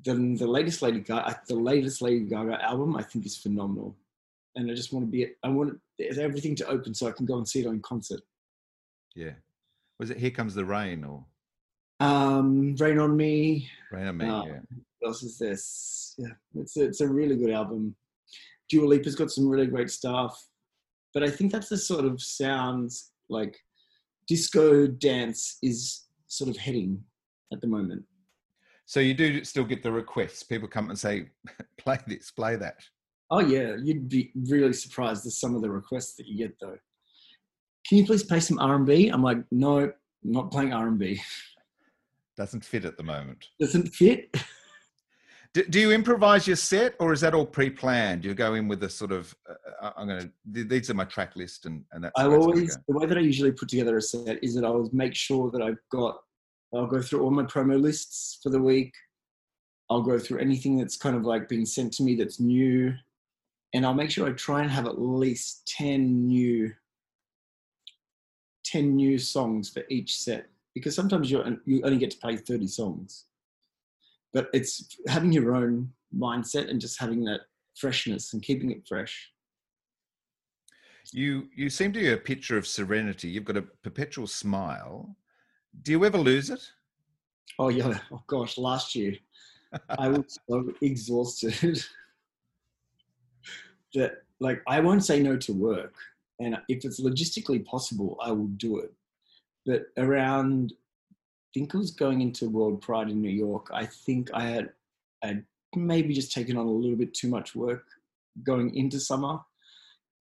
the, 0.05 0.15
the 0.39 0.47
latest 0.47 0.83
lady 0.83 1.01
gaga 1.01 1.41
the 1.49 1.55
latest 1.55 2.03
lady 2.03 2.21
gaga 2.21 2.63
album 2.63 2.97
i 2.97 3.03
think 3.03 3.25
is 3.25 3.37
phenomenal. 3.37 3.97
And 4.55 4.71
i 4.71 4.75
just 4.75 4.93
want 4.93 5.07
to 5.07 5.11
be 5.11 5.29
i 5.43 5.49
want 5.49 5.81
everything 5.99 6.55
to 6.57 6.67
open 6.69 6.95
so 6.95 7.09
i 7.09 7.13
can 7.13 7.27
go 7.27 7.39
and 7.39 7.49
see 7.49 7.61
it 7.61 7.67
on 7.67 7.81
concert. 7.81 8.21
Yeah. 9.15 9.33
Was 9.99 10.11
it 10.11 10.19
here 10.19 10.31
comes 10.31 10.55
the 10.55 10.65
rain 10.65 11.05
or? 11.05 11.25
Um 12.01 12.77
rain 12.77 12.99
on 12.99 13.17
me. 13.17 13.69
Rain 13.91 14.07
on 14.07 14.17
me 14.19 14.27
uh, 14.29 14.45
yeah 14.45 14.61
else 15.05 15.23
is 15.23 15.39
this? 15.39 16.15
Yeah, 16.19 16.33
it's 16.55 16.77
a, 16.77 16.85
it's 16.85 17.01
a 17.01 17.09
really 17.09 17.37
good 17.37 17.51
album. 17.51 17.95
Dua 18.69 18.87
Lipa's 18.87 19.15
got 19.15 19.31
some 19.31 19.49
really 19.49 19.67
great 19.67 19.91
stuff, 19.91 20.47
but 21.15 21.23
I 21.23 21.31
think 21.31 21.53
that's 21.53 21.69
the 21.69 21.79
sort 21.79 22.05
of 22.05 22.21
sounds 22.21 23.13
like 23.29 23.57
disco 24.27 24.87
dance 24.87 25.59
is 25.63 26.07
sort 26.27 26.51
of 26.51 26.57
heading 26.57 27.03
at 27.53 27.61
the 27.61 27.67
moment. 27.67 28.05
So 28.85 29.01
you 29.01 29.15
do 29.15 29.45
still 29.45 29.65
get 29.65 29.83
the 29.83 29.93
requests. 29.93 30.43
People 30.43 30.69
come 30.69 30.91
and 30.91 30.99
say, 30.99 31.29
"Play 31.79 31.99
this, 32.07 32.31
play 32.31 32.57
that." 32.57 32.81
Oh 33.31 33.41
yeah, 33.41 33.77
you'd 33.83 34.09
be 34.09 34.33
really 34.49 34.73
surprised 34.73 35.27
at 35.27 35.33
some 35.33 35.55
of 35.55 35.63
the 35.63 35.71
requests 35.71 36.15
that 36.17 36.27
you 36.27 36.39
get 36.39 36.59
though. 36.61 36.79
Can 37.87 37.99
you 37.99 38.07
please 38.07 38.23
play 38.23 38.41
some 38.41 38.59
R 38.59 38.75
and 38.75 38.87
B? 38.87 39.09
I'm 39.09 39.23
like, 39.23 39.39
no, 39.51 39.79
I'm 39.81 39.93
not 40.23 40.51
playing 40.51 40.73
R 40.73 40.89
and 40.89 40.99
B. 40.99 41.21
Doesn't 42.37 42.65
fit 42.65 42.85
at 42.85 42.97
the 42.97 43.03
moment. 43.03 43.49
Doesn't 43.59 43.89
fit. 43.89 44.35
Do, 45.55 45.65
do, 45.65 45.81
you 45.81 45.93
improvise 45.93 46.47
your 46.47 46.57
set, 46.57 46.95
or 47.01 47.13
is 47.13 47.23
that 47.23 47.35
all 47.35 47.47
pre-planned? 47.47 48.25
You 48.25 48.35
go 48.35 48.55
in 48.55 48.69
with 48.69 48.83
a 48.83 48.89
sort 48.89 49.13
of, 49.13 49.35
uh, 49.49 49.55
uh 49.87 49.93
I'm 49.97 50.07
going 50.07 50.21
to. 50.21 50.65
These 50.65 50.91
are 50.91 50.95
my 50.95 51.05
track 51.05 51.37
list, 51.37 51.65
and 51.65 51.85
and 51.93 52.05
that's. 52.05 52.13
I 52.17 52.27
always 52.27 52.77
the 52.87 52.95
way 52.95 53.07
that 53.07 53.17
I 53.17 53.21
usually 53.21 53.53
put 53.53 53.69
together 53.69 53.97
a 53.97 54.03
set 54.03 54.43
is 54.45 54.55
that 54.55 54.65
I 54.65 54.71
will 54.71 54.91
make 54.93 55.15
sure 55.15 55.51
that 55.51 55.63
I've 55.63 55.81
got. 55.91 56.19
I'll 56.75 56.87
go 56.87 57.01
through 57.01 57.23
all 57.23 57.31
my 57.31 57.45
promo 57.45 57.81
lists 57.81 58.41
for 58.43 58.51
the 58.51 58.61
week. 58.61 58.93
I'll 59.89 60.03
go 60.03 60.19
through 60.19 60.39
anything 60.39 60.77
that's 60.77 60.99
kind 60.99 61.17
of 61.17 61.25
like 61.25 61.49
being 61.49 61.65
sent 61.65 61.95
to 61.95 62.03
me 62.03 62.15
that's 62.15 62.41
new, 62.41 62.93
and 63.73 63.87
I'll 63.87 63.95
make 63.95 64.11
sure 64.11 64.29
I 64.29 64.33
try 64.33 64.61
and 64.61 64.71
have 64.71 64.87
at 64.87 65.01
least 65.01 65.73
ten 65.77 66.27
new. 66.27 66.73
10 68.65 68.97
new 68.97 69.17
songs 69.17 69.71
for 69.71 69.83
each 69.89 70.19
set 70.19 70.47
because 70.75 70.95
sometimes 70.95 71.31
you 71.31 71.43
you 71.65 71.81
only 71.85 71.97
get 71.97 72.11
to 72.11 72.19
play 72.19 72.37
30 72.37 72.67
songs 72.67 73.25
but 74.33 74.49
it's 74.53 74.97
having 75.07 75.33
your 75.33 75.55
own 75.55 75.93
mindset 76.17 76.71
and 76.71 76.81
just 76.81 77.01
having 77.01 77.25
that 77.25 77.43
freshness 77.77 78.33
and 78.33 78.43
keeping 78.43 78.71
it 78.71 78.87
fresh. 78.87 79.31
You 81.13 81.49
you 81.55 81.71
seem 81.71 81.93
to 81.95 82.01
be 82.01 82.13
a 82.13 82.17
picture 82.17 82.59
of 82.59 82.67
serenity. 82.67 83.29
You've 83.29 83.45
got 83.45 83.57
a 83.57 83.63
perpetual 83.63 84.27
smile. 84.27 85.17
Do 85.83 85.93
you 85.93 86.05
ever 86.05 86.19
lose 86.19 86.51
it? 86.51 86.61
Oh 87.59 87.69
yeah. 87.69 87.99
Oh 88.13 88.23
gosh, 88.27 88.59
last 88.59 88.95
year 88.95 89.15
I 89.99 90.09
was 90.09 90.39
so 90.49 90.71
exhausted 90.83 91.83
that 93.95 94.13
like 94.41 94.63
I 94.67 94.81
won't 94.81 95.05
say 95.05 95.21
no 95.21 95.37
to 95.39 95.53
work, 95.53 95.95
and 96.41 96.59
if 96.69 96.85
it's 96.85 97.01
logistically 97.01 97.65
possible, 97.65 98.19
I 98.23 98.33
will 98.33 98.53
do 98.59 98.79
it. 98.79 98.93
But 99.65 99.87
around 99.97 100.75
think 101.55 101.75
it 101.75 101.79
was 101.79 101.91
going 101.91 102.21
into 102.21 102.49
World 102.51 102.83
Pride 102.83 103.09
in 103.11 103.21
New 103.21 103.31
York. 103.31 103.69
I 103.73 103.87
think 103.87 104.31
I 104.35 104.43
had, 105.23 105.45
maybe 105.77 106.15
just 106.15 106.33
taken 106.33 106.57
on 106.57 106.67
a 106.67 106.71
little 106.71 106.97
bit 106.97 107.13
too 107.13 107.29
much 107.29 107.55
work 107.55 107.85
going 108.43 108.75
into 108.75 108.99
summer. 108.99 109.39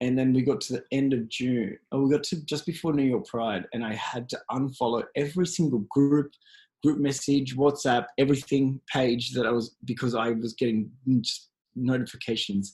And 0.01 0.17
then 0.17 0.33
we 0.33 0.41
got 0.43 0.61
to 0.61 0.73
the 0.73 0.83
end 0.91 1.13
of 1.13 1.27
June, 1.29 1.77
or 1.91 2.03
we 2.03 2.11
got 2.11 2.23
to 2.25 2.45
just 2.45 2.65
before 2.65 2.93
New 2.93 3.03
York 3.03 3.25
Pride, 3.25 3.65
and 3.73 3.83
I 3.83 3.95
had 3.95 4.29
to 4.29 4.39
unfollow 4.51 5.03
every 5.15 5.47
single 5.47 5.79
group, 5.89 6.31
group 6.83 6.99
message, 6.99 7.55
WhatsApp, 7.55 8.05
everything 8.19 8.79
page 8.93 9.31
that 9.31 9.47
I 9.47 9.51
was 9.51 9.75
because 9.85 10.13
I 10.13 10.31
was 10.31 10.53
getting 10.53 10.91
notifications. 11.75 12.73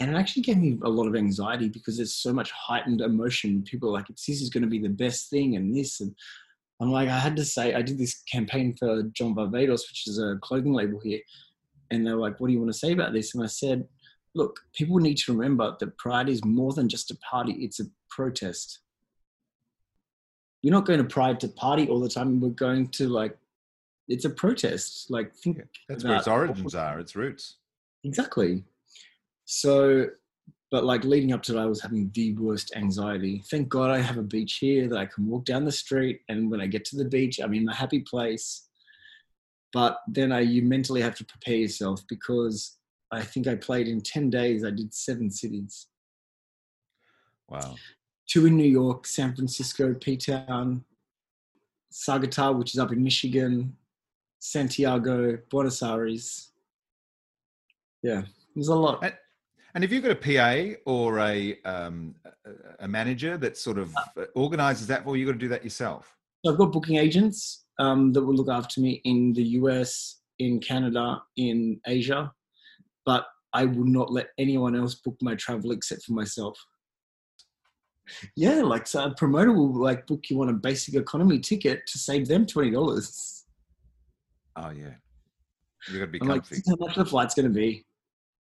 And 0.00 0.10
it 0.10 0.18
actually 0.18 0.42
gave 0.42 0.58
me 0.58 0.78
a 0.84 0.88
lot 0.90 1.06
of 1.06 1.16
anxiety 1.16 1.68
because 1.68 1.96
there's 1.96 2.16
so 2.16 2.32
much 2.32 2.50
heightened 2.50 3.00
emotion. 3.00 3.62
People 3.62 3.88
are 3.88 3.92
like, 3.92 4.08
this 4.08 4.28
is 4.42 4.50
going 4.50 4.62
to 4.62 4.68
be 4.68 4.78
the 4.78 4.88
best 4.88 5.30
thing, 5.30 5.56
and 5.56 5.74
this. 5.74 6.00
And 6.00 6.14
I'm 6.80 6.90
like, 6.90 7.08
I 7.08 7.18
had 7.18 7.36
to 7.36 7.44
say, 7.44 7.74
I 7.74 7.82
did 7.82 7.98
this 7.98 8.22
campaign 8.30 8.76
for 8.78 9.02
John 9.12 9.34
Barbados, 9.34 9.88
which 9.88 10.06
is 10.06 10.18
a 10.18 10.38
clothing 10.42 10.72
label 10.72 11.00
here. 11.00 11.20
And 11.90 12.06
they're 12.06 12.16
like, 12.16 12.38
what 12.38 12.48
do 12.48 12.52
you 12.52 12.60
want 12.60 12.72
to 12.72 12.78
say 12.78 12.92
about 12.92 13.12
this? 13.12 13.34
And 13.34 13.42
I 13.42 13.48
said, 13.48 13.86
look, 14.34 14.60
people 14.74 14.98
need 14.98 15.16
to 15.18 15.32
remember 15.32 15.76
that 15.80 15.98
Pride 15.98 16.28
is 16.28 16.44
more 16.44 16.72
than 16.72 16.88
just 16.88 17.10
a 17.10 17.16
party, 17.16 17.52
it's 17.54 17.80
a 17.80 17.84
protest. 18.10 18.80
You're 20.62 20.74
not 20.74 20.86
going 20.86 20.98
to 20.98 21.04
Pride 21.04 21.40
to 21.40 21.48
party 21.48 21.88
all 21.88 22.00
the 22.00 22.08
time. 22.08 22.40
We're 22.40 22.50
going 22.50 22.88
to 22.88 23.08
like, 23.08 23.36
it's 24.06 24.24
a 24.24 24.30
protest. 24.30 25.10
Like, 25.10 25.34
think 25.34 25.58
yeah, 25.58 25.64
that's 25.88 26.04
where 26.04 26.16
its 26.16 26.28
origins 26.28 26.74
are, 26.74 27.00
its 27.00 27.16
roots. 27.16 27.56
Exactly. 28.04 28.64
So, 29.44 30.06
but 30.70 30.84
like 30.84 31.04
leading 31.04 31.32
up 31.32 31.42
to 31.44 31.56
it, 31.56 31.60
I 31.60 31.66
was 31.66 31.80
having 31.80 32.10
the 32.14 32.34
worst 32.34 32.72
anxiety. 32.76 33.42
Thank 33.50 33.68
God 33.68 33.90
I 33.90 34.00
have 34.00 34.18
a 34.18 34.22
beach 34.22 34.58
here 34.60 34.88
that 34.88 34.98
I 34.98 35.06
can 35.06 35.26
walk 35.26 35.44
down 35.44 35.64
the 35.64 35.72
street, 35.72 36.20
and 36.28 36.50
when 36.50 36.60
I 36.60 36.66
get 36.66 36.84
to 36.86 36.96
the 36.96 37.04
beach, 37.04 37.38
I'm 37.38 37.54
in 37.54 37.68
a 37.68 37.74
happy 37.74 38.00
place. 38.00 38.68
But 39.72 39.98
then 40.08 40.32
I, 40.32 40.40
you 40.40 40.62
mentally 40.62 41.02
have 41.02 41.14
to 41.16 41.24
prepare 41.24 41.56
yourself 41.56 42.02
because 42.08 42.78
I 43.10 43.22
think 43.22 43.46
I 43.46 43.54
played 43.54 43.88
in 43.88 44.00
10 44.00 44.30
days, 44.30 44.64
I 44.64 44.70
did 44.70 44.94
seven 44.94 45.30
cities. 45.30 45.86
Wow. 47.48 47.76
Two 48.28 48.46
in 48.46 48.56
New 48.56 48.68
York, 48.68 49.06
San 49.06 49.34
Francisco, 49.34 49.94
P 49.94 50.16
Town, 50.16 50.84
Saugatuck, 51.92 52.58
which 52.58 52.74
is 52.74 52.78
up 52.78 52.92
in 52.92 53.02
Michigan, 53.02 53.74
Santiago, 54.38 55.38
Buenos 55.50 55.82
Aires. 55.82 56.50
Yeah, 58.02 58.22
there's 58.54 58.68
a 58.68 58.74
lot. 58.74 59.02
And, 59.74 59.84
if 59.84 59.92
you've 59.92 60.02
got 60.02 60.12
a 60.12 60.14
PA 60.14 60.80
or 60.86 61.18
a 61.20 61.58
um, 61.64 62.14
a 62.80 62.88
manager 62.88 63.36
that 63.38 63.56
sort 63.56 63.78
of 63.78 63.94
uh, 63.96 64.24
organises 64.34 64.86
that, 64.88 65.04
for 65.04 65.16
you 65.16 65.20
you've 65.20 65.28
got 65.28 65.32
to 65.34 65.38
do 65.38 65.48
that 65.48 65.64
yourself? 65.64 66.16
I've 66.46 66.56
got 66.56 66.72
booking 66.72 66.96
agents 66.96 67.64
um, 67.78 68.12
that 68.12 68.22
will 68.24 68.34
look 68.34 68.48
after 68.48 68.80
me 68.80 69.00
in 69.04 69.32
the 69.32 69.42
US, 69.42 70.20
in 70.38 70.60
Canada, 70.60 71.20
in 71.36 71.80
Asia, 71.86 72.32
but 73.04 73.26
I 73.52 73.64
will 73.64 73.84
not 73.84 74.12
let 74.12 74.28
anyone 74.38 74.76
else 74.76 74.94
book 74.94 75.16
my 75.20 75.34
travel 75.34 75.72
except 75.72 76.04
for 76.04 76.12
myself. 76.12 76.58
Yeah, 78.36 78.62
like 78.62 78.86
so 78.86 79.04
a 79.04 79.14
promoter 79.14 79.52
will 79.52 79.74
like 79.80 80.06
book 80.06 80.30
you 80.30 80.40
on 80.40 80.48
a 80.48 80.54
basic 80.54 80.94
economy 80.94 81.38
ticket 81.38 81.86
to 81.88 81.98
save 81.98 82.26
them 82.26 82.46
twenty 82.46 82.70
dollars. 82.70 83.44
Oh 84.56 84.70
yeah, 84.70 84.94
you 85.88 85.98
got 85.98 86.06
to 86.06 86.10
be 86.10 86.20
I'm 86.22 86.28
comfy. 86.28 86.56
like, 86.56 86.64
how 86.66 86.76
much 86.78 86.96
the 86.96 87.04
flight's 87.04 87.34
going 87.34 87.52
to 87.52 87.54
be? 87.54 87.84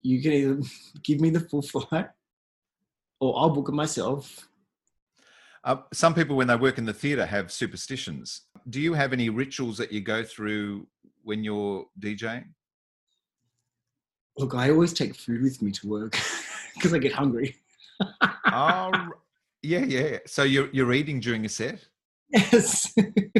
You 0.01 0.21
can 0.21 0.31
either 0.31 0.59
give 1.03 1.19
me 1.19 1.29
the 1.29 1.41
full 1.41 1.61
flight, 1.61 2.07
or 3.19 3.39
I'll 3.39 3.49
book 3.49 3.69
it 3.69 3.73
myself. 3.73 4.47
Uh, 5.63 5.77
some 5.93 6.13
people, 6.13 6.35
when 6.35 6.47
they 6.47 6.55
work 6.55 6.77
in 6.77 6.85
the 6.85 6.93
theatre, 6.93 7.25
have 7.25 7.51
superstitions. 7.51 8.41
Do 8.69 8.79
you 8.79 8.93
have 8.93 9.11
any 9.11 9.29
rituals 9.29 9.77
that 9.79 9.91
you 9.91 10.01
go 10.01 10.23
through 10.23 10.87
when 11.23 11.43
you're 11.43 11.85
DJing? 11.99 12.45
Look, 14.37 14.53
I 14.53 14.69
always 14.69 14.93
take 14.93 15.15
food 15.15 15.41
with 15.41 15.61
me 15.61 15.71
to 15.71 15.87
work 15.87 16.17
because 16.75 16.93
I 16.93 16.99
get 16.99 17.11
hungry. 17.11 17.55
oh, 18.51 18.91
yeah, 19.61 19.83
yeah. 19.83 20.19
So 20.25 20.43
you're 20.43 20.69
you're 20.71 20.93
eating 20.93 21.19
during 21.19 21.43
a 21.43 21.49
set. 21.49 21.83
Yes. 22.29 22.93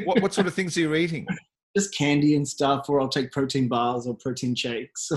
what 0.03 0.21
what 0.21 0.33
sort 0.33 0.47
of 0.47 0.53
things 0.53 0.75
are 0.75 0.81
you 0.81 0.95
eating? 0.95 1.27
Just 1.75 1.95
candy 1.95 2.35
and 2.35 2.47
stuff, 2.47 2.89
or 2.89 2.99
I'll 2.99 3.09
take 3.09 3.31
protein 3.31 3.67
bars 3.67 4.07
or 4.07 4.15
protein 4.15 4.55
shakes. 4.55 5.11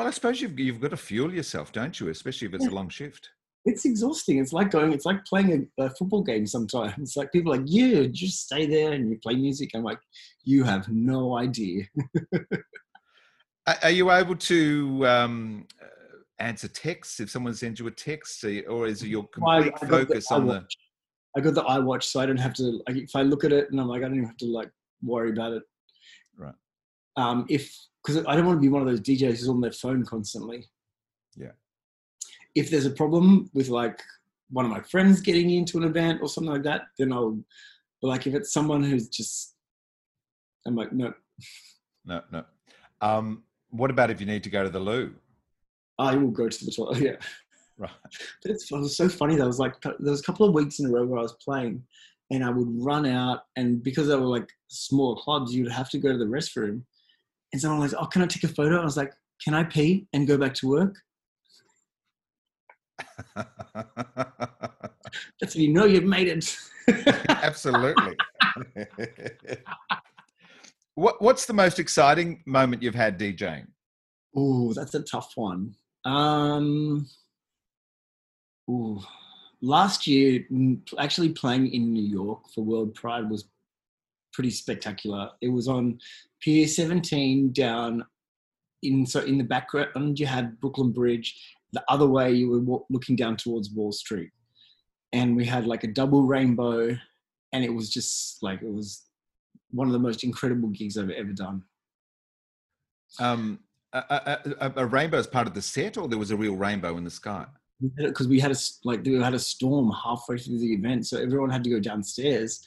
Well, 0.00 0.08
I 0.08 0.12
suppose 0.12 0.40
you've 0.40 0.58
you've 0.58 0.80
got 0.80 0.92
to 0.92 0.96
fuel 0.96 1.30
yourself, 1.30 1.72
don't 1.72 2.00
you? 2.00 2.08
Especially 2.08 2.48
if 2.48 2.54
it's 2.54 2.64
yeah. 2.64 2.70
a 2.70 2.72
long 2.72 2.88
shift. 2.88 3.28
It's 3.66 3.84
exhausting. 3.84 4.38
It's 4.38 4.54
like 4.54 4.70
going. 4.70 4.94
It's 4.94 5.04
like 5.04 5.26
playing 5.26 5.68
a, 5.78 5.84
a 5.84 5.90
football 5.90 6.22
game. 6.22 6.46
Sometimes 6.46 6.94
it's 6.96 7.16
like 7.18 7.30
people 7.32 7.52
are 7.52 7.58
like, 7.58 7.66
"Yeah, 7.68 8.04
just 8.10 8.46
stay 8.46 8.64
there 8.64 8.92
and 8.92 9.10
you 9.10 9.18
play 9.18 9.34
music." 9.34 9.72
I'm 9.74 9.82
like, 9.82 9.98
"You 10.42 10.64
have 10.64 10.88
no 10.88 11.36
idea." 11.36 11.84
Are 13.82 13.90
you 13.90 14.10
able 14.10 14.36
to 14.36 15.06
um, 15.06 15.66
uh, 15.82 15.86
answer 16.38 16.68
texts 16.68 17.20
if 17.20 17.28
someone 17.28 17.52
sends 17.52 17.78
you 17.78 17.86
a 17.86 17.90
text, 17.90 18.42
or 18.70 18.86
is 18.86 19.06
your 19.06 19.28
complete 19.28 19.70
I, 19.82 19.84
I 19.84 19.86
focus 19.86 20.28
the 20.28 20.34
on 20.34 20.46
the? 20.46 20.66
I 21.36 21.40
got 21.40 21.52
the 21.52 21.64
iWatch, 21.64 22.04
so 22.04 22.20
I 22.20 22.26
don't 22.26 22.38
have 22.38 22.54
to. 22.54 22.80
Like, 22.88 22.96
if 22.96 23.14
I 23.14 23.20
look 23.20 23.44
at 23.44 23.52
it 23.52 23.70
and 23.70 23.78
I'm 23.78 23.86
like, 23.86 23.98
I 23.98 24.04
don't 24.06 24.14
even 24.14 24.28
have 24.28 24.38
to 24.38 24.46
like 24.46 24.70
worry 25.02 25.28
about 25.28 25.52
it. 25.52 25.62
Right. 26.38 26.54
Um, 27.18 27.44
if 27.50 27.70
because 28.02 28.24
I 28.26 28.34
don't 28.36 28.46
want 28.46 28.58
to 28.58 28.62
be 28.62 28.68
one 28.68 28.82
of 28.82 28.88
those 28.88 29.00
DJs 29.00 29.28
who's 29.28 29.48
on 29.48 29.60
their 29.60 29.72
phone 29.72 30.04
constantly. 30.04 30.66
Yeah. 31.36 31.52
If 32.54 32.70
there's 32.70 32.86
a 32.86 32.90
problem 32.90 33.50
with 33.54 33.68
like 33.68 34.00
one 34.50 34.64
of 34.64 34.70
my 34.70 34.80
friends 34.80 35.20
getting 35.20 35.50
into 35.50 35.78
an 35.78 35.84
event 35.84 36.20
or 36.22 36.28
something 36.28 36.52
like 36.52 36.64
that, 36.64 36.82
then 36.98 37.12
I'll. 37.12 37.38
But 38.00 38.08
like 38.08 38.26
if 38.26 38.34
it's 38.34 38.52
someone 38.52 38.82
who's 38.82 39.08
just, 39.08 39.54
I'm 40.66 40.74
like, 40.74 40.92
no. 40.92 41.12
No, 42.06 42.22
no. 42.32 42.44
Um, 43.02 43.42
what 43.70 43.90
about 43.90 44.10
if 44.10 44.20
you 44.20 44.26
need 44.26 44.42
to 44.44 44.50
go 44.50 44.64
to 44.64 44.70
the 44.70 44.80
loo? 44.80 45.14
I 45.98 46.14
will 46.14 46.30
go 46.30 46.48
to 46.48 46.64
the 46.64 46.70
toilet. 46.70 46.98
Yeah. 47.00 47.16
Right. 47.76 47.90
But 48.42 48.52
it's, 48.52 48.70
it 48.70 48.76
was 48.76 48.96
so 48.96 49.08
funny. 49.08 49.36
There 49.36 49.46
was 49.46 49.58
like 49.58 49.80
there 49.80 49.94
was 49.98 50.20
a 50.20 50.24
couple 50.24 50.46
of 50.46 50.52
weeks 50.52 50.80
in 50.80 50.86
a 50.86 50.90
row 50.90 51.06
where 51.06 51.18
I 51.18 51.22
was 51.22 51.36
playing, 51.42 51.82
and 52.30 52.44
I 52.44 52.50
would 52.50 52.68
run 52.68 53.06
out, 53.06 53.44
and 53.56 53.82
because 53.82 54.08
they 54.08 54.16
were 54.16 54.20
like 54.20 54.50
small 54.68 55.16
clubs, 55.16 55.54
you'd 55.54 55.72
have 55.72 55.88
to 55.90 55.98
go 55.98 56.12
to 56.12 56.18
the 56.18 56.26
restroom, 56.26 56.82
and 57.52 57.60
someone 57.60 57.80
was 57.80 57.92
like, 57.92 58.02
"Oh, 58.02 58.06
can 58.06 58.22
I 58.22 58.26
take 58.26 58.44
a 58.44 58.48
photo?" 58.48 58.80
I 58.80 58.84
was 58.84 58.96
like, 58.96 59.12
"Can 59.42 59.54
I 59.54 59.64
pee 59.64 60.06
and 60.12 60.26
go 60.26 60.36
back 60.38 60.54
to 60.54 60.68
work?" 60.68 60.96
That's 65.40 65.54
when 65.54 65.64
you 65.64 65.72
know 65.72 65.84
you've 65.84 66.04
made 66.04 66.28
it. 66.28 66.56
Absolutely. 67.28 68.16
What 70.96 71.22
What's 71.22 71.46
the 71.46 71.54
most 71.54 71.78
exciting 71.78 72.42
moment 72.44 72.82
you've 72.82 72.94
had 72.94 73.18
DJing? 73.18 73.68
Oh, 74.36 74.74
that's 74.74 74.94
a 74.94 75.00
tough 75.00 75.32
one. 75.34 75.74
Um, 76.04 77.08
ooh, 78.68 79.00
last 79.62 80.06
year, 80.06 80.44
actually 80.98 81.30
playing 81.30 81.72
in 81.72 81.94
New 81.94 82.02
York 82.02 82.50
for 82.54 82.62
World 82.62 82.94
Pride 82.94 83.30
was 83.30 83.44
pretty 84.32 84.50
spectacular. 84.50 85.30
It 85.40 85.48
was 85.48 85.68
on 85.68 85.98
Pier 86.40 86.66
17 86.66 87.52
down 87.52 88.04
in 88.82 89.04
so 89.04 89.20
in 89.20 89.38
the 89.38 89.44
background 89.44 90.18
you 90.18 90.26
had 90.26 90.60
Brooklyn 90.60 90.92
Bridge. 90.92 91.54
The 91.72 91.84
other 91.88 92.06
way 92.06 92.32
you 92.32 92.50
were 92.50 92.80
looking 92.90 93.16
down 93.16 93.36
towards 93.36 93.70
Wall 93.70 93.92
Street, 93.92 94.30
and 95.12 95.36
we 95.36 95.44
had 95.44 95.66
like 95.66 95.84
a 95.84 95.88
double 95.88 96.22
rainbow, 96.22 96.96
and 97.52 97.64
it 97.64 97.72
was 97.72 97.90
just 97.90 98.42
like 98.42 98.62
it 98.62 98.72
was 98.72 99.04
one 99.70 99.86
of 99.86 99.92
the 99.92 99.98
most 99.98 100.24
incredible 100.24 100.68
gigs 100.70 100.98
I've 100.98 101.10
ever 101.10 101.32
done. 101.32 101.62
Um, 103.18 103.60
a, 103.92 104.40
a, 104.60 104.72
a, 104.76 104.86
rainbow 104.86 105.18
is 105.18 105.26
part 105.26 105.46
of 105.46 105.54
the 105.54 105.62
set, 105.62 105.96
or 105.96 106.08
there 106.08 106.18
was 106.18 106.30
a 106.30 106.36
real 106.36 106.56
rainbow 106.56 106.96
in 106.96 107.04
the 107.04 107.10
sky? 107.10 107.46
Because 107.96 108.28
we 108.28 108.38
had 108.38 108.52
a 108.52 108.56
like 108.84 109.04
we 109.04 109.14
had 109.14 109.34
a 109.34 109.38
storm 109.38 109.92
halfway 110.04 110.38
through 110.38 110.58
the 110.58 110.72
event, 110.72 111.06
so 111.06 111.18
everyone 111.18 111.50
had 111.50 111.64
to 111.64 111.70
go 111.70 111.80
downstairs, 111.80 112.64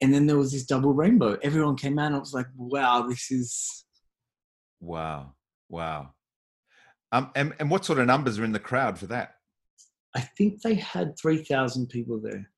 and 0.00 0.12
then 0.12 0.26
there 0.26 0.36
was 0.36 0.52
this 0.52 0.64
double 0.64 0.92
rainbow. 0.92 1.38
Everyone 1.42 1.76
came 1.76 1.98
out, 1.98 2.06
and 2.06 2.16
I 2.16 2.18
was 2.18 2.34
like, 2.34 2.46
"Wow, 2.56 3.06
this 3.08 3.30
is." 3.30 3.84
Wow! 4.80 5.34
Wow! 5.68 6.10
Um, 7.12 7.30
and, 7.34 7.54
and 7.58 7.70
what 7.70 7.84
sort 7.84 7.98
of 7.98 8.06
numbers 8.06 8.38
are 8.38 8.44
in 8.44 8.52
the 8.52 8.58
crowd 8.58 8.98
for 8.98 9.06
that? 9.06 9.34
I 10.14 10.20
think 10.20 10.62
they 10.62 10.74
had 10.74 11.18
three 11.18 11.42
thousand 11.44 11.88
people 11.88 12.20
there, 12.20 12.50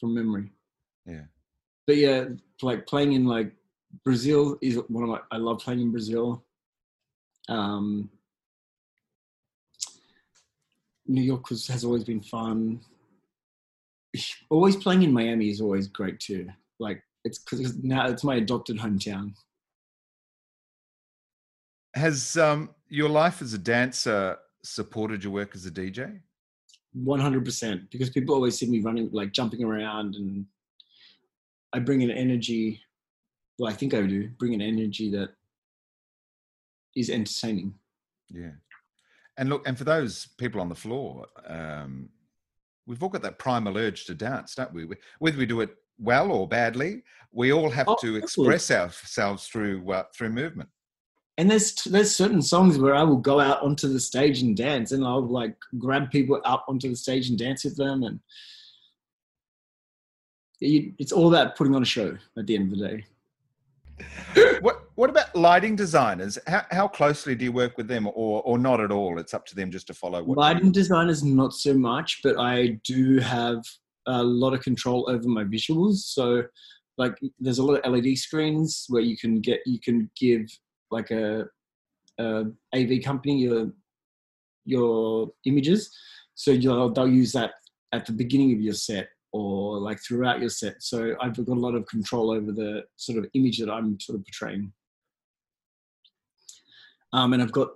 from 0.00 0.14
memory. 0.14 0.50
Yeah 1.06 1.24
but 1.86 1.96
yeah, 1.96 2.24
like 2.62 2.86
playing 2.86 3.12
in 3.12 3.26
like 3.26 3.52
Brazil 4.04 4.56
is 4.62 4.78
one 4.88 5.04
of 5.04 5.10
my. 5.10 5.20
I 5.30 5.36
love 5.36 5.58
playing 5.58 5.80
in 5.80 5.90
Brazil. 5.90 6.44
Um, 7.48 8.10
New 11.06 11.22
York 11.22 11.50
was, 11.50 11.66
has 11.66 11.84
always 11.84 12.04
been 12.04 12.22
fun. 12.22 12.80
Always 14.50 14.76
playing 14.76 15.02
in 15.02 15.12
Miami 15.12 15.50
is 15.50 15.60
always 15.60 15.88
great 15.88 16.20
too. 16.20 16.48
Like 16.78 17.02
it's 17.24 17.38
because 17.38 17.76
now 17.82 18.06
it's 18.08 18.24
my 18.24 18.36
adopted 18.36 18.78
hometown. 18.78 19.32
Has 21.94 22.36
um, 22.36 22.70
your 22.88 23.08
life 23.08 23.40
as 23.40 23.54
a 23.54 23.58
dancer 23.58 24.36
supported 24.62 25.22
your 25.22 25.32
work 25.32 25.54
as 25.54 25.66
a 25.66 25.70
DJ? 25.70 26.20
One 26.92 27.20
hundred 27.20 27.44
percent, 27.44 27.90
because 27.90 28.10
people 28.10 28.34
always 28.34 28.58
see 28.58 28.68
me 28.68 28.80
running, 28.80 29.10
like 29.12 29.32
jumping 29.32 29.64
around 29.64 30.14
and 30.14 30.46
I 31.72 31.80
bring 31.80 32.02
an 32.02 32.10
energy. 32.10 32.80
Well, 33.58 33.70
I 33.70 33.74
think 33.74 33.94
I 33.94 34.02
do 34.02 34.28
bring 34.38 34.54
an 34.54 34.60
energy 34.60 35.10
that 35.10 35.30
is 36.96 37.10
entertaining. 37.10 37.74
Yeah, 38.28 38.52
and 39.36 39.48
look, 39.48 39.66
and 39.66 39.76
for 39.76 39.84
those 39.84 40.28
people 40.38 40.60
on 40.60 40.68
the 40.68 40.74
floor, 40.74 41.26
um, 41.46 42.10
we've 42.86 43.02
all 43.02 43.08
got 43.08 43.22
that 43.22 43.38
primal 43.38 43.76
urge 43.76 44.04
to 44.06 44.14
dance, 44.14 44.54
don't 44.54 44.72
we? 44.72 44.86
Whether 45.18 45.38
we 45.38 45.46
do 45.46 45.60
it 45.60 45.70
well 45.98 46.32
or 46.32 46.48
badly, 46.48 47.02
we 47.32 47.52
all 47.52 47.70
have 47.70 47.88
oh, 47.88 47.96
to 48.00 48.16
express 48.16 48.70
ourselves 48.70 49.46
through 49.46 49.90
uh, 49.90 50.04
through 50.14 50.30
movement. 50.30 50.68
And 51.36 51.50
there's 51.50 51.74
there's 51.84 52.14
certain 52.14 52.42
songs 52.42 52.78
where 52.78 52.94
I 52.94 53.02
will 53.02 53.16
go 53.16 53.40
out 53.40 53.62
onto 53.62 53.88
the 53.88 54.00
stage 54.00 54.42
and 54.42 54.56
dance, 54.56 54.92
and 54.92 55.04
I'll 55.04 55.26
like 55.26 55.56
grab 55.78 56.10
people 56.10 56.40
up 56.44 56.64
onto 56.68 56.88
the 56.88 56.96
stage 56.96 57.28
and 57.28 57.38
dance 57.38 57.64
with 57.64 57.76
them, 57.76 58.04
and 58.04 58.20
it's 60.60 61.12
all 61.12 61.28
about 61.28 61.56
putting 61.56 61.74
on 61.74 61.82
a 61.82 61.86
show 61.86 62.16
at 62.38 62.46
the 62.46 62.54
end 62.54 62.72
of 62.72 62.78
the 62.78 62.88
day. 62.88 63.04
what 64.60 64.83
what 64.94 65.10
about 65.10 65.34
lighting 65.34 65.76
designers? 65.76 66.38
How, 66.46 66.64
how 66.70 66.88
closely 66.88 67.34
do 67.34 67.44
you 67.44 67.52
work 67.52 67.76
with 67.76 67.88
them, 67.88 68.06
or 68.06 68.42
or 68.42 68.58
not 68.58 68.80
at 68.80 68.90
all? 68.90 69.18
It's 69.18 69.34
up 69.34 69.46
to 69.46 69.56
them 69.56 69.70
just 69.70 69.86
to 69.88 69.94
follow. 69.94 70.22
What 70.22 70.38
lighting 70.38 70.72
designers, 70.72 71.22
not 71.22 71.52
so 71.52 71.74
much, 71.74 72.20
but 72.22 72.38
I 72.38 72.78
do 72.84 73.18
have 73.18 73.62
a 74.06 74.22
lot 74.22 74.54
of 74.54 74.60
control 74.60 75.08
over 75.08 75.28
my 75.28 75.44
visuals. 75.44 75.96
So, 75.96 76.44
like, 76.98 77.18
there's 77.40 77.58
a 77.58 77.64
lot 77.64 77.80
of 77.80 77.92
LED 77.92 78.18
screens 78.18 78.86
where 78.88 79.02
you 79.02 79.16
can 79.16 79.40
get 79.40 79.60
you 79.66 79.80
can 79.80 80.10
give 80.18 80.46
like 80.90 81.10
a, 81.10 81.46
a 82.18 82.44
AV 82.74 83.02
company 83.04 83.38
your 83.38 83.72
your 84.64 85.30
images. 85.44 85.90
So 86.34 86.50
you'll, 86.50 86.92
they'll 86.92 87.08
use 87.08 87.32
that 87.32 87.52
at 87.92 88.06
the 88.06 88.12
beginning 88.12 88.52
of 88.54 88.60
your 88.60 88.74
set 88.74 89.08
or 89.32 89.78
like 89.78 90.00
throughout 90.00 90.40
your 90.40 90.48
set. 90.48 90.82
So 90.82 91.14
I've 91.20 91.36
got 91.36 91.48
a 91.48 91.60
lot 91.60 91.74
of 91.74 91.86
control 91.86 92.30
over 92.30 92.52
the 92.52 92.84
sort 92.96 93.18
of 93.18 93.26
image 93.34 93.58
that 93.58 93.70
I'm 93.70 93.98
sort 94.00 94.18
of 94.18 94.24
portraying. 94.24 94.72
Um, 97.14 97.32
and 97.32 97.40
I've 97.40 97.52
got 97.52 97.68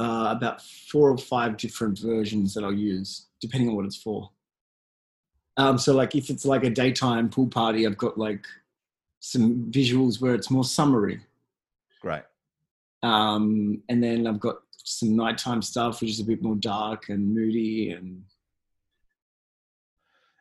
uh, 0.00 0.34
about 0.36 0.60
four 0.60 1.08
or 1.10 1.16
five 1.16 1.56
different 1.56 1.96
versions 2.00 2.52
that 2.54 2.64
I'll 2.64 2.72
use, 2.72 3.28
depending 3.40 3.68
on 3.68 3.76
what 3.76 3.86
it's 3.86 3.96
for. 3.96 4.30
Um, 5.56 5.78
so 5.78 5.94
like 5.94 6.16
if 6.16 6.28
it's 6.28 6.44
like 6.44 6.64
a 6.64 6.70
daytime 6.70 7.28
pool 7.28 7.46
party, 7.46 7.86
I've 7.86 7.96
got 7.96 8.18
like 8.18 8.44
some 9.20 9.70
visuals 9.70 10.20
where 10.20 10.34
it's 10.34 10.50
more 10.50 10.64
summery. 10.64 11.20
Great. 12.02 12.24
Um, 13.04 13.80
and 13.88 14.02
then 14.02 14.26
I've 14.26 14.40
got 14.40 14.56
some 14.72 15.14
nighttime 15.14 15.62
stuff, 15.62 16.00
which 16.00 16.10
is 16.10 16.20
a 16.20 16.24
bit 16.24 16.42
more 16.42 16.56
dark 16.56 17.10
and 17.10 17.32
moody 17.32 17.92
and 17.92 18.24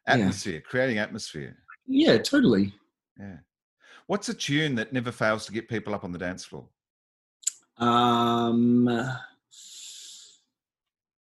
atmosphere, 0.08 0.56
yeah. 0.56 0.60
creating 0.62 0.98
atmosphere. 0.98 1.56
Yeah, 1.86 2.18
totally. 2.18 2.74
Yeah. 3.20 3.38
What's 4.08 4.30
a 4.30 4.34
tune 4.34 4.74
that 4.76 4.92
never 4.92 5.12
fails 5.12 5.46
to 5.46 5.52
get 5.52 5.70
people 5.70 5.94
up 5.94 6.04
on 6.04 6.12
the 6.12 6.18
dance 6.18 6.44
floor? 6.44 6.66
Um, 7.78 8.88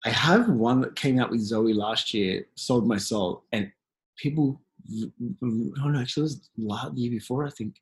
I 0.04 0.10
have 0.10 0.48
one 0.48 0.80
that 0.82 0.94
came 0.94 1.18
out 1.18 1.30
with 1.30 1.40
Zoe 1.40 1.72
last 1.72 2.14
year, 2.14 2.46
"Sold 2.54 2.86
My 2.86 2.98
Soul," 2.98 3.44
and 3.52 3.72
people. 4.16 4.60
Oh 5.42 5.88
no, 5.88 6.00
actually, 6.00 6.20
it 6.20 6.38
was 6.56 6.94
the 6.94 7.00
year 7.00 7.10
before. 7.10 7.44
I 7.46 7.50
think 7.50 7.80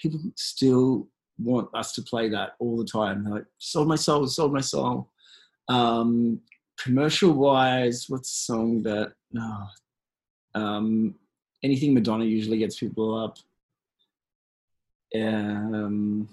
people 0.00 0.20
still 0.36 1.08
want 1.38 1.70
us 1.74 1.92
to 1.92 2.02
play 2.02 2.28
that 2.28 2.56
all 2.58 2.76
the 2.76 2.84
time. 2.84 3.24
They're 3.24 3.34
like, 3.34 3.46
"Sold 3.58 3.88
my 3.88 3.96
soul, 3.96 4.26
sold 4.26 4.52
my 4.52 4.60
soul." 4.60 5.10
Um, 5.68 6.42
commercial 6.78 7.32
wise, 7.32 8.06
what's 8.08 8.30
the 8.30 8.52
song 8.52 8.82
that? 8.82 9.14
No, 9.32 9.66
um, 10.54 11.14
anything 11.62 11.94
Madonna 11.94 12.24
usually 12.24 12.58
gets 12.58 12.78
people 12.78 13.14
up. 13.14 13.38
Um, 15.14 16.28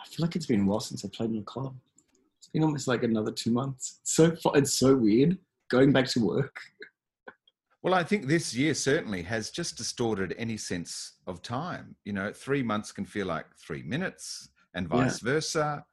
I 0.00 0.06
feel 0.06 0.24
like 0.24 0.36
it's 0.36 0.46
been 0.46 0.62
a 0.62 0.64
while 0.64 0.80
since 0.80 1.04
I 1.04 1.08
played 1.08 1.30
in 1.30 1.38
a 1.38 1.42
club. 1.42 1.74
It's 2.38 2.48
been 2.48 2.64
almost 2.64 2.88
like 2.88 3.02
another 3.02 3.32
two 3.32 3.50
months. 3.50 3.98
It's 4.02 4.14
so 4.14 4.36
it's 4.54 4.72
so 4.72 4.96
weird 4.96 5.38
going 5.70 5.92
back 5.92 6.06
to 6.08 6.20
work. 6.20 6.60
Well, 7.82 7.94
I 7.94 8.02
think 8.02 8.26
this 8.26 8.54
year 8.54 8.74
certainly 8.74 9.22
has 9.22 9.50
just 9.50 9.76
distorted 9.76 10.34
any 10.36 10.56
sense 10.56 11.12
of 11.28 11.42
time. 11.42 11.94
You 12.04 12.12
know, 12.12 12.32
three 12.32 12.62
months 12.62 12.90
can 12.90 13.04
feel 13.04 13.26
like 13.26 13.46
three 13.56 13.84
minutes, 13.84 14.48
and 14.74 14.88
vice 14.88 15.22
yeah. 15.22 15.32
versa. 15.32 15.84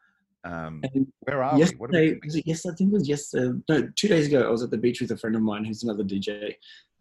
Um, 0.44 0.82
where 1.22 1.44
are 1.44 1.58
yesterday, 1.58 1.76
we? 1.76 1.80
What 1.80 1.96
are 1.96 2.20
we 2.34 2.44
yes, 2.46 2.66
I 2.66 2.74
think 2.74 2.92
it 2.92 2.94
was 2.94 3.08
yesterday. 3.08 3.60
No, 3.70 3.88
two 3.96 4.08
days 4.08 4.28
ago, 4.28 4.48
I 4.48 4.50
was 4.50 4.64
at 4.64 4.72
the 4.72 4.78
beach 4.78 5.00
with 5.00 5.12
a 5.12 5.18
friend 5.18 5.36
of 5.36 5.44
mine 5.44 5.64
who's 5.64 5.84
another 5.84 6.04
DJ, 6.04 6.56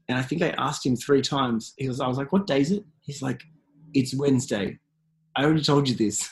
and 0.09 0.19
I 0.19 0.23
think 0.23 0.43
I 0.43 0.51
asked 0.59 0.85
him 0.85 0.97
three 0.97 1.23
times. 1.23 1.73
He 1.79 1.89
was, 1.89 2.01
I 2.01 2.07
was 2.07 2.19
like, 2.19 2.33
"What 2.33 2.47
day 2.47 2.61
is 2.61 2.71
it?" 2.71 2.85
He's 3.01 3.23
like, 3.23 3.43
"It's 3.95 4.15
Wednesday." 4.15 4.79
I 5.35 5.45
already 5.45 5.63
told 5.63 5.89
you 5.89 5.95
this. 5.95 6.29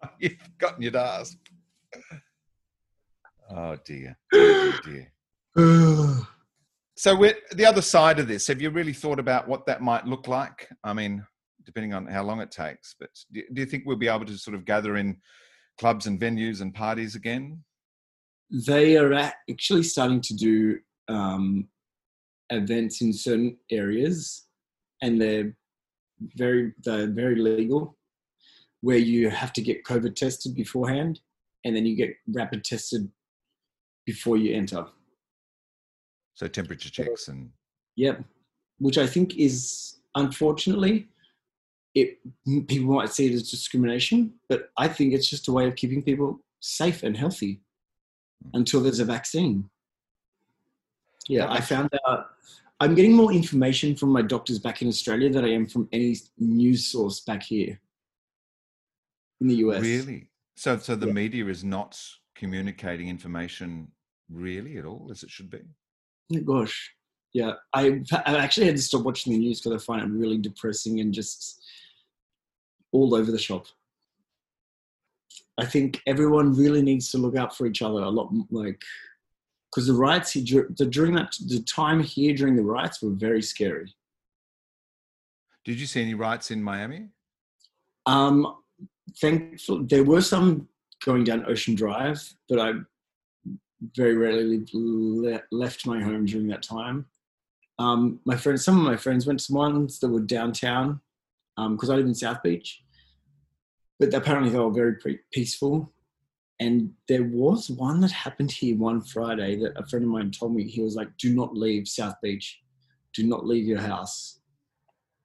You've 0.20 0.36
forgotten 0.38 0.82
your 0.82 0.96
ask. 0.96 1.36
Oh 3.50 3.76
dear, 3.84 4.16
oh 4.34 4.78
dear. 4.84 5.12
so, 6.96 7.16
the 7.52 7.64
other 7.66 7.82
side 7.82 8.18
of 8.18 8.28
this, 8.28 8.46
have 8.48 8.60
you 8.60 8.70
really 8.70 8.92
thought 8.92 9.18
about 9.18 9.48
what 9.48 9.66
that 9.66 9.82
might 9.82 10.06
look 10.06 10.28
like? 10.28 10.68
I 10.84 10.92
mean, 10.92 11.24
depending 11.64 11.94
on 11.94 12.06
how 12.06 12.22
long 12.24 12.40
it 12.40 12.50
takes, 12.50 12.94
but 12.98 13.10
do, 13.32 13.42
do 13.52 13.60
you 13.60 13.66
think 13.66 13.84
we'll 13.86 13.96
be 13.96 14.08
able 14.08 14.26
to 14.26 14.38
sort 14.38 14.54
of 14.54 14.64
gather 14.64 14.96
in 14.96 15.16
clubs 15.78 16.06
and 16.06 16.20
venues 16.20 16.60
and 16.60 16.74
parties 16.74 17.14
again? 17.14 17.62
They 18.50 18.96
are 18.96 19.12
actually 19.12 19.82
starting 19.82 20.20
to 20.22 20.34
do 20.34 20.78
um, 21.08 21.68
events 22.50 23.00
in 23.00 23.12
certain 23.12 23.56
areas, 23.70 24.46
and 25.02 25.20
they're 25.20 25.56
very 26.36 26.72
they're 26.84 27.10
very 27.10 27.36
legal, 27.36 27.95
where 28.80 28.98
you 28.98 29.30
have 29.30 29.52
to 29.54 29.62
get 29.62 29.84
COVID 29.84 30.14
tested 30.14 30.54
beforehand, 30.54 31.20
and 31.64 31.74
then 31.74 31.86
you 31.86 31.96
get 31.96 32.14
rapid 32.28 32.64
tested 32.64 33.10
before 34.04 34.36
you 34.36 34.54
enter. 34.54 34.86
So 36.34 36.46
temperature 36.46 36.90
checks 36.90 37.28
and 37.28 37.50
yep, 37.96 38.22
which 38.78 38.98
I 38.98 39.06
think 39.06 39.36
is 39.36 39.96
unfortunately 40.14 41.08
it 41.94 42.18
people 42.68 42.94
might 42.94 43.08
see 43.08 43.26
it 43.26 43.34
as 43.34 43.50
discrimination, 43.50 44.34
but 44.48 44.70
I 44.76 44.86
think 44.86 45.14
it's 45.14 45.28
just 45.28 45.48
a 45.48 45.52
way 45.52 45.66
of 45.66 45.76
keeping 45.76 46.02
people 46.02 46.40
safe 46.60 47.02
and 47.02 47.16
healthy 47.16 47.60
hmm. 48.42 48.50
until 48.54 48.82
there's 48.82 49.00
a 49.00 49.04
vaccine. 49.04 49.68
Yeah, 51.28 51.50
I 51.50 51.60
found 51.60 51.90
out 52.06 52.26
I'm 52.78 52.94
getting 52.94 53.14
more 53.14 53.32
information 53.32 53.96
from 53.96 54.10
my 54.10 54.22
doctors 54.22 54.58
back 54.58 54.82
in 54.82 54.88
Australia 54.88 55.30
than 55.30 55.44
I 55.44 55.52
am 55.52 55.66
from 55.66 55.88
any 55.90 56.16
news 56.38 56.86
source 56.86 57.20
back 57.20 57.42
here 57.42 57.80
in 59.40 59.48
the 59.48 59.56
US. 59.56 59.82
Really? 59.82 60.30
So, 60.56 60.78
so 60.78 60.96
the 60.96 61.06
yeah. 61.06 61.12
media 61.12 61.46
is 61.46 61.64
not 61.64 62.00
communicating 62.34 63.08
information 63.08 63.88
really 64.30 64.76
at 64.78 64.84
all 64.84 65.08
as 65.10 65.22
it 65.22 65.30
should 65.30 65.50
be. 65.50 65.60
Oh, 66.34 66.40
gosh, 66.40 66.92
yeah. 67.32 67.52
I 67.72 68.02
I 68.24 68.36
actually 68.36 68.66
had 68.66 68.76
to 68.76 68.82
stop 68.82 69.02
watching 69.02 69.32
the 69.32 69.38
news 69.38 69.60
because 69.60 69.80
I 69.80 69.84
find 69.84 70.02
it 70.02 70.18
really 70.18 70.38
depressing 70.38 71.00
and 71.00 71.12
just 71.12 71.62
all 72.92 73.14
over 73.14 73.30
the 73.30 73.38
shop. 73.38 73.66
I 75.58 75.64
think 75.64 76.00
everyone 76.06 76.54
really 76.54 76.82
needs 76.82 77.10
to 77.12 77.18
look 77.18 77.36
out 77.36 77.56
for 77.56 77.66
each 77.66 77.82
other 77.82 78.02
a 78.02 78.10
lot. 78.10 78.30
Like 78.50 78.82
because 79.70 79.86
the 79.86 79.92
riots 79.92 80.32
the 80.32 80.86
during 80.88 81.14
that 81.14 81.36
the 81.48 81.60
time 81.62 82.02
here 82.02 82.34
during 82.34 82.56
the 82.56 82.62
riots 82.62 83.02
were 83.02 83.10
very 83.10 83.42
scary. 83.42 83.94
Did 85.64 85.80
you 85.80 85.86
see 85.86 86.00
any 86.00 86.14
riots 86.14 86.50
in 86.50 86.62
Miami? 86.62 87.08
Um, 88.06 88.56
thankfully, 89.14 89.86
there 89.86 90.04
were 90.04 90.20
some 90.20 90.68
going 91.04 91.24
down 91.24 91.46
Ocean 91.46 91.74
Drive, 91.74 92.34
but 92.48 92.58
I 92.58 92.72
very 93.94 94.16
rarely 94.16 94.64
left 95.50 95.86
my 95.86 96.02
home 96.02 96.24
during 96.24 96.48
that 96.48 96.62
time. 96.62 97.06
Um, 97.78 98.20
my 98.24 98.36
friends, 98.36 98.64
some 98.64 98.78
of 98.78 98.84
my 98.84 98.96
friends 98.96 99.26
went 99.26 99.40
to 99.40 99.52
ones 99.52 99.98
that 100.00 100.08
were 100.08 100.20
downtown 100.20 101.00
because 101.56 101.88
um, 101.88 101.94
I 101.94 101.96
live 101.96 102.06
in 102.06 102.14
South 102.14 102.42
Beach, 102.42 102.82
but 103.98 104.14
apparently 104.14 104.50
they 104.50 104.58
were 104.58 104.70
very 104.70 105.20
peaceful. 105.32 105.92
And 106.58 106.92
there 107.06 107.24
was 107.24 107.68
one 107.68 108.00
that 108.00 108.10
happened 108.10 108.50
here 108.50 108.76
one 108.76 109.02
Friday 109.02 109.56
that 109.56 109.76
a 109.76 109.86
friend 109.86 110.06
of 110.06 110.10
mine 110.10 110.30
told 110.30 110.54
me. 110.54 110.64
He 110.64 110.80
was 110.80 110.94
like, 110.96 111.14
"Do 111.18 111.34
not 111.34 111.54
leave 111.54 111.86
South 111.86 112.14
Beach. 112.22 112.62
Do 113.12 113.26
not 113.26 113.46
leave 113.46 113.66
your 113.66 113.80
house," 113.80 114.40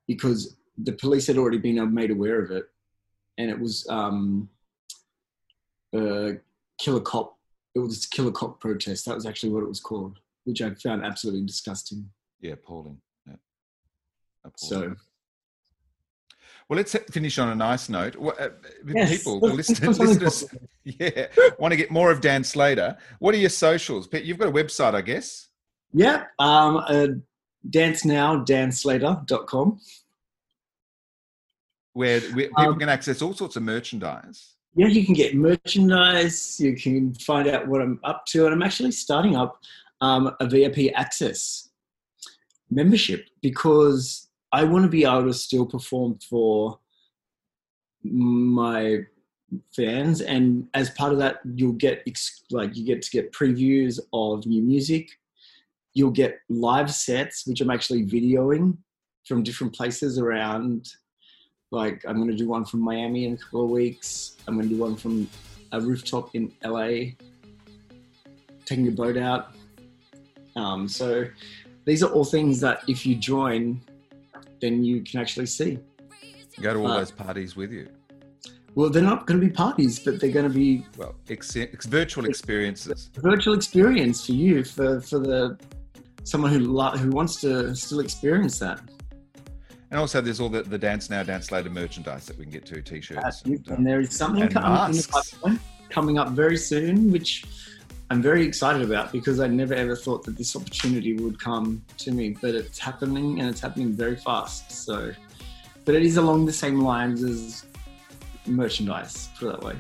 because 0.08 0.58
the 0.78 0.92
police 0.92 1.28
had 1.28 1.38
already 1.38 1.58
been 1.58 1.94
made 1.94 2.12
aware 2.12 2.42
of 2.42 2.52
it, 2.52 2.66
and 3.38 3.50
it 3.50 3.60
was 3.60 3.88
um, 3.90 4.50
a 5.94 6.34
killer 6.80 7.02
cop. 7.02 7.38
It 7.76 7.80
was 7.80 8.06
killer 8.06 8.32
cop 8.32 8.60
protest. 8.60 9.06
That 9.06 9.16
was 9.16 9.26
actually 9.26 9.52
what 9.52 9.64
it 9.64 9.70
was 9.70 9.80
called, 9.80 10.20
which 10.44 10.62
I 10.62 10.74
found 10.76 11.06
absolutely 11.06 11.46
disgusting. 11.46 12.10
Yeah, 12.40 12.54
appalling. 12.54 12.98
Yeah. 13.28 13.36
appalling. 14.44 14.96
So 14.96 14.96
well, 16.72 16.78
let's 16.78 16.96
finish 17.12 17.38
on 17.38 17.50
a 17.50 17.56
nice 17.56 17.90
note. 17.90 18.16
Uh, 18.16 18.48
yes. 18.88 19.18
People, 19.18 19.42
the 19.42 19.48
listeners, 19.54 20.00
listeners 20.00 20.46
yeah, 20.86 21.28
want 21.60 21.74
to 21.74 21.76
get 21.76 21.92
more 21.92 22.12
of 22.12 22.22
Dan 22.22 22.46
Slater. 22.46 22.96
What 23.20 23.36
are 23.36 23.38
your 23.38 23.50
socials? 23.50 24.08
You've 24.14 24.38
got 24.38 24.48
a 24.48 24.52
website, 24.54 24.96
I 24.96 25.02
guess. 25.02 25.50
Yeah, 25.94 26.24
um, 26.40 26.78
uh, 26.88 27.08
dance 27.70 28.06
now, 28.06 28.46
danslater.com. 28.46 29.82
Where, 31.94 32.22
where 32.22 32.48
people 32.48 32.74
um, 32.74 32.80
can 32.80 32.90
access 32.90 33.22
all 33.22 33.34
sorts 33.34 33.56
of 33.56 33.64
merchandise. 33.64 34.56
Yeah, 34.76 34.88
you 34.88 35.06
can 35.06 35.14
get 35.14 35.36
merchandise. 35.36 36.60
You 36.60 36.76
can 36.76 37.14
find 37.16 37.48
out 37.48 37.68
what 37.68 37.82
I'm 37.82 38.00
up 38.04 38.26
to. 38.28 38.46
And 38.46 38.54
I'm 38.54 38.64
actually 38.64 38.92
starting 38.92 39.36
up 39.36 39.60
um, 40.00 40.34
a 40.40 40.48
VIP 40.48 40.94
access 40.96 41.70
membership 42.70 43.26
because 43.42 44.30
I 44.54 44.64
want 44.64 44.84
to 44.84 44.90
be 44.90 45.04
able 45.04 45.26
to 45.26 45.34
still 45.34 45.66
perform 45.66 46.20
for 46.30 46.80
my 48.04 49.00
fans 49.76 50.22
and 50.22 50.68
as 50.74 50.90
part 50.92 51.12
of 51.12 51.20
that 51.20 51.40
you'll 51.56 51.74
get 51.74 52.08
like 52.52 52.76
you 52.76 52.86
get 52.86 53.02
to 53.02 53.12
get 53.12 53.34
previews 53.34 54.00
of 54.14 54.46
new 54.46 54.62
music 54.62 55.10
you'll 55.94 56.10
get 56.10 56.40
live 56.50 56.90
sets 56.90 57.46
which 57.46 57.60
i'm 57.60 57.70
actually 57.70 58.06
videoing 58.06 58.78
from 59.28 59.44
different 59.44 59.76
places 59.76 60.18
around 60.18 60.88
like 61.72 62.04
i'm 62.06 62.18
going 62.18 62.30
to 62.30 62.36
do 62.36 62.48
one 62.48 62.66
from 62.66 62.82
miami 62.82 63.26
in 63.26 63.34
a 63.34 63.38
couple 63.38 63.64
of 63.64 63.70
weeks. 63.70 64.36
I'm 64.48 64.56
going 64.56 64.68
to 64.68 64.76
do 64.76 64.82
one 64.82 64.96
from 64.96 65.30
a 65.72 65.80
rooftop 65.80 66.36
in 66.36 66.52
la 66.64 66.88
taking 68.66 68.88
a 68.88 68.92
boat 68.92 69.18
out. 69.18 69.56
Um, 70.56 70.88
so 70.88 71.26
these 71.86 72.04
are 72.04 72.12
all 72.12 72.26
things 72.26 72.60
that 72.62 72.84
if 72.88 73.06
you 73.06 73.16
join 73.16 73.82
then 74.62 74.84
you 74.84 75.02
can 75.02 75.20
actually 75.20 75.48
see. 75.48 75.80
Go 76.62 76.74
to 76.74 76.80
all 76.80 76.92
uh, 76.92 77.00
those 77.00 77.12
parties 77.12 77.56
with 77.56 77.72
you? 77.72 77.90
well, 78.76 78.90
they're 78.90 79.02
not 79.02 79.28
going 79.28 79.40
to 79.40 79.46
be 79.46 79.52
parties, 79.52 80.00
but 80.00 80.20
they're 80.20 80.32
going 80.32 80.48
to 80.48 80.54
be 80.54 80.86
well, 80.98 81.16
ex- 81.30 81.56
ex- 81.56 81.86
virtual 81.86 82.26
experiences. 82.26 83.10
Virtual 83.16 83.54
experience 83.54 84.26
for 84.26 84.34
you, 84.34 84.64
for 84.64 85.02
for 85.02 85.20
the 85.20 85.58
someone 86.24 86.52
who 86.52 86.60
lo- 86.60 86.98
who 86.98 87.10
wants 87.10 87.42
to 87.42 87.76
still 87.76 88.00
experience 88.00 88.60
that. 88.60 88.80
And 89.92 90.00
also, 90.00 90.22
there's 90.22 90.40
all 90.40 90.48
the, 90.48 90.64
the 90.64 90.78
dance 90.78 91.10
now, 91.10 91.22
dance 91.22 91.52
later 91.52 91.70
merchandise 91.70 92.26
that 92.26 92.38
we 92.38 92.46
can 92.46 92.54
get 92.54 92.66
to, 92.68 92.82
t-shirts, 92.82 93.42
and, 93.44 93.68
and, 93.68 93.86
there 93.86 94.00
is 94.00 94.16
something 94.16 94.48
coming, 94.48 95.60
coming 95.90 96.18
up 96.18 96.30
very 96.30 96.56
soon, 96.56 97.12
which 97.12 97.44
I'm 98.10 98.22
very 98.22 98.46
excited 98.46 98.82
about 98.82 99.12
because 99.12 99.42
I 99.42 99.48
never 99.48 99.74
ever 99.74 99.98
thought 99.98 100.24
that 100.24 100.38
this 100.38 100.56
opportunity 100.56 101.14
would 101.14 101.40
come 101.40 101.84
to 101.98 102.12
me, 102.14 102.38
but 102.42 102.56
it's 102.56 102.80
happening 102.80 103.42
and 103.42 103.50
it's 103.50 103.60
happening 103.60 103.92
very 103.92 104.16
fast. 104.16 104.72
So, 104.72 105.12
but 105.84 105.94
it 105.94 106.04
is 106.04 106.16
along 106.16 106.46
the 106.46 106.54
same 106.54 106.80
lines 106.80 107.22
as 107.22 107.66
merchandise, 108.46 109.28
put 109.38 109.50
it 109.50 109.60
that 109.60 109.64
way. 109.66 109.76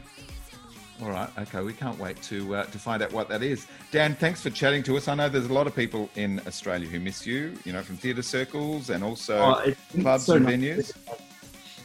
All 1.02 1.10
right. 1.10 1.30
Okay. 1.39 1.62
We 1.62 1.74
can't 1.74 1.97
wait 1.97 2.22
to 2.24 2.56
uh, 2.56 2.66
to 2.66 2.78
find 2.78 3.02
out 3.02 3.12
what 3.12 3.28
that 3.30 3.41
is. 3.41 3.66
Dan, 3.91 4.16
thanks 4.16 4.41
for 4.41 4.52
chatting 4.52 4.84
to 4.84 4.97
us. 4.97 5.08
I 5.08 5.16
know 5.16 5.30
there's 5.30 5.47
a 5.47 5.54
lot 5.54 5.66
of 5.66 5.76
people 5.76 6.10
in 6.16 6.39
Australia 6.45 6.88
who 6.88 6.99
miss 6.99 7.26
you. 7.26 7.54
You 7.66 7.74
know, 7.74 7.82
from 7.82 7.97
theatre 7.97 8.22
circles 8.22 8.89
and 8.89 9.04
also 9.04 9.38
oh, 9.38 9.74
clubs 9.99 10.26
so 10.26 10.36
and 10.36 10.45
venues. 10.45 10.91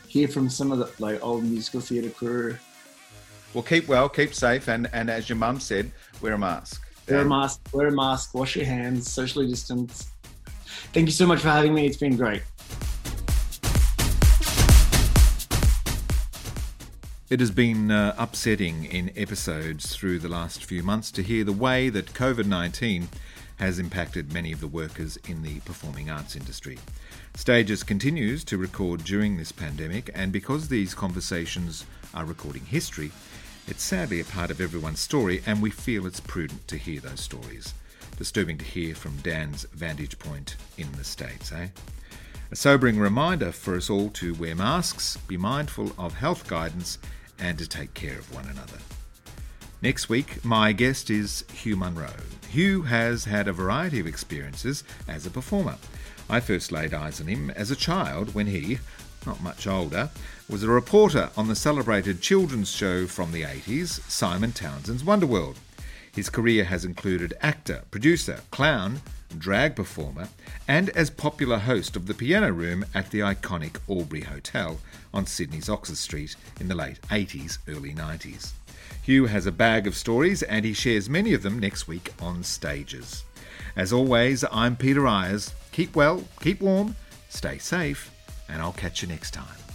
Hear 0.07 0.29
from 0.29 0.51
some 0.51 0.71
of 0.71 0.79
the 0.79 0.91
like 0.99 1.23
old 1.25 1.45
musical 1.45 1.81
theatre 1.81 2.11
crew. 2.11 2.59
Well, 3.55 3.63
keep 3.63 3.89
well, 3.89 4.09
keep 4.09 4.35
safe, 4.35 4.69
and 4.69 4.89
and 4.93 5.09
as 5.09 5.29
your 5.29 5.37
mum 5.37 5.61
said, 5.61 5.91
wear 6.21 6.35
a 6.35 6.39
mask. 6.39 6.87
Wear 7.09 7.21
a 7.21 7.25
mask. 7.25 7.61
Wear 7.73 7.87
a 7.87 7.93
mask. 7.93 8.35
Wash 8.35 8.57
your 8.57 8.67
hands. 8.67 9.11
Socially 9.11 9.47
distance. 9.47 10.11
Thank 10.93 11.07
you 11.07 11.13
so 11.13 11.27
much 11.27 11.41
for 11.41 11.49
having 11.49 11.73
me. 11.73 11.87
It's 11.87 11.97
been 11.97 12.17
great. 12.17 12.43
It 17.29 17.41
has 17.41 17.51
been 17.51 17.91
uh, 17.91 18.15
upsetting 18.17 18.85
in 18.85 19.11
episodes 19.17 19.97
through 19.97 20.21
the 20.21 20.29
last 20.29 20.65
few 20.65 20.85
months 20.85 21.11
to 21.11 21.25
hear 21.25 21.43
the 21.43 21.53
way 21.53 21.89
that 21.89 22.13
COVID 22.13 22.47
19 22.47 23.09
has 23.57 23.81
impacted 23.81 24.33
many 24.33 24.53
of 24.53 24.61
the 24.61 24.69
workers 24.69 25.19
in 25.29 25.43
the 25.43 25.59
performing 25.61 26.09
arts 26.09 26.37
industry. 26.37 26.79
Stages 27.35 27.83
continues 27.83 28.45
to 28.45 28.57
record 28.57 29.03
during 29.03 29.37
this 29.37 29.51
pandemic, 29.51 30.09
and 30.15 30.31
because 30.31 30.69
these 30.69 30.95
conversations 30.95 31.85
are 32.15 32.25
recording 32.25 32.65
history, 32.65 33.11
it's 33.67 33.83
sadly 33.83 34.21
a 34.21 34.25
part 34.25 34.53
of 34.53 34.61
everyone's 34.61 35.01
story, 35.01 35.43
and 35.47 35.61
we 35.61 35.71
feel 35.71 36.07
it's 36.07 36.21
prudent 36.21 36.69
to 36.69 36.77
hear 36.77 37.01
those 37.01 37.21
stories. 37.21 37.75
Disturbing 38.19 38.57
to 38.59 38.65
hear 38.65 38.95
from 38.95 39.17
Dan's 39.17 39.65
vantage 39.73 40.17
point 40.21 40.55
in 40.79 40.93
the 40.93 41.03
States, 41.03 41.51
eh? 41.51 41.71
A 42.53 42.55
sobering 42.55 43.01
reminder 43.01 43.51
for 43.51 43.75
us 43.75 43.91
all 43.91 44.11
to 44.11 44.33
wear 44.35 44.55
masks, 44.55 45.17
be 45.27 45.37
mindful 45.37 45.91
of 45.99 46.15
health 46.15 46.47
guidance, 46.47 46.99
and 47.39 47.59
to 47.59 47.69
take 47.69 47.95
care 47.95 48.19
of 48.19 48.35
one 48.35 48.47
another. 48.47 48.79
Next 49.83 50.09
week, 50.09 50.45
my 50.45 50.73
guest 50.73 51.11
is 51.11 51.45
Hugh 51.53 51.77
Munro. 51.77 52.11
Hugh 52.49 52.83
has 52.83 53.27
had 53.27 53.47
a 53.47 53.53
variety 53.53 54.01
of 54.01 54.07
experiences 54.07 54.85
as 55.07 55.27
a 55.27 55.31
performer. 55.31 55.77
I 56.29 56.41
first 56.41 56.73
laid 56.73 56.95
eyes 56.95 57.21
on 57.21 57.27
him 57.27 57.51
as 57.51 57.71
a 57.71 57.77
child 57.77 58.35
when 58.35 58.47
he, 58.47 58.79
not 59.27 59.43
much 59.43 59.67
older, 59.67 60.11
was 60.49 60.63
a 60.63 60.69
reporter 60.69 61.31
on 61.37 61.49
the 61.49 61.55
celebrated 61.55 62.21
children's 62.21 62.71
show 62.71 63.07
from 63.07 63.33
the 63.33 63.43
80s, 63.43 64.01
Simon 64.11 64.53
Townsend's 64.53 65.03
Wonderworld. 65.03 65.57
His 66.13 66.31
career 66.31 66.65
has 66.65 66.85
included 66.85 67.35
actor, 67.43 67.83
producer, 67.91 68.41
clown, 68.51 69.03
drag 69.39 69.77
performer, 69.77 70.29
and 70.69 70.91
as 70.91 71.11
popular 71.11 71.59
host 71.59 71.97
of 71.97 72.07
the 72.07 72.15
Piano 72.15 72.53
Room 72.53 72.85
at 72.95 73.11
the 73.11 73.21
iconic 73.21 73.79
Albury 73.89 74.23
Hotel 74.23 74.79
on 75.13 75.27
Sydney's 75.27 75.69
Oxford 75.69 75.97
Street 75.97 76.37
in 76.61 76.69
the 76.69 76.75
late 76.75 77.01
80s, 77.11 77.59
early 77.69 77.93
90s. 77.93 78.53
Hugh 79.03 79.27
has 79.27 79.47
a 79.47 79.53
bag 79.53 79.87
of 79.87 79.95
stories 79.95 80.43
and 80.43 80.65
he 80.65 80.73
shares 80.73 81.09
many 81.09 81.33
of 81.33 81.43
them 81.43 81.59
next 81.59 81.87
week 81.87 82.13
on 82.21 82.43
stages. 82.43 83.25
As 83.77 83.93
always, 83.93 84.45
I'm 84.51 84.77
Peter 84.77 85.07
Eyers. 85.07 85.53
Keep 85.73 85.95
well, 85.95 86.25
keep 86.41 86.61
warm, 86.61 86.97
stay 87.29 87.59
safe, 87.59 88.11
and 88.49 88.61
I'll 88.61 88.73
catch 88.73 89.03
you 89.03 89.09
next 89.09 89.33
time. 89.33 89.66